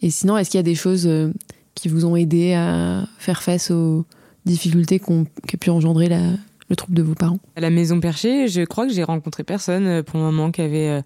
Et 0.00 0.10
sinon, 0.10 0.38
est-ce 0.38 0.50
qu'il 0.50 0.58
y 0.58 0.60
a 0.60 0.64
des 0.64 0.74
choses 0.74 1.06
euh, 1.06 1.30
qui 1.74 1.88
vous 1.88 2.06
ont 2.06 2.16
aidé 2.16 2.54
à 2.54 3.06
faire 3.18 3.42
face 3.42 3.70
aux 3.70 4.06
difficultés 4.46 4.98
qu'ont 4.98 5.26
pu 5.60 5.70
engendrer 5.70 6.08
le 6.08 6.76
trouble 6.76 6.94
de 6.94 7.02
vos 7.02 7.14
parents? 7.14 7.38
À 7.56 7.60
la 7.60 7.70
maison 7.70 8.00
perchée, 8.00 8.48
je 8.48 8.62
crois 8.62 8.86
que 8.86 8.92
j'ai 8.92 9.04
rencontré 9.04 9.44
personne 9.44 9.86
euh, 9.86 10.02
pour 10.02 10.18
le 10.18 10.24
moment 10.24 10.50
qui 10.50 10.62
avait 10.62 11.02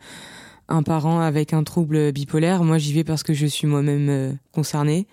un 0.69 0.83
parent 0.83 1.21
avec 1.21 1.53
un 1.53 1.65
trouble 1.65 2.13
bipolaire. 2.13 2.65
Moi, 2.65 2.79
j'y 2.79 2.93
vais 2.93 3.05
parce 3.05 3.23
que 3.23 3.35
je 3.35 3.47
suis 3.47 3.67
moi-même 3.67 4.39
concernée. 4.53 5.07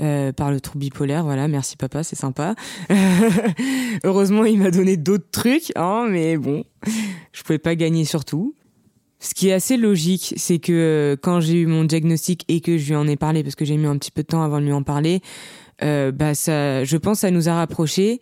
Euh, 0.00 0.32
par 0.32 0.52
le 0.52 0.60
trouble 0.60 0.78
bipolaire. 0.78 1.24
Voilà, 1.24 1.48
merci 1.48 1.76
papa, 1.76 2.04
c'est 2.04 2.14
sympa. 2.14 2.54
Heureusement, 4.04 4.44
il 4.44 4.60
m'a 4.60 4.70
donné 4.70 4.96
d'autres 4.96 5.28
trucs, 5.32 5.72
hein, 5.74 6.06
mais 6.08 6.36
bon, 6.36 6.62
je 7.32 7.42
pouvais 7.42 7.58
pas 7.58 7.74
gagner 7.74 8.04
sur 8.04 8.24
tout. 8.24 8.54
Ce 9.18 9.34
qui 9.34 9.48
est 9.48 9.52
assez 9.52 9.76
logique, 9.76 10.34
c'est 10.36 10.60
que 10.60 10.72
euh, 10.72 11.16
quand 11.20 11.40
j'ai 11.40 11.54
eu 11.54 11.66
mon 11.66 11.82
diagnostic 11.82 12.44
et 12.46 12.60
que 12.60 12.78
je 12.78 12.90
lui 12.90 12.94
en 12.94 13.08
ai 13.08 13.16
parlé, 13.16 13.42
parce 13.42 13.56
que 13.56 13.64
j'ai 13.64 13.76
mis 13.76 13.86
un 13.86 13.98
petit 13.98 14.12
peu 14.12 14.22
de 14.22 14.28
temps 14.28 14.42
avant 14.42 14.60
de 14.60 14.66
lui 14.66 14.72
en 14.72 14.84
parler, 14.84 15.20
euh, 15.82 16.12
bah 16.12 16.36
ça, 16.36 16.84
je 16.84 16.96
pense, 16.96 17.20
ça 17.20 17.32
nous 17.32 17.48
a 17.48 17.54
rapprochés. 17.54 18.20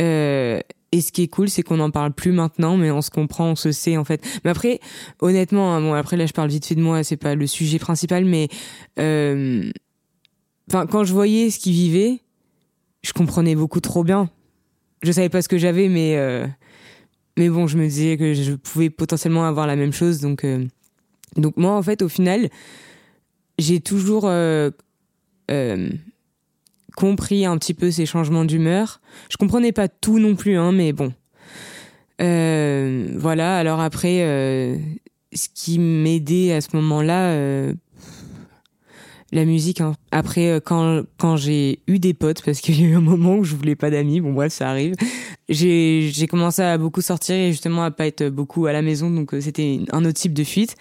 Euh, 0.00 0.60
et 0.92 1.00
ce 1.00 1.10
qui 1.10 1.22
est 1.22 1.28
cool, 1.28 1.48
c'est 1.48 1.62
qu'on 1.62 1.78
n'en 1.78 1.90
parle 1.90 2.12
plus 2.12 2.32
maintenant, 2.32 2.76
mais 2.76 2.90
on 2.90 3.00
se 3.00 3.10
comprend, 3.10 3.52
on 3.52 3.56
se 3.56 3.72
sait 3.72 3.96
en 3.96 4.04
fait. 4.04 4.22
Mais 4.44 4.50
après, 4.50 4.78
honnêtement, 5.20 5.74
hein, 5.74 5.80
bon 5.80 5.94
après 5.94 6.18
là 6.18 6.26
je 6.26 6.34
parle 6.34 6.50
vite 6.50 6.66
fait 6.66 6.74
de 6.74 6.82
moi, 6.82 7.02
c'est 7.02 7.16
pas 7.16 7.34
le 7.34 7.46
sujet 7.46 7.78
principal, 7.78 8.26
mais 8.26 8.48
euh, 8.98 9.70
quand 10.70 11.04
je 11.04 11.12
voyais 11.12 11.50
ce 11.50 11.58
qu'il 11.58 11.72
vivait, 11.72 12.20
je 13.02 13.12
comprenais 13.14 13.54
beaucoup 13.54 13.80
trop 13.80 14.04
bien. 14.04 14.30
Je 15.02 15.10
savais 15.10 15.30
pas 15.30 15.42
ce 15.42 15.48
que 15.48 15.58
j'avais, 15.58 15.88
mais 15.88 16.16
euh, 16.16 16.46
mais 17.38 17.48
bon, 17.48 17.66
je 17.66 17.78
me 17.78 17.86
disais 17.86 18.18
que 18.18 18.34
je 18.34 18.52
pouvais 18.52 18.90
potentiellement 18.90 19.46
avoir 19.46 19.66
la 19.66 19.76
même 19.76 19.92
chose, 19.92 20.20
donc 20.20 20.44
euh, 20.44 20.66
donc 21.36 21.56
moi 21.56 21.72
en 21.72 21.82
fait 21.82 22.02
au 22.02 22.08
final, 22.08 22.50
j'ai 23.58 23.80
toujours 23.80 24.30
compris 26.96 27.44
un 27.44 27.58
petit 27.58 27.74
peu 27.74 27.90
ces 27.90 28.06
changements 28.06 28.44
d'humeur. 28.44 29.00
Je 29.30 29.36
comprenais 29.36 29.72
pas 29.72 29.88
tout 29.88 30.18
non 30.18 30.34
plus, 30.34 30.56
hein, 30.56 30.72
mais 30.72 30.92
bon. 30.92 31.12
voilà. 32.18 33.56
Alors 33.56 33.80
après, 33.80 34.18
ce 35.32 35.48
qui 35.54 35.78
m'aidait 35.78 36.52
à 36.52 36.60
ce 36.60 36.76
moment-là, 36.76 37.74
la 39.32 39.44
musique. 39.44 39.80
Hein. 39.80 39.94
Après, 40.10 40.48
euh, 40.48 40.60
quand, 40.60 41.02
quand 41.18 41.36
j'ai 41.36 41.80
eu 41.88 41.98
des 41.98 42.14
potes, 42.14 42.42
parce 42.44 42.60
qu'il 42.60 42.80
y 42.80 42.84
a 42.84 42.88
eu 42.88 42.94
un 42.94 43.00
moment 43.00 43.36
où 43.36 43.44
je 43.44 43.56
voulais 43.56 43.74
pas 43.74 43.90
d'amis, 43.90 44.20
bon 44.20 44.32
bref, 44.32 44.52
ça 44.52 44.68
arrive, 44.68 44.94
j'ai, 45.48 46.12
commencé 46.30 46.62
à 46.62 46.78
beaucoup 46.78 47.00
sortir 47.00 47.34
et 47.34 47.50
justement 47.50 47.82
à 47.82 47.90
pas 47.90 48.06
être 48.06 48.28
beaucoup 48.28 48.66
à 48.66 48.72
la 48.72 48.82
maison, 48.82 49.10
donc 49.10 49.34
euh, 49.34 49.40
c'était 49.40 49.80
un 49.90 50.04
autre 50.04 50.20
type 50.20 50.34
de 50.34 50.44
fuite. 50.44 50.76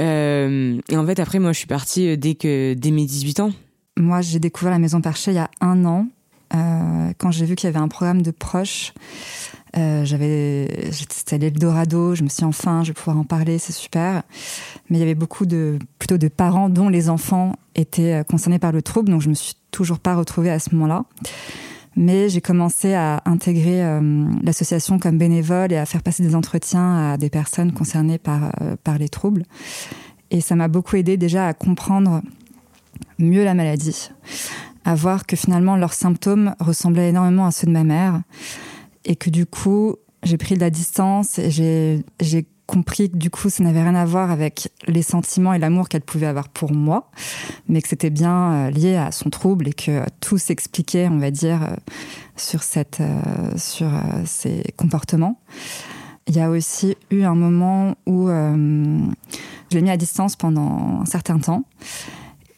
Euh, 0.00 0.78
et 0.88 0.96
en 0.96 1.04
fait, 1.04 1.18
après, 1.18 1.40
moi, 1.40 1.52
je 1.52 1.58
suis 1.58 1.66
partie 1.66 2.16
dès, 2.16 2.36
que, 2.36 2.74
dès 2.74 2.92
mes 2.92 3.04
18 3.04 3.40
ans. 3.40 3.52
Moi, 3.98 4.20
j'ai 4.20 4.38
découvert 4.38 4.70
la 4.70 4.78
Maison 4.78 5.00
Perchée 5.00 5.32
il 5.32 5.34
y 5.34 5.38
a 5.38 5.50
un 5.60 5.84
an, 5.84 6.06
euh, 6.54 7.12
quand 7.18 7.32
j'ai 7.32 7.44
vu 7.44 7.56
qu'il 7.56 7.66
y 7.66 7.70
avait 7.70 7.80
un 7.82 7.88
programme 7.88 8.22
de 8.22 8.30
proches. 8.30 8.94
Euh, 9.76 10.04
j'avais, 10.04 10.90
c'était 10.92 11.36
l'Eldorado. 11.36 12.14
Je 12.14 12.22
me 12.22 12.28
suis 12.28 12.38
dit, 12.38 12.44
enfin, 12.44 12.84
je 12.84 12.88
vais 12.88 12.94
pouvoir 12.94 13.18
en 13.18 13.24
parler, 13.24 13.58
c'est 13.58 13.72
super. 13.72 14.22
Mais 14.88 14.98
il 14.98 15.00
y 15.00 15.02
avait 15.02 15.16
beaucoup 15.16 15.46
de, 15.46 15.80
plutôt 15.98 16.16
de 16.16 16.28
parents 16.28 16.68
dont 16.68 16.88
les 16.88 17.10
enfants 17.10 17.56
étaient 17.74 18.14
euh, 18.14 18.22
concernés 18.22 18.60
par 18.60 18.70
le 18.70 18.82
trouble, 18.82 19.10
donc 19.10 19.20
je 19.20 19.28
me 19.28 19.34
suis 19.34 19.54
toujours 19.72 19.98
pas 19.98 20.14
retrouvée 20.14 20.50
à 20.50 20.60
ce 20.60 20.74
moment-là. 20.74 21.04
Mais 21.96 22.28
j'ai 22.28 22.40
commencé 22.40 22.94
à 22.94 23.20
intégrer 23.24 23.84
euh, 23.84 24.24
l'association 24.44 25.00
comme 25.00 25.18
bénévole 25.18 25.72
et 25.72 25.76
à 25.76 25.86
faire 25.86 26.04
passer 26.04 26.22
des 26.22 26.36
entretiens 26.36 27.12
à 27.12 27.16
des 27.16 27.30
personnes 27.30 27.72
concernées 27.72 28.18
par, 28.18 28.52
par 28.84 28.98
les 28.98 29.08
troubles. 29.08 29.42
Et 30.30 30.40
ça 30.40 30.54
m'a 30.54 30.68
beaucoup 30.68 30.94
aidé 30.94 31.16
déjà 31.16 31.48
à 31.48 31.54
comprendre 31.54 32.22
mieux 33.18 33.44
la 33.44 33.54
maladie, 33.54 34.10
à 34.84 34.94
voir 34.94 35.26
que 35.26 35.36
finalement 35.36 35.76
leurs 35.76 35.92
symptômes 35.92 36.54
ressemblaient 36.60 37.10
énormément 37.10 37.46
à 37.46 37.50
ceux 37.50 37.66
de 37.66 37.72
ma 37.72 37.84
mère 37.84 38.22
et 39.04 39.16
que 39.16 39.30
du 39.30 39.46
coup, 39.46 39.96
j'ai 40.22 40.36
pris 40.36 40.54
de 40.54 40.60
la 40.60 40.70
distance 40.70 41.38
et 41.38 41.50
j'ai 41.50 42.46
compris 42.66 43.10
que 43.10 43.16
du 43.16 43.30
coup, 43.30 43.48
ça 43.48 43.64
n'avait 43.64 43.82
rien 43.82 43.94
à 43.94 44.04
voir 44.04 44.30
avec 44.30 44.68
les 44.86 45.02
sentiments 45.02 45.54
et 45.54 45.58
l'amour 45.58 45.88
qu'elle 45.88 46.02
pouvait 46.02 46.26
avoir 46.26 46.50
pour 46.50 46.72
moi, 46.72 47.10
mais 47.66 47.80
que 47.80 47.88
c'était 47.88 48.10
bien 48.10 48.52
euh, 48.52 48.70
lié 48.70 48.96
à 48.96 49.10
son 49.10 49.30
trouble 49.30 49.68
et 49.68 49.72
que 49.72 50.02
tout 50.20 50.36
s'expliquait, 50.36 51.08
on 51.08 51.18
va 51.18 51.30
dire, 51.30 51.62
euh, 51.62 51.76
sur, 52.36 52.62
cette, 52.62 53.00
euh, 53.00 53.56
sur 53.56 53.88
ses 54.26 54.64
comportements. 54.76 55.40
Il 56.28 56.36
y 56.36 56.40
a 56.40 56.50
aussi 56.50 56.94
eu 57.10 57.22
un 57.22 57.34
moment 57.34 57.94
où 58.06 58.28
euh, 58.28 58.54
je 59.70 59.76
l'ai 59.76 59.82
mis 59.82 59.90
à 59.90 59.96
distance 59.96 60.36
pendant 60.36 61.00
un 61.00 61.06
certain 61.06 61.38
temps. 61.38 61.64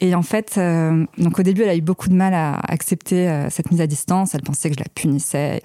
Et 0.00 0.14
en 0.14 0.22
fait, 0.22 0.54
euh, 0.56 1.04
donc 1.18 1.38
au 1.38 1.42
début, 1.42 1.62
elle 1.62 1.68
a 1.68 1.76
eu 1.76 1.82
beaucoup 1.82 2.08
de 2.08 2.14
mal 2.14 2.32
à 2.32 2.58
accepter 2.60 3.28
euh, 3.28 3.50
cette 3.50 3.70
mise 3.70 3.82
à 3.82 3.86
distance. 3.86 4.34
Elle 4.34 4.42
pensait 4.42 4.70
que 4.70 4.76
je 4.76 4.80
la 4.80 4.88
punissais, 4.94 5.62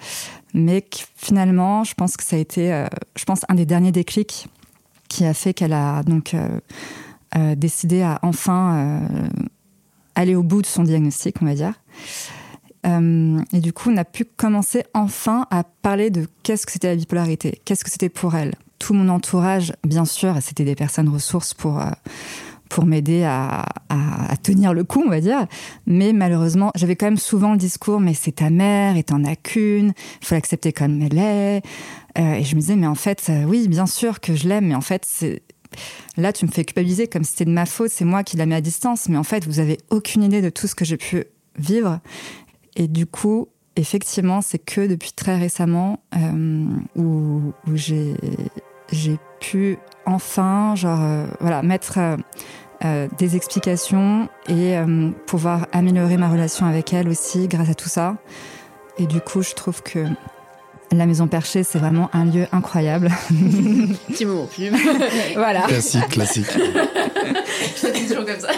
mais 0.54 0.86
finalement, 1.16 1.86
je 1.86 1.94
pense 1.94 2.18
que 2.18 2.24
ça 2.24 2.36
a 2.36 2.40
été, 2.40 2.74
euh, 2.74 2.88
je 3.16 3.24
pense, 3.24 3.46
un 3.48 3.56
des 3.56 3.66
derniers 3.66 3.94
déclics 3.94 4.48
qui 5.08 5.26
a 5.26 5.34
fait 5.34 5.54
qu'elle 5.54 5.74
a 5.74 6.04
donc 6.04 6.36
décidé 7.56 8.02
à 8.02 8.18
enfin 8.24 9.08
aller 10.16 10.36
au 10.36 10.42
bout 10.42 10.64
de 10.64 10.66
son 10.66 10.84
diagnostic, 10.84 11.36
on 11.42 11.46
va 11.46 11.54
dire. 11.54 11.74
et 12.84 13.60
du 13.60 13.72
coup, 13.72 13.92
on 13.92 13.98
a 13.98 14.04
pu 14.04 14.26
commencer 14.26 14.84
enfin 14.96 15.46
à 15.52 15.64
parler 15.64 16.10
de 16.10 16.28
qu'est-ce 16.42 16.66
que 16.66 16.72
c'était 16.72 16.88
la 16.88 16.96
bipolarité, 16.96 17.62
qu'est-ce 17.64 17.84
que 17.84 17.92
c'était 17.92 18.10
pour 18.10 18.34
elle. 18.34 18.56
Tout 18.80 18.96
mon 18.96 19.08
entourage, 19.10 19.74
bien 19.84 20.06
sûr, 20.06 20.36
c'était 20.42 20.66
des 20.66 20.76
personnes 20.76 21.08
ressources 21.08 21.54
pour 21.54 21.80
pour 22.76 22.86
m'aider 22.86 23.24
à, 23.24 23.64
tenir 24.44 24.74
le 24.74 24.84
coup, 24.84 25.02
on 25.04 25.10
va 25.10 25.22
dire. 25.22 25.48
Mais 25.88 26.12
malheureusement, 26.12 26.72
j'avais 26.76 26.98
quand 26.98 27.06
même 27.06 27.18
souvent 27.18 27.54
le 27.54 27.58
discours, 27.58 28.02
mais 28.02 28.14
c'est 28.14 28.34
ta 28.34 28.50
mère 28.50 28.98
et 28.98 29.04
t'en 29.04 29.24
as 29.24 29.38
qu'une, 29.38 29.94
il 30.22 30.26
faut 30.28 30.36
l'accepter 30.36 30.74
comme 30.74 31.02
elle 31.02 31.18
est. 31.18 31.62
Euh, 32.18 32.34
et 32.34 32.44
je 32.44 32.54
me 32.54 32.60
disais, 32.60 32.76
mais 32.76 32.86
en 32.86 32.96
fait, 32.96 33.28
euh, 33.30 33.46
oui, 33.46 33.70
bien 33.70 33.86
sûr 33.86 34.20
que 34.20 34.36
je 34.36 34.50
l'aime, 34.50 34.68
mais 34.68 34.76
en 34.76 34.82
fait, 34.82 35.08
là, 36.18 36.34
tu 36.34 36.46
me 36.46 36.52
fais 36.52 36.66
culpabiliser 36.66 37.08
comme 37.08 37.24
si 37.24 37.32
c'était 37.32 37.46
de 37.46 37.52
ma 37.52 37.66
faute, 37.66 37.92
c'est 37.92 38.04
moi 38.04 38.24
qui 38.24 38.36
la 38.36 38.46
mets 38.46 38.56
à 38.56 38.62
distance, 38.62 39.08
mais 39.08 39.18
en 39.18 39.24
fait, 39.24 39.46
vous 39.48 39.60
avez 39.60 39.78
aucune 39.90 40.24
idée 40.24 40.42
de 40.42 40.50
tout 40.50 40.68
ce 40.68 40.76
que 40.76 40.84
j'ai 40.84 40.98
pu 40.98 41.24
vivre. 41.58 42.02
Et 42.76 42.90
du 42.90 43.06
coup, 43.06 43.48
effectivement, 43.78 44.42
c'est 44.42 44.60
que 44.60 44.86
depuis 44.86 45.14
très 45.14 45.38
récemment 45.38 46.04
euh, 46.18 46.66
où, 46.98 47.54
j'ai 47.78 49.18
pu 49.40 49.78
enfin, 50.06 50.76
genre, 50.76 51.26
voilà, 51.40 51.64
mettre 51.64 52.00
des 53.18 53.36
explications 53.36 54.30
et 54.48 54.76
pouvoir 55.26 55.68
améliorer 55.72 56.18
ma 56.18 56.30
relation 56.30 56.66
avec 56.66 56.94
elle 56.94 57.10
aussi 57.10 57.48
grâce 57.48 57.70
à 57.70 57.74
tout 57.74 57.90
ça. 57.90 58.18
Et 58.98 59.08
du 59.08 59.22
coup, 59.22 59.42
je 59.42 59.54
trouve 59.54 59.82
que 59.84 60.06
la 60.92 61.06
Maison 61.06 61.28
Perchée, 61.28 61.64
c'est 61.64 61.80
vraiment 61.80 62.10
un 62.14 62.26
lieu 62.26 62.48
incroyable. 62.52 63.10
Petit 64.08 64.26
moment 64.26 64.48
pub. 64.48 64.74
voilà. 65.36 65.64
Classique, 65.64 66.08
classique. 66.10 66.48
Je 66.56 68.08
toujours 68.08 68.26
comme 68.26 68.40
ça. 68.40 68.52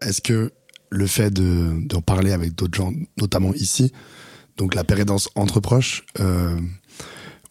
Est-ce 0.00 0.20
que 0.20 0.52
le 0.90 1.06
fait 1.06 1.32
d'en 1.32 2.00
parler 2.00 2.32
avec 2.32 2.54
d'autres 2.54 2.76
gens, 2.76 2.92
notamment 3.18 3.52
ici, 3.54 3.92
donc 4.56 4.74
la 4.74 4.84
pérédance 4.84 5.28
entre 5.34 5.60
proches, 5.60 6.04
euh, 6.20 6.56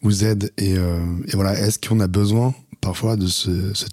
vous 0.02 0.24
aide 0.24 0.52
et, 0.56 0.76
euh, 0.76 1.00
et 1.28 1.36
voilà, 1.36 1.58
est-ce 1.58 1.78
qu'on 1.78 2.00
a 2.00 2.06
besoin 2.06 2.54
parfois 2.84 3.16
de 3.16 3.26
ce, 3.26 3.72
ce 3.72 3.86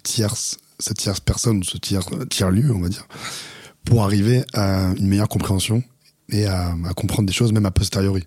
cette 0.78 0.96
tierce 0.98 1.20
personne 1.20 1.58
ou 1.58 1.64
ce 1.64 1.78
tiers, 1.78 2.04
tiers 2.28 2.50
lieu, 2.50 2.70
on 2.74 2.80
va 2.80 2.88
dire, 2.88 3.06
pour 3.84 4.02
arriver 4.02 4.42
à 4.52 4.92
une 4.98 5.06
meilleure 5.06 5.28
compréhension 5.28 5.82
et 6.28 6.46
à, 6.46 6.74
comprendre 6.94 7.26
des 7.26 7.32
choses 7.32 7.52
même 7.52 7.66
a 7.66 7.70
posteriori. 7.70 8.24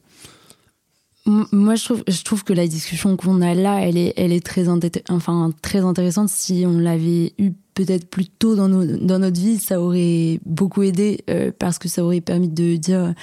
Moi, 1.28 1.76
je 1.76 1.84
trouve, 1.84 2.04
je 2.08 2.24
trouve 2.24 2.44
que 2.44 2.54
la 2.54 2.68
discussion 2.68 3.18
qu'on 3.18 3.42
a 3.42 3.56
là, 3.56 3.80
elle 3.82 3.98
est, 3.98 4.14
elle 4.16 4.32
est 4.32 4.46
très, 4.46 4.68
enfin, 5.10 5.52
très 5.62 5.80
intéressante. 5.80 6.30
Si 6.30 6.66
on 6.68 6.78
l'avait 6.78 7.34
eu 7.40 7.52
peut-être 7.74 8.08
plus 8.10 8.28
tôt 8.28 8.56
dans, 8.56 8.68
nos, 8.68 8.86
dans 8.86 9.18
notre 9.20 9.40
vie, 9.40 9.58
ça 9.58 9.82
aurait 9.82 10.40
beaucoup 10.46 10.84
aidé 10.84 11.24
euh, 11.30 11.52
parce 11.58 11.80
que 11.80 11.88
ça 11.88 12.04
aurait 12.04 12.22
permis 12.22 12.50
de 12.50 12.76
dire 12.76 13.14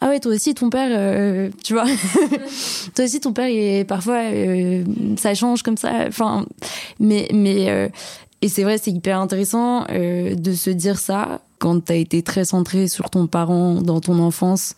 ah 0.00 0.08
ouais 0.08 0.20
toi 0.20 0.32
aussi 0.32 0.54
ton 0.54 0.70
père 0.70 0.90
euh, 0.92 1.50
tu 1.64 1.72
vois. 1.72 1.86
Toi 2.94 3.04
aussi 3.04 3.20
ton 3.20 3.32
père 3.32 3.48
est 3.48 3.84
parfois 3.84 4.22
euh, 4.24 4.84
ça 5.16 5.34
change 5.34 5.62
comme 5.62 5.76
ça. 5.76 6.06
Enfin 6.06 6.46
mais 7.00 7.28
mais 7.32 7.90
et 8.40 8.48
c'est 8.48 8.62
vrai 8.62 8.78
c'est 8.78 8.90
hyper 8.90 9.20
intéressant 9.20 9.84
de 9.84 10.52
se 10.52 10.70
dire 10.70 10.98
ça 10.98 11.40
quand 11.58 11.84
t'as 11.84 11.96
été 11.96 12.22
très 12.22 12.44
centré 12.44 12.88
sur 12.88 13.10
ton 13.10 13.26
parent 13.26 13.82
dans 13.82 14.00
ton 14.00 14.18
enfance, 14.20 14.74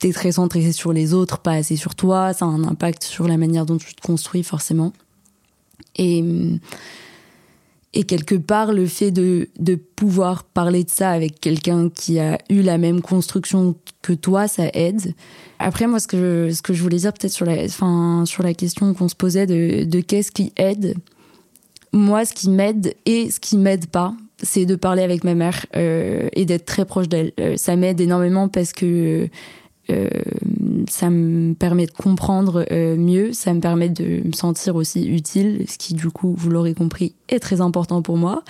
t'es 0.00 0.12
très 0.12 0.32
centré 0.32 0.72
sur 0.72 0.92
les 0.92 1.14
autres, 1.14 1.38
pas 1.38 1.52
assez 1.52 1.76
sur 1.76 1.94
toi, 1.94 2.32
ça 2.32 2.44
a 2.44 2.48
un 2.48 2.64
impact 2.64 3.04
sur 3.04 3.28
la 3.28 3.36
manière 3.36 3.66
dont 3.66 3.76
tu 3.76 3.94
te 3.94 4.00
construis 4.00 4.42
forcément. 4.42 4.92
Et, 5.96 6.24
et 7.96 8.04
quelque 8.04 8.34
part, 8.34 8.74
le 8.74 8.84
fait 8.84 9.10
de, 9.10 9.48
de 9.58 9.74
pouvoir 9.74 10.44
parler 10.44 10.84
de 10.84 10.90
ça 10.90 11.10
avec 11.12 11.40
quelqu'un 11.40 11.88
qui 11.88 12.18
a 12.18 12.36
eu 12.50 12.60
la 12.60 12.76
même 12.76 13.00
construction 13.00 13.74
que 14.02 14.12
toi, 14.12 14.48
ça 14.48 14.64
aide. 14.74 15.14
Après, 15.58 15.86
moi, 15.86 15.98
ce 15.98 16.06
que 16.06 16.18
je, 16.48 16.54
ce 16.54 16.60
que 16.60 16.74
je 16.74 16.82
voulais 16.82 16.98
dire 16.98 17.14
peut-être 17.14 17.32
sur 17.32 17.46
la, 17.46 17.68
sur 17.68 18.42
la 18.42 18.52
question 18.52 18.92
qu'on 18.92 19.08
se 19.08 19.14
posait 19.14 19.46
de, 19.46 19.84
de 19.84 20.00
qu'est-ce 20.00 20.30
qui 20.30 20.52
aide, 20.58 20.94
moi, 21.94 22.26
ce 22.26 22.34
qui 22.34 22.50
m'aide 22.50 22.94
et 23.06 23.30
ce 23.30 23.40
qui 23.40 23.56
m'aide 23.56 23.86
pas, 23.86 24.14
c'est 24.42 24.66
de 24.66 24.76
parler 24.76 25.02
avec 25.02 25.24
ma 25.24 25.34
mère 25.34 25.64
euh, 25.74 26.28
et 26.34 26.44
d'être 26.44 26.66
très 26.66 26.84
proche 26.84 27.08
d'elle. 27.08 27.32
Euh, 27.40 27.56
ça 27.56 27.76
m'aide 27.76 27.98
énormément 27.98 28.48
parce 28.48 28.74
que 28.74 29.30
euh, 29.90 30.08
ça 30.88 31.10
me 31.10 31.54
permet 31.54 31.86
de 31.86 31.92
comprendre 31.92 32.66
mieux, 32.96 33.32
ça 33.32 33.54
me 33.54 33.60
permet 33.60 33.88
de 33.88 34.26
me 34.26 34.32
sentir 34.32 34.76
aussi 34.76 35.06
utile, 35.06 35.64
ce 35.68 35.78
qui 35.78 35.94
du 35.94 36.10
coup, 36.10 36.34
vous 36.36 36.50
l'aurez 36.50 36.74
compris, 36.74 37.14
est 37.28 37.40
très 37.40 37.60
important 37.60 38.02
pour 38.02 38.16
moi. 38.16 38.42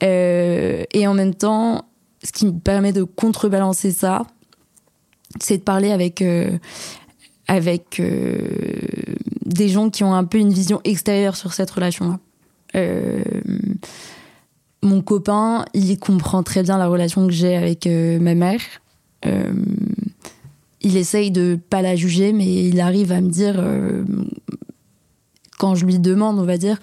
et 0.00 1.06
en 1.06 1.14
même 1.14 1.34
temps, 1.34 1.84
ce 2.22 2.32
qui 2.32 2.46
me 2.46 2.58
permet 2.58 2.92
de 2.92 3.02
contrebalancer 3.02 3.90
ça, 3.90 4.22
c'est 5.40 5.58
de 5.58 5.62
parler 5.62 5.92
avec 5.92 6.22
avec 7.46 8.00
des 9.44 9.68
gens 9.68 9.90
qui 9.90 10.04
ont 10.04 10.14
un 10.14 10.24
peu 10.24 10.38
une 10.38 10.52
vision 10.52 10.80
extérieure 10.84 11.36
sur 11.36 11.52
cette 11.52 11.70
relation-là. 11.70 12.18
Euh, 12.76 13.22
mon 14.82 15.00
copain, 15.00 15.64
il 15.72 15.98
comprend 15.98 16.42
très 16.42 16.62
bien 16.62 16.76
la 16.78 16.86
relation 16.86 17.26
que 17.26 17.32
j'ai 17.32 17.56
avec 17.56 17.86
euh, 17.86 18.18
ma 18.18 18.34
mère. 18.34 18.60
Euh, 19.26 19.52
il 20.84 20.96
essaye 20.96 21.30
de 21.30 21.58
pas 21.68 21.82
la 21.82 21.96
juger, 21.96 22.32
mais 22.32 22.46
il 22.46 22.80
arrive 22.80 23.10
à 23.10 23.20
me 23.20 23.30
dire, 23.30 23.56
euh, 23.58 24.04
quand 25.58 25.74
je 25.74 25.84
lui 25.84 25.98
demande, 25.98 26.38
on 26.38 26.44
va 26.44 26.58
dire, 26.58 26.78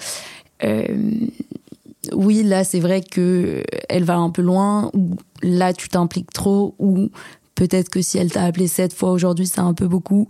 oui, 2.13 2.43
là, 2.43 2.63
c'est 2.63 2.79
vrai 2.79 3.01
que 3.01 3.63
elle 3.89 4.03
va 4.03 4.17
un 4.17 4.29
peu 4.29 4.41
loin, 4.41 4.91
ou 4.93 5.15
là, 5.41 5.73
tu 5.73 5.87
t'impliques 5.87 6.31
trop, 6.33 6.75
ou 6.79 7.09
peut-être 7.55 7.89
que 7.89 8.01
si 8.01 8.17
elle 8.17 8.31
t'a 8.31 8.43
appelé 8.43 8.67
sept 8.67 8.93
fois 8.93 9.11
aujourd'hui, 9.11 9.47
c'est 9.47 9.59
un 9.59 9.73
peu 9.73 9.87
beaucoup 9.87 10.27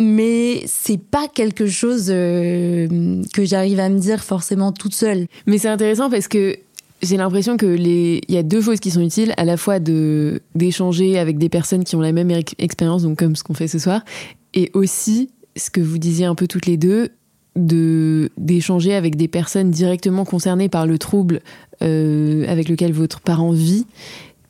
mais 0.00 0.62
c'est 0.66 0.98
pas 0.98 1.28
quelque 1.28 1.66
chose 1.66 2.06
euh, 2.10 3.22
que 3.32 3.44
j'arrive 3.44 3.80
à 3.80 3.88
me 3.88 3.98
dire 3.98 4.22
forcément 4.22 4.72
toute 4.72 4.94
seule. 4.94 5.26
Mais 5.46 5.58
c'est 5.58 5.68
intéressant 5.68 6.10
parce 6.10 6.28
que 6.28 6.56
j'ai 7.02 7.16
l'impression 7.16 7.56
que 7.56 7.66
les 7.66 8.20
il 8.28 8.34
y 8.34 8.38
a 8.38 8.42
deux 8.42 8.60
choses 8.60 8.80
qui 8.80 8.90
sont 8.90 9.00
utiles 9.00 9.34
à 9.36 9.44
la 9.44 9.56
fois 9.56 9.78
de 9.78 10.40
d'échanger 10.54 11.18
avec 11.18 11.38
des 11.38 11.48
personnes 11.48 11.84
qui 11.84 11.96
ont 11.96 12.00
la 12.00 12.12
même 12.12 12.30
expérience 12.58 13.02
donc 13.02 13.18
comme 13.18 13.36
ce 13.36 13.44
qu'on 13.44 13.54
fait 13.54 13.68
ce 13.68 13.78
soir 13.78 14.02
et 14.54 14.70
aussi 14.74 15.30
ce 15.56 15.70
que 15.70 15.80
vous 15.80 15.98
disiez 15.98 16.26
un 16.26 16.34
peu 16.34 16.46
toutes 16.46 16.66
les 16.66 16.76
deux 16.76 17.10
de 17.54 18.30
d'échanger 18.36 18.94
avec 18.94 19.16
des 19.16 19.28
personnes 19.28 19.70
directement 19.70 20.24
concernées 20.24 20.68
par 20.68 20.86
le 20.86 20.98
trouble 20.98 21.40
euh, 21.82 22.44
avec 22.48 22.68
lequel 22.68 22.92
votre 22.92 23.20
parent 23.20 23.52
vit 23.52 23.86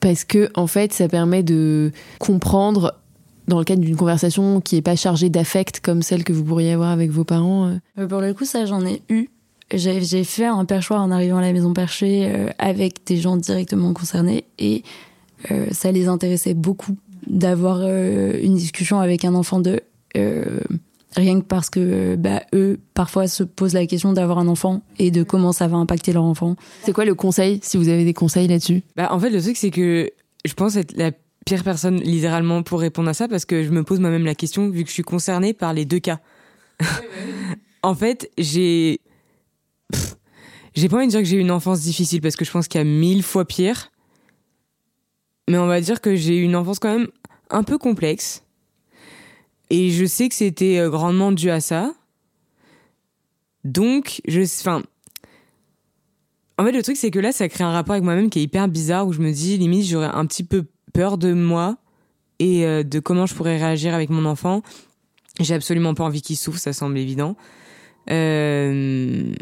parce 0.00 0.24
que 0.24 0.48
en 0.54 0.66
fait 0.66 0.92
ça 0.92 1.08
permet 1.08 1.42
de 1.42 1.92
comprendre 2.18 2.94
dans 3.48 3.58
le 3.58 3.64
cadre 3.64 3.82
d'une 3.82 3.96
conversation 3.96 4.60
qui 4.60 4.74
n'est 4.74 4.82
pas 4.82 4.96
chargée 4.96 5.30
d'affect 5.30 5.80
comme 5.80 6.02
celle 6.02 6.24
que 6.24 6.32
vous 6.32 6.44
pourriez 6.44 6.72
avoir 6.72 6.90
avec 6.90 7.10
vos 7.10 7.24
parents 7.24 7.68
euh 7.68 7.78
euh, 7.98 8.06
Pour 8.06 8.20
le 8.20 8.34
coup, 8.34 8.44
ça, 8.44 8.66
j'en 8.66 8.84
ai 8.84 9.02
eu. 9.08 9.28
J'ai 9.72 10.24
fait 10.24 10.44
un 10.44 10.64
perchoir 10.64 11.02
en 11.02 11.10
arrivant 11.10 11.38
à 11.38 11.40
la 11.40 11.52
maison 11.52 11.72
perchée 11.72 12.28
euh, 12.30 12.50
avec 12.58 13.04
des 13.04 13.16
gens 13.16 13.36
directement 13.36 13.92
concernés 13.92 14.44
et 14.58 14.82
ça 15.70 15.92
les 15.92 16.08
intéressait 16.08 16.54
beaucoup 16.54 16.96
d'avoir 17.28 17.82
une 17.82 18.56
discussion 18.56 18.98
avec 18.98 19.24
un 19.24 19.34
enfant 19.34 19.60
d'eux. 19.60 19.78
rien 21.14 21.40
que 21.40 21.44
parce 21.44 21.70
que 21.70 22.16
bah, 22.16 22.42
eux, 22.52 22.80
parfois, 22.94 23.28
se 23.28 23.44
posent 23.44 23.74
la 23.74 23.86
question 23.86 24.12
d'avoir 24.12 24.38
un 24.38 24.48
enfant 24.48 24.82
et 24.98 25.12
de 25.12 25.22
comment 25.22 25.52
ça 25.52 25.68
va 25.68 25.76
impacter 25.76 26.12
leur 26.12 26.24
enfant. 26.24 26.56
C'est 26.82 26.92
quoi 26.92 27.04
le 27.04 27.14
conseil, 27.14 27.60
si 27.62 27.76
vous 27.76 27.88
avez 27.88 28.04
des 28.04 28.14
conseils 28.14 28.48
là-dessus? 28.48 28.82
Bah, 28.96 29.08
En 29.12 29.20
fait, 29.20 29.30
le 29.30 29.40
truc, 29.40 29.56
c'est 29.56 29.70
que 29.70 30.10
je 30.44 30.54
pense 30.54 30.74
être 30.74 30.96
la 30.96 31.12
pire 31.46 31.62
personne 31.62 31.96
littéralement 32.00 32.62
pour 32.62 32.80
répondre 32.80 33.08
à 33.08 33.14
ça 33.14 33.28
parce 33.28 33.44
que 33.44 33.62
je 33.62 33.70
me 33.70 33.84
pose 33.84 34.00
moi-même 34.00 34.24
la 34.24 34.34
question 34.34 34.68
vu 34.68 34.82
que 34.82 34.88
je 34.88 34.94
suis 34.94 35.04
concernée 35.04 35.54
par 35.54 35.72
les 35.72 35.86
deux 35.86 36.00
cas. 36.00 36.18
en 37.82 37.94
fait, 37.94 38.30
j'ai 38.36 39.00
j'ai 40.74 40.88
pas 40.88 40.96
envie 40.98 41.06
de 41.06 41.10
dire 41.10 41.20
que 41.20 41.26
j'ai 41.26 41.36
eu 41.36 41.40
une 41.40 41.50
enfance 41.50 41.80
difficile 41.80 42.20
parce 42.20 42.36
que 42.36 42.44
je 42.44 42.50
pense 42.50 42.68
qu'il 42.68 42.78
y 42.78 42.82
a 42.82 42.84
mille 42.84 43.22
fois 43.22 43.44
pire. 43.44 43.90
Mais 45.48 45.58
on 45.58 45.66
va 45.66 45.80
dire 45.80 46.00
que 46.00 46.16
j'ai 46.16 46.36
eu 46.36 46.42
une 46.42 46.56
enfance 46.56 46.78
quand 46.78 46.92
même 46.92 47.08
un 47.50 47.62
peu 47.62 47.78
complexe. 47.78 48.42
Et 49.70 49.90
je 49.90 50.04
sais 50.04 50.28
que 50.28 50.34
c'était 50.34 50.78
euh, 50.78 50.90
grandement 50.90 51.32
dû 51.32 51.50
à 51.50 51.60
ça. 51.60 51.94
Donc, 53.64 54.20
je, 54.28 54.42
enfin, 54.42 54.82
en 56.58 56.64
fait, 56.64 56.72
le 56.72 56.82
truc, 56.82 56.96
c'est 56.96 57.10
que 57.10 57.18
là, 57.18 57.32
ça 57.32 57.48
crée 57.48 57.64
un 57.64 57.72
rapport 57.72 57.92
avec 57.92 58.04
moi-même 58.04 58.30
qui 58.30 58.38
est 58.38 58.42
hyper 58.42 58.68
bizarre 58.68 59.06
où 59.06 59.12
je 59.12 59.20
me 59.20 59.32
dis, 59.32 59.58
limite, 59.58 59.86
j'aurais 59.86 60.06
un 60.06 60.24
petit 60.26 60.44
peu 60.44 60.66
peur 60.92 61.18
de 61.18 61.32
moi 61.32 61.76
et 62.38 62.64
euh, 62.64 62.82
de 62.82 63.00
comment 63.00 63.26
je 63.26 63.34
pourrais 63.34 63.58
réagir 63.58 63.94
avec 63.94 64.10
mon 64.10 64.24
enfant. 64.24 64.62
J'ai 65.40 65.54
absolument 65.54 65.94
pas 65.94 66.04
envie 66.04 66.22
qu'il 66.22 66.36
souffre, 66.36 66.58
ça 66.58 66.72
semble 66.72 66.96
évident. 66.98 67.36
Euh, 68.10 69.34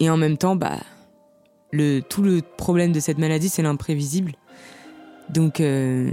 et 0.00 0.10
en 0.10 0.16
même 0.16 0.36
temps, 0.36 0.56
bah, 0.56 0.78
le, 1.70 2.00
tout 2.00 2.22
le 2.22 2.40
problème 2.56 2.92
de 2.92 3.00
cette 3.00 3.18
maladie, 3.18 3.48
c'est 3.48 3.62
l'imprévisible. 3.62 4.32
Donc, 5.28 5.60
euh, 5.60 6.10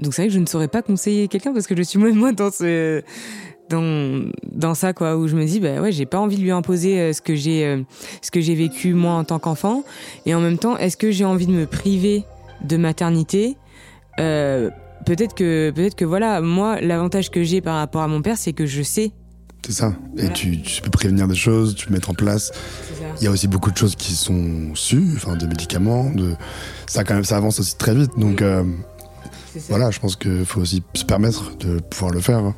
donc 0.00 0.14
c'est 0.14 0.22
vrai 0.22 0.28
que 0.28 0.34
je 0.34 0.40
ne 0.40 0.46
saurais 0.46 0.68
pas 0.68 0.82
conseiller 0.82 1.28
quelqu'un 1.28 1.52
parce 1.52 1.66
que 1.66 1.76
je 1.76 1.82
suis 1.82 1.98
moi 1.98 2.32
dans 2.32 2.50
ce, 2.50 3.02
dans, 3.68 4.74
ça, 4.74 4.92
quoi, 4.92 5.16
où 5.16 5.28
je 5.28 5.36
me 5.36 5.44
dis, 5.44 5.60
bah 5.60 5.80
ouais, 5.80 5.92
j'ai 5.92 6.06
pas 6.06 6.18
envie 6.18 6.36
de 6.36 6.42
lui 6.42 6.50
imposer 6.50 7.12
ce 7.12 7.20
que 7.20 7.34
j'ai, 7.34 7.84
ce 8.22 8.30
que 8.30 8.40
j'ai 8.40 8.54
vécu 8.54 8.94
moi 8.94 9.12
en 9.12 9.24
tant 9.24 9.38
qu'enfant. 9.38 9.84
Et 10.24 10.34
en 10.34 10.40
même 10.40 10.58
temps, 10.58 10.76
est-ce 10.76 10.96
que 10.96 11.10
j'ai 11.10 11.24
envie 11.24 11.46
de 11.46 11.52
me 11.52 11.66
priver 11.66 12.24
de 12.64 12.76
maternité? 12.76 13.56
Euh, 14.18 14.70
peut-être 15.04 15.34
que 15.34 15.70
peut-être 15.74 15.94
que 15.94 16.04
voilà, 16.04 16.40
moi 16.40 16.80
l'avantage 16.80 17.30
que 17.30 17.42
j'ai 17.42 17.60
par 17.60 17.76
rapport 17.76 18.02
à 18.02 18.08
mon 18.08 18.22
père, 18.22 18.38
c'est 18.38 18.52
que 18.52 18.66
je 18.66 18.82
sais 18.82 19.12
C'est 19.66 19.72
ça. 19.72 19.92
Et 20.16 20.28
tu, 20.28 20.62
tu, 20.62 20.80
peux 20.80 20.90
prévenir 20.90 21.26
des 21.26 21.34
choses, 21.34 21.74
tu 21.74 21.88
peux 21.88 21.94
mettre 21.94 22.10
en 22.10 22.14
place. 22.14 22.52
Il 23.18 23.24
y 23.24 23.26
a 23.26 23.32
aussi 23.32 23.48
beaucoup 23.48 23.72
de 23.72 23.76
choses 23.76 23.96
qui 23.96 24.12
sont 24.12 24.72
sues, 24.74 25.14
enfin, 25.16 25.34
de 25.34 25.44
médicaments, 25.44 26.08
de 26.10 26.34
ça 26.86 27.02
quand 27.02 27.14
même, 27.14 27.24
ça 27.24 27.36
avance 27.36 27.58
aussi 27.58 27.76
très 27.76 27.92
vite. 27.92 28.12
Donc 28.16 28.42
euh, 28.42 28.62
voilà, 29.68 29.90
je 29.90 29.98
pense 29.98 30.14
qu'il 30.14 30.44
faut 30.44 30.60
aussi 30.60 30.84
se 30.94 31.04
permettre 31.04 31.56
de 31.56 31.80
pouvoir 31.80 32.12
le 32.12 32.20
faire. 32.20 32.52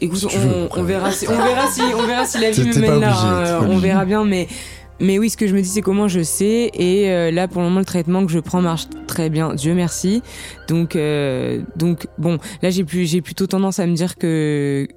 Écoute, 0.00 0.26
on, 0.74 0.82
verra 0.82 1.12
si, 1.12 1.28
on 1.28 1.36
verra 1.36 1.70
si, 1.70 1.82
on 1.94 2.04
verra 2.04 2.24
si 2.24 2.40
la 2.40 2.50
vie 2.50 2.64
me 2.64 2.80
mène 2.80 3.00
là. 3.00 3.60
Hein, 3.60 3.66
on 3.68 3.78
verra 3.78 4.04
bien, 4.04 4.24
mais 4.24 4.48
mais 4.98 5.18
oui, 5.18 5.30
ce 5.30 5.36
que 5.36 5.46
je 5.46 5.54
me 5.54 5.62
dis, 5.62 5.68
c'est 5.68 5.80
comment 5.80 6.08
je 6.08 6.22
sais. 6.22 6.70
Et 6.74 7.08
euh, 7.08 7.30
là, 7.30 7.46
pour 7.46 7.62
le 7.62 7.68
moment, 7.68 7.78
le 7.78 7.86
traitement 7.86 8.26
que 8.26 8.32
je 8.32 8.40
prends 8.40 8.60
marche 8.60 8.86
très 9.06 9.30
bien. 9.30 9.54
Dieu 9.54 9.74
merci. 9.74 10.22
Donc, 10.68 10.96
euh, 10.96 11.62
donc 11.76 12.08
bon, 12.18 12.38
là, 12.62 12.70
j'ai 12.70 12.84
plus, 12.84 13.06
j'ai 13.08 13.22
plutôt 13.22 13.46
tendance 13.46 13.78
à 13.78 13.86
me 13.86 13.94
dire 13.94 14.16
que 14.16 14.88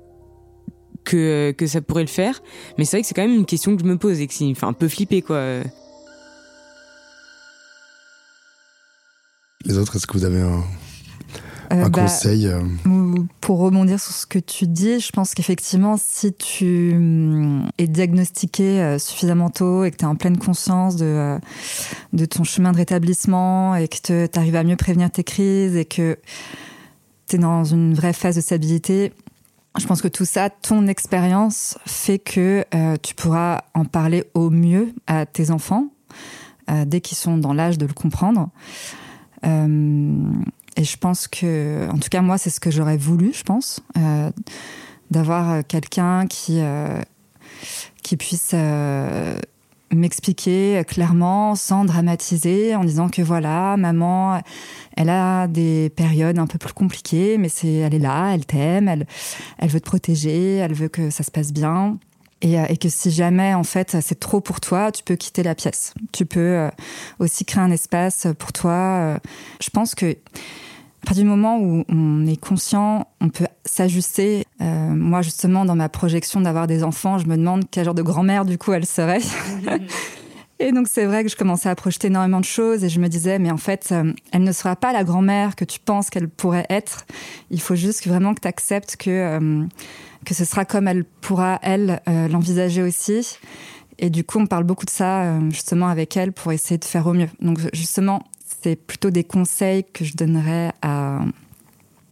que 1.04 1.52
que 1.52 1.68
ça 1.68 1.82
pourrait 1.82 2.04
le 2.04 2.08
faire. 2.08 2.42
Mais 2.78 2.86
c'est 2.86 2.98
vrai 2.98 3.02
que 3.02 3.08
c'est 3.08 3.14
quand 3.14 3.28
même 3.28 3.36
une 3.36 3.46
question 3.46 3.76
que 3.76 3.82
je 3.82 3.88
me 3.88 3.98
pose 3.98 4.20
et 4.20 4.28
que 4.28 4.34
c'est, 4.34 4.50
enfin, 4.52 4.68
un 4.68 4.74
peu 4.74 4.88
flipper, 4.88 5.22
quoi. 5.22 5.62
Les 9.66 9.78
autres, 9.78 9.96
est-ce 9.96 10.08
que 10.08 10.14
vous 10.14 10.26
avez 10.26 10.42
un, 10.42 10.64
un 11.70 11.90
bah, 11.90 12.02
conseil 12.02 12.48
euh 12.48 12.62
Pour 13.42 13.60
rebondir 13.60 14.00
sur 14.00 14.14
ce 14.14 14.26
que 14.26 14.40
tu 14.40 14.68
dis, 14.68 15.00
je 15.00 15.12
pense 15.12 15.34
qu'effectivement, 15.34 15.96
si 15.98 16.34
tu 16.34 16.92
hum, 16.94 17.70
es 17.78 17.88
diagnostiqué 17.88 18.82
euh, 18.82 19.00
suffisamment 19.00 19.50
tôt 19.50 19.84
et 19.84 19.92
que 19.92 19.98
tu 19.98 20.04
es 20.04 20.08
en 20.08 20.16
pleine 20.16 20.38
conscience 20.38 20.96
de, 20.96 21.06
euh, 21.06 21.40
de 22.12 22.26
ton 22.26 22.44
chemin 22.44 22.72
de 22.72 22.78
rétablissement 22.78 23.76
et 23.76 23.88
que 23.88 24.28
tu 24.28 24.38
arrives 24.40 24.56
à 24.56 24.64
mieux 24.64 24.76
prévenir 24.76 25.10
tes 25.12 25.24
crises 25.24 25.76
et 25.76 25.86
que 25.86 26.18
tu 27.28 27.38
es 27.38 27.40
dans 27.40 27.64
une 27.64 27.94
vraie 27.94 28.14
phase 28.14 28.36
de 28.36 28.42
stabilité, 28.42 29.14
je 29.80 29.88
pense 29.88 30.02
que 30.02 30.08
tout 30.08 30.26
ça, 30.26 30.50
ton 30.50 30.88
expérience 30.88 31.78
fait 31.86 32.20
que 32.20 32.64
tu 33.02 33.16
pourras 33.16 33.62
en 33.74 33.86
parler 33.86 34.24
au 34.34 34.50
mieux 34.50 34.94
à 35.08 35.26
tes 35.26 35.50
enfants 35.50 35.88
dès 36.86 37.02
qu'ils 37.02 37.18
sont 37.18 37.38
dans 37.38 37.54
l'âge 37.54 37.78
de 37.78 37.86
le 37.86 37.94
comprendre. 37.94 38.50
Et 40.76 40.84
je 40.84 40.98
pense 40.98 41.28
que, 41.28 41.88
en 41.92 41.98
tout 41.98 42.10
cas, 42.10 42.22
moi, 42.22 42.38
c'est 42.38 42.50
ce 42.50 42.60
que 42.60 42.72
j'aurais 42.72 42.98
voulu, 42.98 43.32
je 43.34 43.44
pense, 43.44 43.82
euh, 43.98 44.32
d'avoir 45.12 45.66
quelqu'un 45.66 46.26
qui, 46.26 46.60
euh, 46.60 47.00
qui 48.02 48.18
puisse 48.18 48.52
euh, 48.54 49.38
m'expliquer 49.96 50.84
clairement, 50.88 51.56
sans 51.56 51.86
dramatiser, 51.86 52.76
en 52.76 52.84
disant 52.84 53.10
que 53.10 53.22
voilà, 53.22 53.78
maman, 53.78 54.42
elle 54.98 55.10
a 55.10 55.48
des 55.48 55.90
périodes 55.96 56.40
un 56.40 56.48
peu 56.48 56.58
plus 56.58 56.74
compliquées, 56.74 57.38
mais 57.38 57.50
c'est, 57.50 57.74
elle 57.74 57.94
est 57.94 58.00
là, 58.00 58.34
elle 58.34 58.46
t'aime, 58.46 58.88
elle, 58.88 59.06
elle 59.58 59.70
veut 59.70 59.80
te 59.80 59.86
protéger, 59.86 60.58
elle 60.58 60.74
veut 60.74 60.90
que 60.90 61.10
ça 61.10 61.24
se 61.24 61.32
passe 61.32 61.54
bien. 61.54 61.98
Et, 62.42 62.56
et, 62.56 62.76
que 62.76 62.90
si 62.90 63.10
jamais 63.10 63.54
en 63.54 63.64
fait 63.64 63.96
c'est 64.02 64.20
trop 64.20 64.42
pour 64.42 64.60
toi, 64.60 64.92
tu 64.92 65.02
peux 65.02 65.16
quitter 65.16 65.44
la 65.44 65.56
pièce. 65.56 65.94
Tu 66.12 66.26
peux 66.26 66.70
aussi 67.20 67.46
créer 67.46 67.64
un 67.64 67.72
espace 67.72 68.28
pour 68.38 68.52
toi. 68.52 69.18
Je 69.62 69.70
pense 69.70 69.96
que 69.96 70.18
à 71.04 71.06
partir 71.06 71.26
du 71.26 71.30
moment 71.30 71.60
où 71.60 71.84
on 71.90 72.26
est 72.26 72.38
conscient, 72.38 73.08
on 73.20 73.28
peut 73.28 73.46
s'ajuster. 73.66 74.46
Euh, 74.62 74.66
moi, 74.66 75.22
justement, 75.22 75.66
dans 75.66 75.76
ma 75.76 75.90
projection 75.90 76.40
d'avoir 76.40 76.66
des 76.66 76.82
enfants, 76.82 77.18
je 77.18 77.28
me 77.28 77.36
demande 77.36 77.66
quel 77.70 77.84
genre 77.84 77.94
de 77.94 78.02
grand-mère, 78.02 78.46
du 78.46 78.58
coup, 78.58 78.72
elle 78.72 78.86
serait. 78.86 79.20
et 80.60 80.72
donc, 80.72 80.88
c'est 80.88 81.04
vrai 81.04 81.26
que 81.26 81.30
je 81.30 81.36
commençais 81.36 81.68
à 81.68 81.76
projeter 81.76 82.08
énormément 82.08 82.40
de 82.40 82.46
choses 82.46 82.86
et 82.86 82.90
je 82.90 83.02
me 83.02 83.10
disais, 83.10 83.38
mais 83.38 83.52
en 83.52 83.58
fait, 83.58 83.90
euh, 83.92 84.14
elle 84.32 84.44
ne 84.44 84.52
sera 84.54 84.78
pas 84.78 84.94
la 84.94 85.04
grand-mère 85.04 85.58
que 85.58 85.66
tu 85.66 85.82
penses 85.82 86.10
qu'elle 86.10 86.30
pourrait 86.30 86.68
être. 86.70 87.06
Il 87.52 87.60
faut 87.60 87.76
juste 87.76 88.08
vraiment 88.08 88.34
que 88.34 88.40
tu 88.40 88.48
acceptes 88.48 88.96
que, 88.96 89.10
euh, 89.10 89.66
que 90.24 90.34
ce 90.34 90.46
sera 90.46 90.64
comme 90.64 90.88
elle 90.88 91.04
pourra, 91.04 91.60
elle, 91.64 92.02
l'envisager 92.08 92.82
aussi. 92.82 93.40
Et 94.00 94.10
du 94.10 94.24
coup, 94.24 94.40
on 94.40 94.48
parle 94.48 94.64
beaucoup 94.64 94.86
de 94.86 94.90
ça, 94.90 95.38
justement, 95.50 95.88
avec 95.88 96.16
elle 96.16 96.32
pour 96.32 96.54
essayer 96.54 96.78
de 96.78 96.86
faire 96.86 97.08
au 97.08 97.14
mieux. 97.14 97.30
Donc, 97.42 97.60
justement, 97.74 98.24
c'est 98.62 98.76
plutôt 98.76 99.10
des 99.10 99.24
conseils 99.24 99.84
que 99.84 100.06
je 100.06 100.16
donnerais 100.16 100.72
à, 100.82 101.20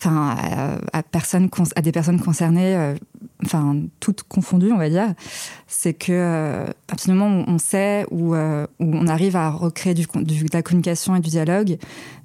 à, 0.06 1.04
personnes, 1.04 1.50
à 1.76 1.82
des 1.82 1.92
personnes 1.92 2.20
concernées, 2.20 2.76
euh, 2.76 2.96
enfin, 3.44 3.78
toutes 4.00 4.24
confondues, 4.24 4.72
on 4.72 4.78
va 4.78 4.90
dire. 4.90 5.14
C'est 5.68 5.94
que, 5.94 6.12
euh, 6.12 6.66
à 6.66 6.74
partir 6.88 7.14
du 7.14 7.20
moment 7.20 7.42
où 7.42 7.44
on 7.48 7.58
sait, 7.58 8.06
où, 8.12 8.36
euh, 8.36 8.66
où 8.80 8.86
on 8.94 9.08
arrive 9.08 9.36
à 9.36 9.50
recréer 9.50 9.94
du, 9.94 10.06
de 10.06 10.54
la 10.54 10.62
communication 10.62 11.16
et 11.16 11.20
du 11.20 11.30
dialogue, 11.30 11.78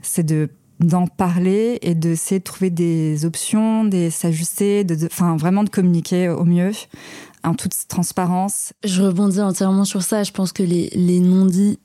c'est 0.03 0.25
de 0.25 0.49
d'en 0.79 1.07
parler 1.07 1.79
et 1.81 1.95
d'essayer 1.95 2.39
de 2.39 2.45
trouver 2.45 2.69
des 2.69 3.25
options, 3.25 3.85
de 3.85 4.11
s'ajuster, 4.11 4.85
de, 4.85 5.07
enfin 5.07 5.35
vraiment 5.39 5.65
de 5.65 5.71
communiquer 5.71 6.29
au 6.29 6.45
mieux 6.45 6.73
en 7.45 7.55
toute 7.55 7.73
transparence. 7.89 8.75
Je 8.85 9.03
rebondis 9.03 9.41
entièrement 9.41 9.87
sur 9.87 10.03
ça. 10.03 10.23
Je 10.23 10.33
pense 10.33 10.53
que 10.53 10.63
les, 10.63 10.91
les 10.95 11.21
non-dits 11.21 11.79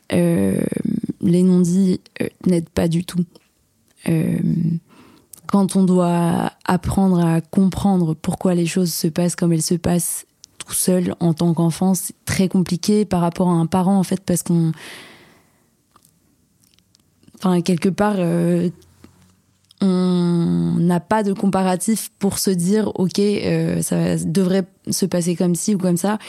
les 1.22 1.44
non-dits 1.44 2.02
euh, 2.22 2.28
n'aident 2.46 2.70
pas 2.70 2.88
du 2.88 3.04
tout. 3.06 3.26
Euh, 4.10 4.40
quand 5.48 5.76
on 5.76 5.84
doit 5.84 6.52
apprendre 6.66 7.20
à 7.20 7.42
comprendre 7.42 8.14
pourquoi 8.14 8.56
les 8.56 8.66
choses 8.66 8.94
se 8.94 9.08
passent 9.08 9.36
comme 9.36 9.54
elles 9.54 9.62
se 9.62 9.76
passent 9.76 10.26
tout 10.58 10.74
seul 10.74 11.16
en 11.20 11.34
tant 11.34 11.54
qu'enfant, 11.54 11.94
c'est 11.94 12.16
très 12.26 12.48
compliqué 12.48 13.06
par 13.06 13.22
rapport 13.22 13.50
à 13.50 13.54
un 13.54 13.66
parent 13.66 13.98
en 13.98 14.04
fait 14.04 14.22
parce 14.22 14.44
qu'on, 14.44 14.72
enfin 17.38 17.62
quelque 17.62 17.90
part, 17.90 18.16
euh, 18.18 18.70
on 19.82 20.76
n'a 20.80 21.00
pas 21.00 21.24
de 21.24 21.34
comparatif 21.34 22.12
pour 22.20 22.38
se 22.38 22.52
dire 22.52 22.92
ok 22.96 23.20
ça 23.82 24.18
devrait 24.18 24.66
se 24.90 25.08
passer 25.08 25.36
comme 25.36 25.56
ci 25.56 25.74
ou 25.74 25.80
comme 25.80 25.98
ça 25.98 26.20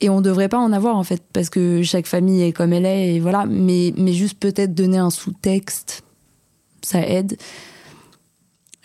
et 0.00 0.10
on 0.10 0.20
devrait 0.20 0.48
pas 0.48 0.58
en 0.58 0.72
avoir 0.72 0.96
en 0.96 1.04
fait 1.04 1.22
parce 1.32 1.48
que 1.48 1.82
chaque 1.82 2.06
famille 2.06 2.42
est 2.42 2.52
comme 2.52 2.72
elle 2.72 2.86
est 2.86 3.14
et 3.14 3.20
voilà. 3.20 3.46
Mais 3.46 3.92
mais 3.96 4.12
juste 4.12 4.38
peut-être 4.38 4.74
donner 4.74 4.98
un 4.98 5.10
sous-texte 5.10 6.02
ça 6.82 7.00
aide. 7.00 7.36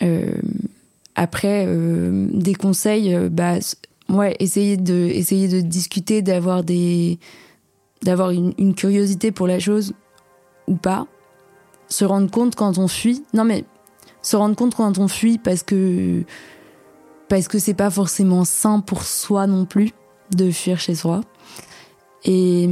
Euh, 0.02 0.32
après 1.14 1.64
euh, 1.66 2.26
des 2.32 2.54
conseils 2.54 3.14
euh, 3.14 3.28
bah 3.28 3.58
ouais 4.08 4.34
essayer 4.40 4.76
de 4.76 4.94
essayer 4.94 5.46
de 5.46 5.60
discuter 5.60 6.22
d'avoir 6.22 6.64
des 6.64 7.18
d'avoir 8.02 8.30
une, 8.30 8.52
une, 8.58 8.74
curiosité 8.74 9.30
pour 9.30 9.46
la 9.46 9.60
chose 9.60 9.92
ou 10.66 10.74
pas. 10.74 11.06
Se 11.88 12.04
rendre 12.04 12.30
compte 12.30 12.56
quand 12.56 12.78
on 12.78 12.88
fuit. 12.88 13.22
Non 13.34 13.44
mais 13.44 13.64
se 14.22 14.34
rendre 14.34 14.56
compte 14.56 14.74
quand 14.74 14.98
on 14.98 15.08
fuit 15.08 15.38
parce 15.38 15.62
que 15.62 16.24
parce 17.28 17.48
que 17.48 17.58
c'est 17.58 17.74
pas 17.74 17.90
forcément 17.90 18.44
sain 18.44 18.80
pour 18.80 19.04
soi 19.04 19.46
non 19.46 19.66
plus 19.66 19.92
de 20.34 20.50
fuir 20.50 20.80
chez 20.80 20.94
soi 20.94 21.22
et, 22.24 22.68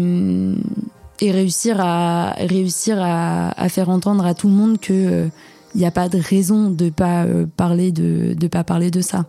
et 1.20 1.30
réussir 1.30 1.80
à 1.80 2.32
réussir 2.38 2.98
à, 3.00 3.50
à, 3.50 3.68
faire 3.68 3.88
entendre 3.88 4.24
à 4.24 4.34
tout 4.34 4.48
le 4.48 4.54
monde 4.54 4.78
que 4.78 4.92
il 4.92 5.08
euh, 5.12 5.28
n'y 5.74 5.86
a 5.86 5.90
pas 5.90 6.08
de 6.08 6.18
raison 6.18 6.70
de 6.70 6.90
pas 6.90 7.24
euh, 7.24 7.46
parler 7.56 7.92
de 7.92 8.34
de 8.34 8.46
pas 8.46 8.64
parler 8.64 8.90
de 8.90 9.00
ça. 9.00 9.26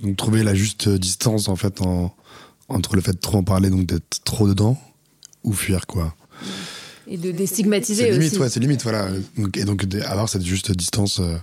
Donc 0.00 0.16
trouver 0.16 0.44
la 0.44 0.54
juste 0.54 0.88
distance 0.88 1.48
en 1.48 1.56
fait 1.56 1.80
en, 1.80 2.14
entre 2.68 2.94
le 2.94 3.02
fait 3.02 3.12
de 3.12 3.18
trop 3.18 3.38
en 3.38 3.42
parler 3.42 3.68
donc 3.68 3.84
d'être 3.86 4.22
trop 4.24 4.46
dedans 4.46 4.78
ou 5.42 5.52
fuir 5.52 5.86
quoi. 5.86 6.14
Et 7.10 7.16
de 7.16 7.32
déstigmatiser 7.32 8.10
aussi. 8.10 8.18
Limite, 8.18 8.38
ouais, 8.38 8.50
c'est 8.50 8.60
limite 8.60 8.82
voilà. 8.82 9.08
et 9.54 9.64
donc 9.64 9.86
avoir 10.04 10.28
cette 10.28 10.44
juste 10.44 10.70
distance. 10.72 11.20
Euh, 11.20 11.36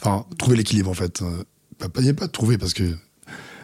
Enfin, 0.00 0.24
trouver 0.38 0.56
l'équilibre 0.56 0.90
en 0.90 0.94
fait. 0.94 1.22
Euh, 1.22 1.44
pas, 1.78 1.88
pas, 1.88 2.00
pas 2.14 2.28
trouver 2.28 2.58
parce 2.58 2.74
que 2.74 2.94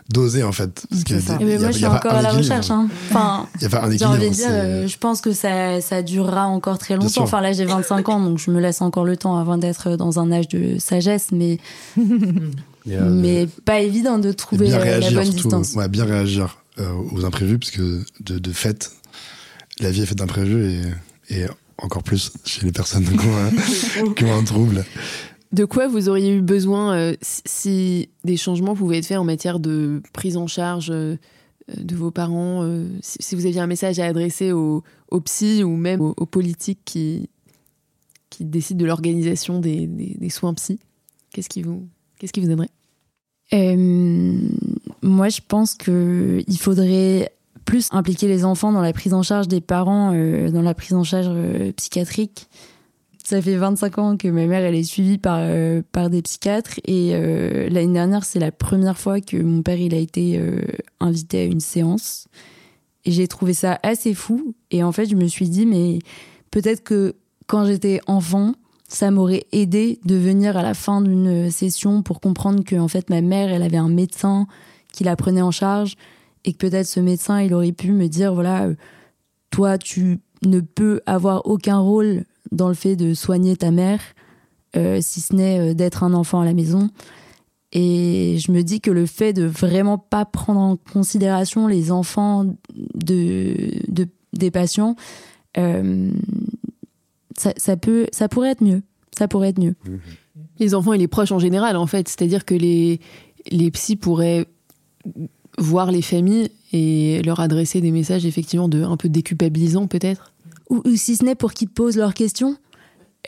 doser 0.09 0.42
en 0.42 0.53
fait. 0.53 0.87
Parce 0.88 1.05
que, 1.05 1.44
mais 1.44 1.59
moi, 1.59 1.70
je 1.70 1.79
suis 1.79 1.87
encore 1.87 2.12
à 2.12 2.22
la 2.22 2.33
recherche. 2.33 2.70
Hein. 2.70 2.88
Enfin, 3.11 3.49
il 3.61 3.68
y 3.68 3.75
a 3.75 3.83
un 3.83 3.90
équilibre. 3.90 3.99
J'ai 3.99 4.05
envie 4.07 4.31
de 4.31 4.35
dire, 4.35 4.49
euh, 4.51 4.87
je 4.87 4.99
pense 4.99 5.20
que 5.20 5.33
ça, 5.33 5.81
ça 5.81 6.03
durera 6.03 6.46
encore 6.46 6.79
très 6.79 6.96
longtemps. 6.96 7.22
Enfin, 7.22 7.40
là, 7.40 7.53
j'ai 7.53 7.64
25 7.64 8.09
ans, 8.09 8.20
donc 8.20 8.38
je 8.38 8.51
me 8.51 8.61
laisse 8.61 8.83
encore 8.83 9.05
le 9.05 9.16
temps 9.16 9.38
avant 9.38 9.59
d'être 9.59 9.96
dans 9.96 10.18
un 10.18 10.31
âge 10.33 10.49
de 10.49 10.79
sagesse, 10.79 11.29
mais, 11.33 11.59
mais 12.87 13.49
pas 13.64 13.81
évident 13.81 14.18
de 14.18 14.33
trouver 14.33 14.68
la 14.68 15.11
bonne 15.11 15.31
distance. 15.31 15.75
Ouais, 15.75 15.88
bien 15.88 16.05
réagir 16.05 16.59
euh, 16.79 16.92
aux 17.12 17.25
imprévus, 17.25 17.59
parce 17.59 17.72
que 17.72 18.05
de, 18.20 18.38
de 18.38 18.53
fait, 18.53 18.92
la 19.81 19.90
vie 19.90 20.03
est 20.03 20.07
faite 20.07 20.18
d'imprévus 20.18 20.83
et, 21.31 21.37
et 21.37 21.46
encore 21.79 22.03
plus 22.03 22.33
chez 22.44 22.64
les 22.64 22.72
personnes 22.72 23.05
qui 24.16 24.25
ont 24.25 24.38
un 24.38 24.44
trouble. 24.44 24.85
De 25.52 25.64
quoi 25.64 25.87
vous 25.87 26.09
auriez 26.09 26.35
eu 26.35 26.42
besoin 26.42 26.97
euh, 26.97 27.14
si 27.20 28.09
des 28.24 28.36
changements 28.36 28.74
pouvaient 28.74 28.99
être 28.99 29.07
faits 29.07 29.18
en 29.18 29.24
matière 29.24 29.61
de 29.61 30.03
prise 30.12 30.36
en 30.36 30.47
charge 30.47 30.90
euh, 30.90 31.16
de 31.76 31.94
vos 31.94 32.11
parents 32.11 32.62
euh, 32.64 32.88
si, 33.01 33.34
vous 33.36 33.47
aviez 33.47 33.61
un 33.61 33.66
message 33.66 33.99
à 33.99 34.07
adresser 34.07 34.53
aux, 34.53 34.82
psy 35.24 35.62
ou 35.62 35.76
même 35.76 36.01
aux, 36.01 36.14
politiques 36.26 36.80
qui, 36.84 37.28
qui 38.28 38.44
décident 38.44 38.80
de 38.80 38.86
l'organisation 38.86 39.61
des, 39.61 40.28
soins 40.30 40.55
psy, 40.55 40.80
qu'est-ce 41.32 41.49
qui 41.49 41.62
vous, 41.62 41.86
qu'est-ce 42.18 42.32
qui 42.32 42.40
vous 42.40 42.51
aimerait 42.51 42.70
Moi, 45.03 45.28
je 45.28 45.40
pense 45.47 45.74
qu'il 45.74 46.59
faudrait 46.59 47.32
plus 47.64 47.88
impliquer 47.92 48.28
les 48.28 48.44
enfants 48.44 48.72
dans 48.72 48.82
la 48.82 48.92
prise 48.92 49.14
en 49.14 49.22
charge 49.22 49.49
des 49.49 49.61
parents, 49.61 50.12
dans 50.12 50.62
la 50.62 50.74
prise 50.74 50.94
en 50.94 51.05
charge 51.05 51.30
psychiatrique 51.76 52.49
ça 53.27 53.43
fait 53.43 53.57
25 53.57 53.99
ans 53.99 54.16
que 54.16 54.29
ma 54.29 54.47
mère 54.47 54.62
elle 54.62 54.77
est 54.77 54.85
suivie 54.85 55.18
par 55.18 55.39
euh, 55.41 55.83
par 55.91 56.11
des 56.11 56.22
psychiatres 56.22 56.79
et 56.85 57.11
euh, 57.12 57.68
l'année 57.68 57.93
dernière 57.93 58.24
c'est 58.24 58.39
la 58.39 58.53
première 58.53 58.97
fois 58.97 59.20
que 59.20 59.37
mon 59.37 59.62
père 59.62 59.81
il 59.81 59.95
a 59.95 59.99
été 59.99 60.39
euh, 60.39 60.62
invité 61.01 61.41
à 61.41 61.45
une 61.45 61.59
séance. 61.59 62.29
Et 63.05 63.11
j'ai 63.11 63.27
trouvé 63.27 63.53
ça 63.53 63.81
assez 63.83 64.14
fou. 64.14 64.55
Et 64.70 64.85
en 64.85 64.93
fait 64.93 65.07
je 65.07 65.16
me 65.16 65.27
suis 65.27 65.49
dit 65.49 65.66
mais 65.66 65.99
peut-être 66.53 66.85
que 66.85 67.16
quand 67.49 67.66
j'étais 67.66 68.01
enfant 68.07 68.55
ça 68.87 69.11
m'aurait 69.11 69.47
aidé 69.51 69.99
de 70.05 70.14
venir 70.14 70.57
à 70.57 70.62
la 70.62 70.74
fin 70.74 71.01
d'une 71.01 71.51
session 71.51 72.03
pour 72.03 72.20
comprendre 72.20 72.62
que 72.62 72.77
en 72.77 72.87
fait 72.87 73.11
ma 73.11 73.22
mère 73.22 73.53
elle 73.53 73.64
avait 73.64 73.77
un 73.77 73.89
médecin 73.89 74.47
qui 74.93 75.03
la 75.03 75.16
prenait 75.16 75.43
en 75.43 75.51
charge 75.51 75.97
et 76.45 76.53
que 76.53 76.59
peut-être 76.59 76.87
ce 76.87 77.01
médecin 77.01 77.41
il 77.41 77.55
aurait 77.55 77.72
pu 77.72 77.91
me 77.91 78.07
dire 78.07 78.33
voilà 78.35 78.68
toi 79.51 79.79
tu 79.79 80.20
ne 80.45 80.61
peux 80.61 81.01
avoir 81.07 81.45
aucun 81.47 81.79
rôle 81.79 82.22
dans 82.53 82.68
le 82.68 82.74
fait 82.74 82.97
de 82.97 83.14
soigner 83.14 83.57
ta 83.57 83.70
mère, 83.70 84.01
euh, 84.76 84.99
si 85.01 85.20
ce 85.20 85.34
n'est 85.34 85.59
euh, 85.59 85.74
d'être 85.74 86.03
un 86.03 86.12
enfant 86.12 86.40
à 86.40 86.44
la 86.44 86.55
maison. 86.55 86.90
Et 87.72 88.38
je 88.38 88.53
me 88.53 88.62
dis 88.62 88.80
que 88.80 88.90
le 88.90 89.07
fait 89.07 89.32
de 89.32 89.44
vraiment 89.44 89.99
pas 89.99 90.24
prendre 90.24 90.61
en 90.61 90.76
considération 90.76 91.66
les 91.66 91.90
enfants 91.90 92.44
de, 92.94 93.70
de 93.88 94.07
des 94.32 94.51
patients, 94.51 94.97
euh, 95.59 96.11
ça, 97.36 97.76
peut, 97.76 98.07
ça 98.12 98.28
pourrait 98.28 98.51
être 98.51 98.62
mieux. 98.62 98.82
Ça 99.16 99.28
pourrait 99.28 99.49
être 99.49 99.61
mieux. 99.61 99.74
Les 100.59 100.74
enfants 100.74 100.92
et 100.92 100.99
les 100.99 101.09
proches 101.09 101.32
en 101.32 101.38
général, 101.38 101.76
en 101.76 101.86
fait. 101.86 102.09
C'est-à-dire 102.09 102.44
que 102.44 102.55
les, 102.55 103.01
les 103.51 103.70
psys 103.70 103.97
pourraient 103.97 104.47
voir 105.59 105.90
les 105.90 106.03
familles 106.03 106.51
et 106.72 107.22
leur 107.22 107.40
adresser 107.40 107.80
des 107.80 107.90
messages 107.90 108.26
effectivement 108.26 108.68
de 108.68 108.82
un 108.82 108.97
peu 108.97 109.09
déculpabilisants 109.09 109.86
peut-être 109.86 110.32
ou, 110.70 110.82
si 110.96 111.16
ce 111.16 111.24
n'est 111.24 111.34
pour 111.34 111.52
qu'ils 111.52 111.68
posent 111.68 111.96
leurs 111.96 112.14
questions, 112.14 112.56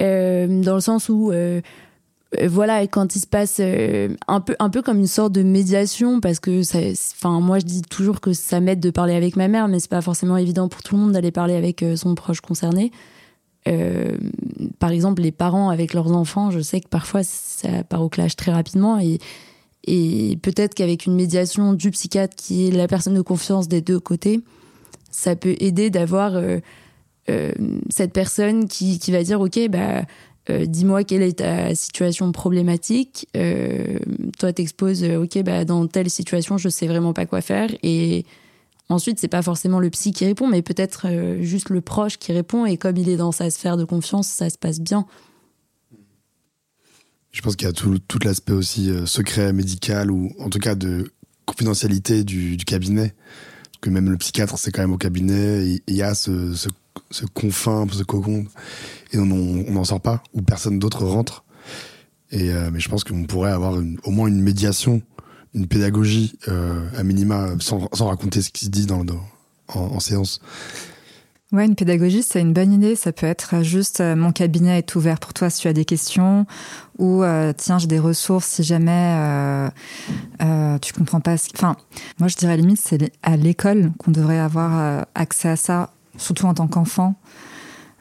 euh, 0.01 0.63
dans 0.63 0.75
le 0.75 0.81
sens 0.81 1.09
où, 1.09 1.31
euh, 1.31 1.61
euh, 2.39 2.49
voilà, 2.49 2.87
quand 2.87 3.17
il 3.17 3.21
se 3.21 3.27
passe 3.27 3.61
un, 3.61 4.41
peu, 4.41 4.55
un 4.59 4.71
peu 4.71 4.83
comme 4.83 4.99
une 4.99 5.07
sorte 5.07 5.33
de 5.33 5.43
médiation, 5.43 6.21
parce 6.21 6.41
que, 6.41 6.63
enfin, 7.15 7.41
moi 7.41 7.59
je 7.59 7.65
dis 7.65 7.83
toujours 7.83 8.21
que 8.21 8.33
ça 8.33 8.61
m'aide 8.61 8.81
de 8.81 8.91
parler 8.91 9.15
avec 9.15 9.37
ma 9.37 9.49
mère, 9.49 9.69
mais 9.69 9.81
c'est 9.81 9.91
pas 9.91 10.03
forcément 10.03 10.37
évident 10.37 10.69
pour 10.69 10.83
tout 10.83 10.97
le 10.97 11.03
monde 11.03 11.13
d'aller 11.13 11.31
parler 11.33 11.55
avec 11.55 11.85
son 11.97 12.15
proche 12.15 12.41
concerné. 12.41 12.93
par 14.79 14.91
exemple, 14.91 15.23
les 15.23 15.33
parents 15.33 15.71
avec 15.71 15.95
leurs 15.95 16.13
enfants, 16.13 16.51
je 16.51 16.61
sais 16.61 16.81
que 16.81 16.89
parfois 16.89 17.23
ça 17.23 17.85
part 17.85 18.03
au 18.03 18.09
clash 18.09 18.37
très 18.37 18.53
rapidement 18.53 18.99
et, 19.01 19.19
peut-être 20.43 20.75
qu'avec 20.75 21.07
une 21.07 21.15
médiation 21.15 21.73
du 21.73 21.91
psychiatre 21.91 22.37
qui 22.37 22.69
est 22.69 22.71
la 22.73 22.87
personne 22.87 23.15
de 23.15 23.23
confiance 23.23 23.69
des 23.69 23.81
deux 23.81 23.99
côtés, 23.99 24.43
ça 25.11 25.35
peut 25.35 25.57
aider 25.61 25.89
d'avoir 25.89 26.35
cette 27.91 28.13
personne 28.13 28.69
qui, 28.69 28.99
qui, 28.99 29.13
va 29.13 29.23
dire 29.23 29.41
ok 29.41 29.69
bah 29.69 30.05
euh, 30.51 30.67
dis-moi 30.67 31.05
quelle 31.05 31.23
est 31.23 31.41
ta 31.41 31.75
situation 31.75 32.33
problématique 32.33 33.29
euh, 33.37 33.99
toi 34.39 34.53
t'exposes 34.53 35.05
ok 35.05 35.43
bah 35.43 35.65
dans 35.65 35.87
telle 35.87 36.09
situation 36.09 36.57
je 36.57 36.69
sais 36.69 36.87
vraiment 36.87 37.13
pas 37.13 37.27
quoi 37.27 37.41
faire. 37.41 37.71
Et 37.83 38.25
ensuite 38.89 39.19
c'est 39.19 39.29
pas 39.29 39.43
forcément 39.43 39.79
le 39.79 39.91
psy 39.91 40.13
qui 40.13 40.25
répond 40.25 40.47
mais 40.47 40.63
peut-être 40.63 41.07
juste 41.41 41.71
le 41.71 41.81
proche 41.81 42.19
qui 42.19 42.33
répond. 42.33 42.65
Et 42.65 42.77
comme 42.77 42.97
il 42.97 43.09
est 43.09 43.17
dans 43.17 43.33
sa 43.33 43.51
sphère 43.51 43.77
de 43.77 43.85
confiance 43.85 44.29
ça 44.29 44.49
se 44.49 44.59
passe 44.59 44.81
bien. 44.81 45.07
Je 47.31 47.43
pense 47.43 47.57
qu'il 47.57 47.67
y 47.67 47.71
a 47.71 47.75
tout, 47.75 47.99
tout 48.09 48.19
l'aspect 48.25 48.55
aussi 48.55 48.91
secret 49.05 49.53
médical 49.53 50.11
ou 50.11 50.33
en 50.39 50.49
tout 50.49 50.59
cas 50.59 50.75
de 50.75 51.13
confidentialité 51.45 52.25
du, 52.25 52.57
cabinet. 52.59 53.15
Que 53.81 53.91
même 53.91 54.11
le 54.11 54.17
psychiatre 54.17 54.59
c'est 54.59 54.71
quand 54.71 54.83
même 54.83 54.93
au 54.93 54.99
cabinet. 54.99 55.79
Il 55.87 55.95
y 55.95 56.03
a 56.03 56.15
ce, 56.15 56.55
ce 56.55 56.69
ce 57.11 57.25
confin, 57.27 57.87
ce 57.91 58.03
cocon, 58.03 58.47
et 59.13 59.19
on 59.19 59.27
n'en 59.27 59.85
sort 59.85 60.01
pas, 60.01 60.23
ou 60.35 60.43
personne 60.43 60.79
d'autre 60.79 61.05
rentre. 61.05 61.45
Et, 62.31 62.53
euh, 62.53 62.71
mais 62.73 62.81
je 62.81 62.89
pense 62.89 63.05
qu'on 63.05 63.25
pourrait 63.25 63.53
avoir 63.53 63.75
au 64.05 64.11
moins 64.11 64.29
une 64.29 64.43
médiation, 64.43 65.03
une 65.55 65.67
pédagogie, 65.67 66.37
euh, 66.49 66.87
à 66.97 67.03
minima, 67.03 67.49
sans, 67.61 67.89
raconter 68.01 68.43
ce 68.43 68.51
qui 68.51 68.67
se 68.67 68.71
dit 68.71 68.87
dans, 68.87 69.05
en, 69.69 70.01
séance. 70.01 70.41
Ouais, 71.51 71.65
une 71.65 71.77
pédagogie, 71.77 72.23
c'est 72.23 72.43
une 72.43 72.53
bonne 72.53 72.75
idée. 72.75 72.95
Ça 72.95 73.13
peut 73.13 73.27
être 73.27 73.63
juste 73.63 74.01
euh, 74.01 74.15
mon 74.15 74.33
cabinet 74.33 74.77
est 74.77 74.95
ouvert 74.95 75.19
pour 75.19 75.33
toi 75.33 75.49
si 75.49 75.63
tu 75.63 75.69
as 75.69 75.73
des 75.73 75.87
questions, 75.87 76.45
ou 76.99 77.23
tiens, 77.57 77.79
j'ai 77.79 77.87
des 77.87 77.99
ressources 77.99 78.47
si 78.47 78.65
jamais 78.65 79.71
tu 80.83 80.93
comprends 80.93 81.21
pas. 81.21 81.39
Ce... 81.39 81.49
Enfin, 81.55 81.77
moi 82.19 82.29
je 82.29 82.37
dirais 82.37 82.57
limite 82.57 82.81
c'est 82.85 83.11
à 83.23 83.37
l'école 83.37 83.93
qu'on 83.99 84.11
devrait 84.11 84.39
avoir 84.39 85.07
accès 85.15 85.49
à 85.49 85.57
ça 85.57 85.95
surtout 86.19 86.47
en 86.47 86.55
tant 86.55 86.69
qu'enfant, 86.69 87.15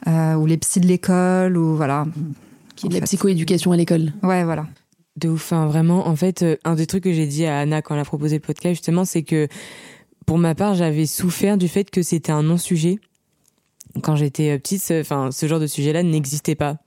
euh, 0.07 0.36
ou 0.36 0.45
les 0.45 0.57
psys 0.57 0.82
de 0.82 0.88
l'école, 0.88 1.57
ou 1.57 1.76
voilà. 1.76 2.05
Qui 2.76 2.88
est 2.88 2.89
de 2.89 2.95
la 2.95 3.01
psychoéducation 3.01 3.72
à 3.72 3.78
l'école. 3.78 4.11
Ouais, 4.22 4.43
voilà. 4.43 4.68
De 5.15 5.30
ouf, 5.30 5.53
hein, 5.53 5.65
vraiment. 5.68 6.07
En 6.07 6.15
fait, 6.15 6.43
euh, 6.43 6.57
un 6.63 6.76
des 6.76 6.86
trucs 6.86 7.03
que 7.03 7.13
j'ai 7.13 7.26
dit 7.26 7.45
à 7.45 7.59
Anna 7.59 7.82
quand 7.82 7.95
elle 7.95 8.01
a 8.01 8.05
proposé 8.05 8.36
le 8.36 8.41
podcast, 8.41 8.76
justement, 8.76 9.05
c'est 9.05 9.24
que 9.24 9.47
pour 10.28 10.38
ma 10.38 10.53
part, 10.53 10.76
j'avais 10.76 11.05
souffert 11.05 11.57
du 11.57 11.70
fait 11.70 11.89
que 11.89 12.01
c'était 12.03 12.34
un 12.34 12.43
non-sujet. 12.43 12.99
Quand 14.03 14.15
j'étais 14.15 14.51
euh, 14.51 14.59
petite, 14.59 14.91
enfin, 14.91 15.32
ce 15.32 15.47
genre 15.47 15.59
de 15.59 15.68
sujet-là 15.68 16.03
n'existait 16.03 16.55
pas. 16.55 16.78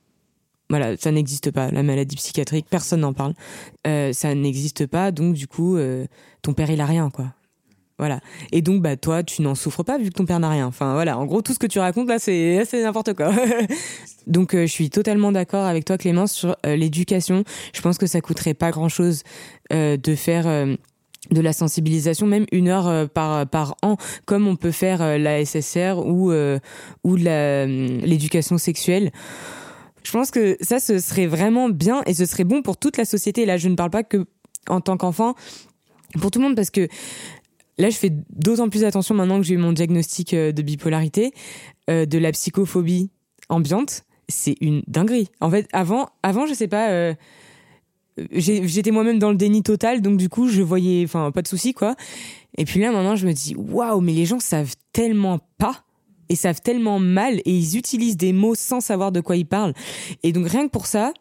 Voilà, 0.69 0.97
ça 0.97 1.11
n'existe 1.11 1.51
pas. 1.51 1.71
La 1.73 1.83
maladie 1.83 2.15
psychiatrique, 2.17 2.67
personne 2.71 3.01
n'en 3.01 3.13
parle. 3.13 3.35
Euh, 3.87 4.13
ça 4.13 4.35
n'existe 4.35 4.87
pas, 4.87 5.11
donc 5.11 5.35
du 5.35 5.49
coup, 5.49 5.77
euh, 5.77 6.07
ton 6.43 6.53
père 6.53 6.71
il 6.71 6.81
a 6.81 6.87
rien, 6.87 7.11
quoi. 7.11 7.33
Voilà. 8.01 8.21
Et 8.51 8.63
donc, 8.63 8.81
bah, 8.81 8.97
toi, 8.97 9.23
tu 9.23 9.43
n'en 9.43 9.55
souffres 9.55 9.83
pas 9.83 9.99
vu 9.99 10.09
que 10.09 10.15
ton 10.15 10.25
père 10.25 10.41
n'a 10.41 10.49
rien. 10.49 10.67
Enfin, 10.67 10.95
voilà. 10.95 11.19
En 11.19 11.27
gros, 11.27 11.43
tout 11.43 11.53
ce 11.53 11.59
que 11.59 11.67
tu 11.67 11.79
racontes 11.79 12.09
là, 12.09 12.19
c'est, 12.19 12.65
n'importe 12.73 13.13
quoi. 13.13 13.31
donc, 14.27 14.55
euh, 14.55 14.63
je 14.63 14.73
suis 14.73 14.89
totalement 14.89 15.33
d'accord 15.33 15.67
avec 15.67 15.85
toi, 15.85 15.99
Clémence, 15.99 16.33
sur 16.33 16.57
euh, 16.65 16.77
l'éducation. 16.77 17.45
Je 17.75 17.83
pense 17.83 17.99
que 17.99 18.07
ça 18.07 18.23
coûterait 18.23 18.55
pas 18.55 18.71
grand 18.71 18.89
chose 18.89 19.23
euh, 19.75 19.99
de 19.99 20.15
faire 20.15 20.47
de 21.31 21.41
la 21.43 21.53
sensibilisation, 21.53 22.27
même 22.27 22.47
une 22.53 22.69
heure 22.69 23.09
par 23.11 23.47
par 23.47 23.77
an, 23.83 23.99
comme 24.25 24.49
on 24.49 24.57
peut 24.57 24.73
faire 24.73 25.19
la 25.19 25.45
SSR 25.45 25.99
ou 25.99 26.33
ou 27.05 27.17
l'éducation 27.17 28.57
sexuelle. 28.57 29.13
Je 30.03 30.11
pense 30.11 30.31
que 30.31 30.57
ça, 30.63 30.81
ce 30.81 30.99
serait 30.99 31.27
vraiment 31.27 31.69
bien 31.69 32.01
et 32.07 32.15
ce 32.15 32.25
serait 32.25 32.45
bon 32.45 32.63
pour 32.63 32.79
toute 32.79 32.97
la 32.97 33.05
société. 33.05 33.45
Là, 33.45 33.59
je 33.59 33.69
ne 33.69 33.75
parle 33.75 33.91
pas 33.91 34.03
que 34.03 34.25
en 34.69 34.81
tant 34.81 34.97
qu'enfant, 34.97 35.35
pour 36.19 36.31
tout 36.31 36.39
le 36.41 36.47
monde, 36.47 36.57
parce 36.57 36.71
que 36.71 36.89
Là, 37.81 37.89
je 37.89 37.97
fais 37.97 38.13
d'autant 38.29 38.69
plus 38.69 38.85
attention 38.85 39.15
maintenant 39.15 39.39
que 39.39 39.47
j'ai 39.47 39.55
eu 39.55 39.59
mon 39.59 39.73
diagnostic 39.73 40.35
euh, 40.35 40.53
de 40.53 40.61
bipolarité, 40.61 41.33
euh, 41.89 42.05
de 42.05 42.19
la 42.19 42.31
psychophobie 42.31 43.11
ambiante. 43.49 44.03
C'est 44.29 44.55
une 44.61 44.83
dinguerie. 44.87 45.29
En 45.41 45.51
fait, 45.51 45.67
avant, 45.73 46.11
avant, 46.23 46.47
je 46.47 46.53
sais 46.53 46.69
pas, 46.69 46.91
euh, 46.91 47.15
j'étais 48.33 48.91
moi-même 48.91 49.19
dans 49.19 49.31
le 49.31 49.37
déni 49.37 49.63
total, 49.63 50.03
donc 50.03 50.19
du 50.19 50.29
coup, 50.29 50.47
je 50.47 50.61
voyais, 50.61 51.05
enfin, 51.05 51.31
pas 51.31 51.41
de 51.41 51.49
souci, 51.49 51.73
quoi. 51.73 51.97
Et 52.59 52.67
puis 52.67 52.81
là, 52.81 52.93
maintenant, 52.93 53.17
je 53.17 53.27
me 53.27 53.33
dis, 53.33 53.55
waouh, 53.57 54.03
mais 54.03 54.13
les 54.13 54.27
gens 54.27 54.41
savent 54.41 54.75
tellement 54.93 55.39
pas 55.57 55.85
et 56.29 56.37
savent 56.37 56.61
tellement 56.61 56.99
mal 56.99 57.39
et 57.39 57.51
ils 57.51 57.79
utilisent 57.79 58.19
des 58.19 58.35
mots 58.35 58.55
sans 58.55 58.83
savoir 58.83 59.11
de 59.11 59.23
quoi 59.23 59.37
ils 59.37 59.47
parlent. 59.47 59.73
Et 60.23 60.33
donc, 60.33 60.49
rien 60.49 60.67
que 60.67 60.71
pour 60.71 60.85
ça, 60.85 61.15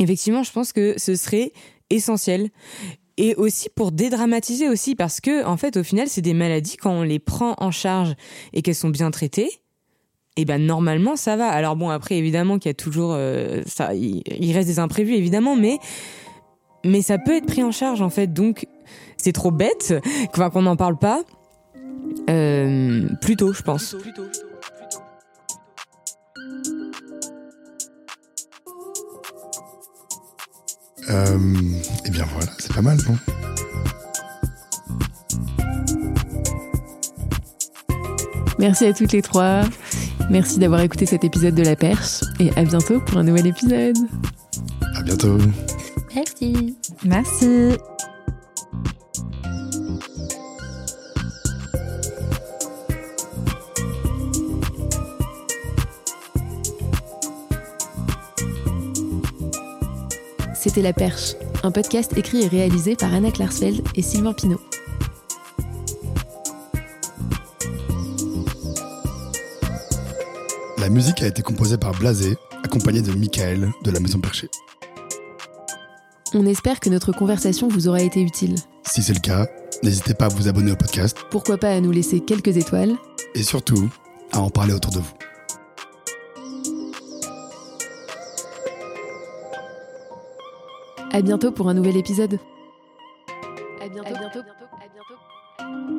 effectivement, 0.00 0.42
je 0.42 0.50
pense 0.50 0.72
que 0.72 0.94
ce 0.96 1.14
serait 1.14 1.52
essentiel 1.90 2.50
et 3.18 3.34
aussi 3.36 3.68
pour 3.68 3.92
dédramatiser 3.92 4.68
aussi 4.68 4.94
parce 4.94 5.20
que 5.20 5.44
en 5.44 5.56
fait 5.56 5.76
au 5.76 5.82
final 5.82 6.08
c'est 6.08 6.22
des 6.22 6.34
maladies 6.34 6.76
quand 6.76 6.90
on 6.92 7.02
les 7.02 7.18
prend 7.18 7.54
en 7.58 7.70
charge 7.70 8.14
et 8.52 8.62
qu'elles 8.62 8.74
sont 8.74 8.90
bien 8.90 9.10
traitées 9.10 9.50
et 10.38 10.42
eh 10.42 10.44
ben 10.44 10.64
normalement 10.64 11.16
ça 11.16 11.34
va. 11.36 11.48
Alors 11.48 11.76
bon 11.76 11.88
après 11.88 12.16
évidemment 12.16 12.58
qu'il 12.58 12.68
y 12.68 12.70
a 12.70 12.74
toujours 12.74 13.14
euh, 13.14 13.62
ça 13.64 13.94
il, 13.94 14.52
reste 14.52 14.68
des 14.68 14.78
imprévus 14.78 15.14
évidemment 15.14 15.56
mais 15.56 15.78
mais 16.84 17.00
ça 17.00 17.16
peut 17.16 17.34
être 17.34 17.46
pris 17.46 17.62
en 17.62 17.70
charge 17.70 18.02
en 18.02 18.10
fait. 18.10 18.32
Donc 18.32 18.66
c'est 19.16 19.32
trop 19.32 19.50
bête 19.50 19.94
qu'on 20.34 20.62
n'en 20.62 20.76
parle 20.76 20.98
pas 20.98 21.22
euh, 22.28 23.08
plutôt 23.22 23.54
je 23.54 23.62
pense 23.62 23.96
Euh, 31.08 31.38
eh 32.04 32.10
bien 32.10 32.24
voilà, 32.32 32.50
c'est 32.58 32.74
pas 32.74 32.82
mal, 32.82 32.98
non? 33.08 33.16
Merci 38.58 38.86
à 38.86 38.92
toutes 38.92 39.12
les 39.12 39.22
trois. 39.22 39.62
Merci 40.30 40.58
d'avoir 40.58 40.80
écouté 40.80 41.06
cet 41.06 41.24
épisode 41.24 41.54
de 41.54 41.62
La 41.62 41.76
Perche 41.76 42.22
et 42.40 42.50
à 42.56 42.64
bientôt 42.64 43.00
pour 43.00 43.18
un 43.18 43.22
nouvel 43.22 43.46
épisode. 43.46 43.96
À 44.96 45.02
bientôt. 45.02 45.38
Merci. 46.14 46.76
Merci. 47.04 47.76
C'était 60.66 60.82
La 60.82 60.92
Perche, 60.92 61.36
un 61.62 61.70
podcast 61.70 62.10
écrit 62.18 62.42
et 62.42 62.48
réalisé 62.48 62.96
par 62.96 63.14
Anna 63.14 63.30
Klarsfeld 63.30 63.86
et 63.94 64.02
Sylvain 64.02 64.32
Pinault. 64.32 64.60
La 70.76 70.88
musique 70.88 71.22
a 71.22 71.28
été 71.28 71.40
composée 71.42 71.78
par 71.78 71.96
Blasé, 71.96 72.36
accompagné 72.64 73.00
de 73.00 73.12
Michael 73.12 73.70
de 73.84 73.90
la 73.92 74.00
Maison 74.00 74.18
Perchée. 74.18 74.48
On 76.34 76.44
espère 76.46 76.80
que 76.80 76.90
notre 76.90 77.12
conversation 77.12 77.68
vous 77.68 77.86
aura 77.86 78.02
été 78.02 78.20
utile. 78.20 78.56
Si 78.82 79.04
c'est 79.04 79.14
le 79.14 79.20
cas, 79.20 79.46
n'hésitez 79.84 80.14
pas 80.14 80.24
à 80.24 80.30
vous 80.30 80.48
abonner 80.48 80.72
au 80.72 80.76
podcast 80.76 81.16
Pourquoi 81.30 81.58
pas 81.58 81.70
à 81.70 81.80
nous 81.80 81.92
laisser 81.92 82.18
quelques 82.18 82.56
étoiles 82.56 82.96
et 83.36 83.44
surtout 83.44 83.88
à 84.32 84.40
en 84.40 84.50
parler 84.50 84.74
autour 84.74 84.90
de 84.90 84.98
vous. 84.98 85.15
À 91.16 91.22
bientôt 91.22 91.50
pour 91.50 91.70
un 91.70 91.72
nouvel 91.72 91.96
épisode. 91.96 92.38
À 93.80 93.88
bientôt. 93.88 94.06
À 94.06 94.18
bientôt. 94.18 94.40
À 95.58 95.64
bientôt. 95.72 95.95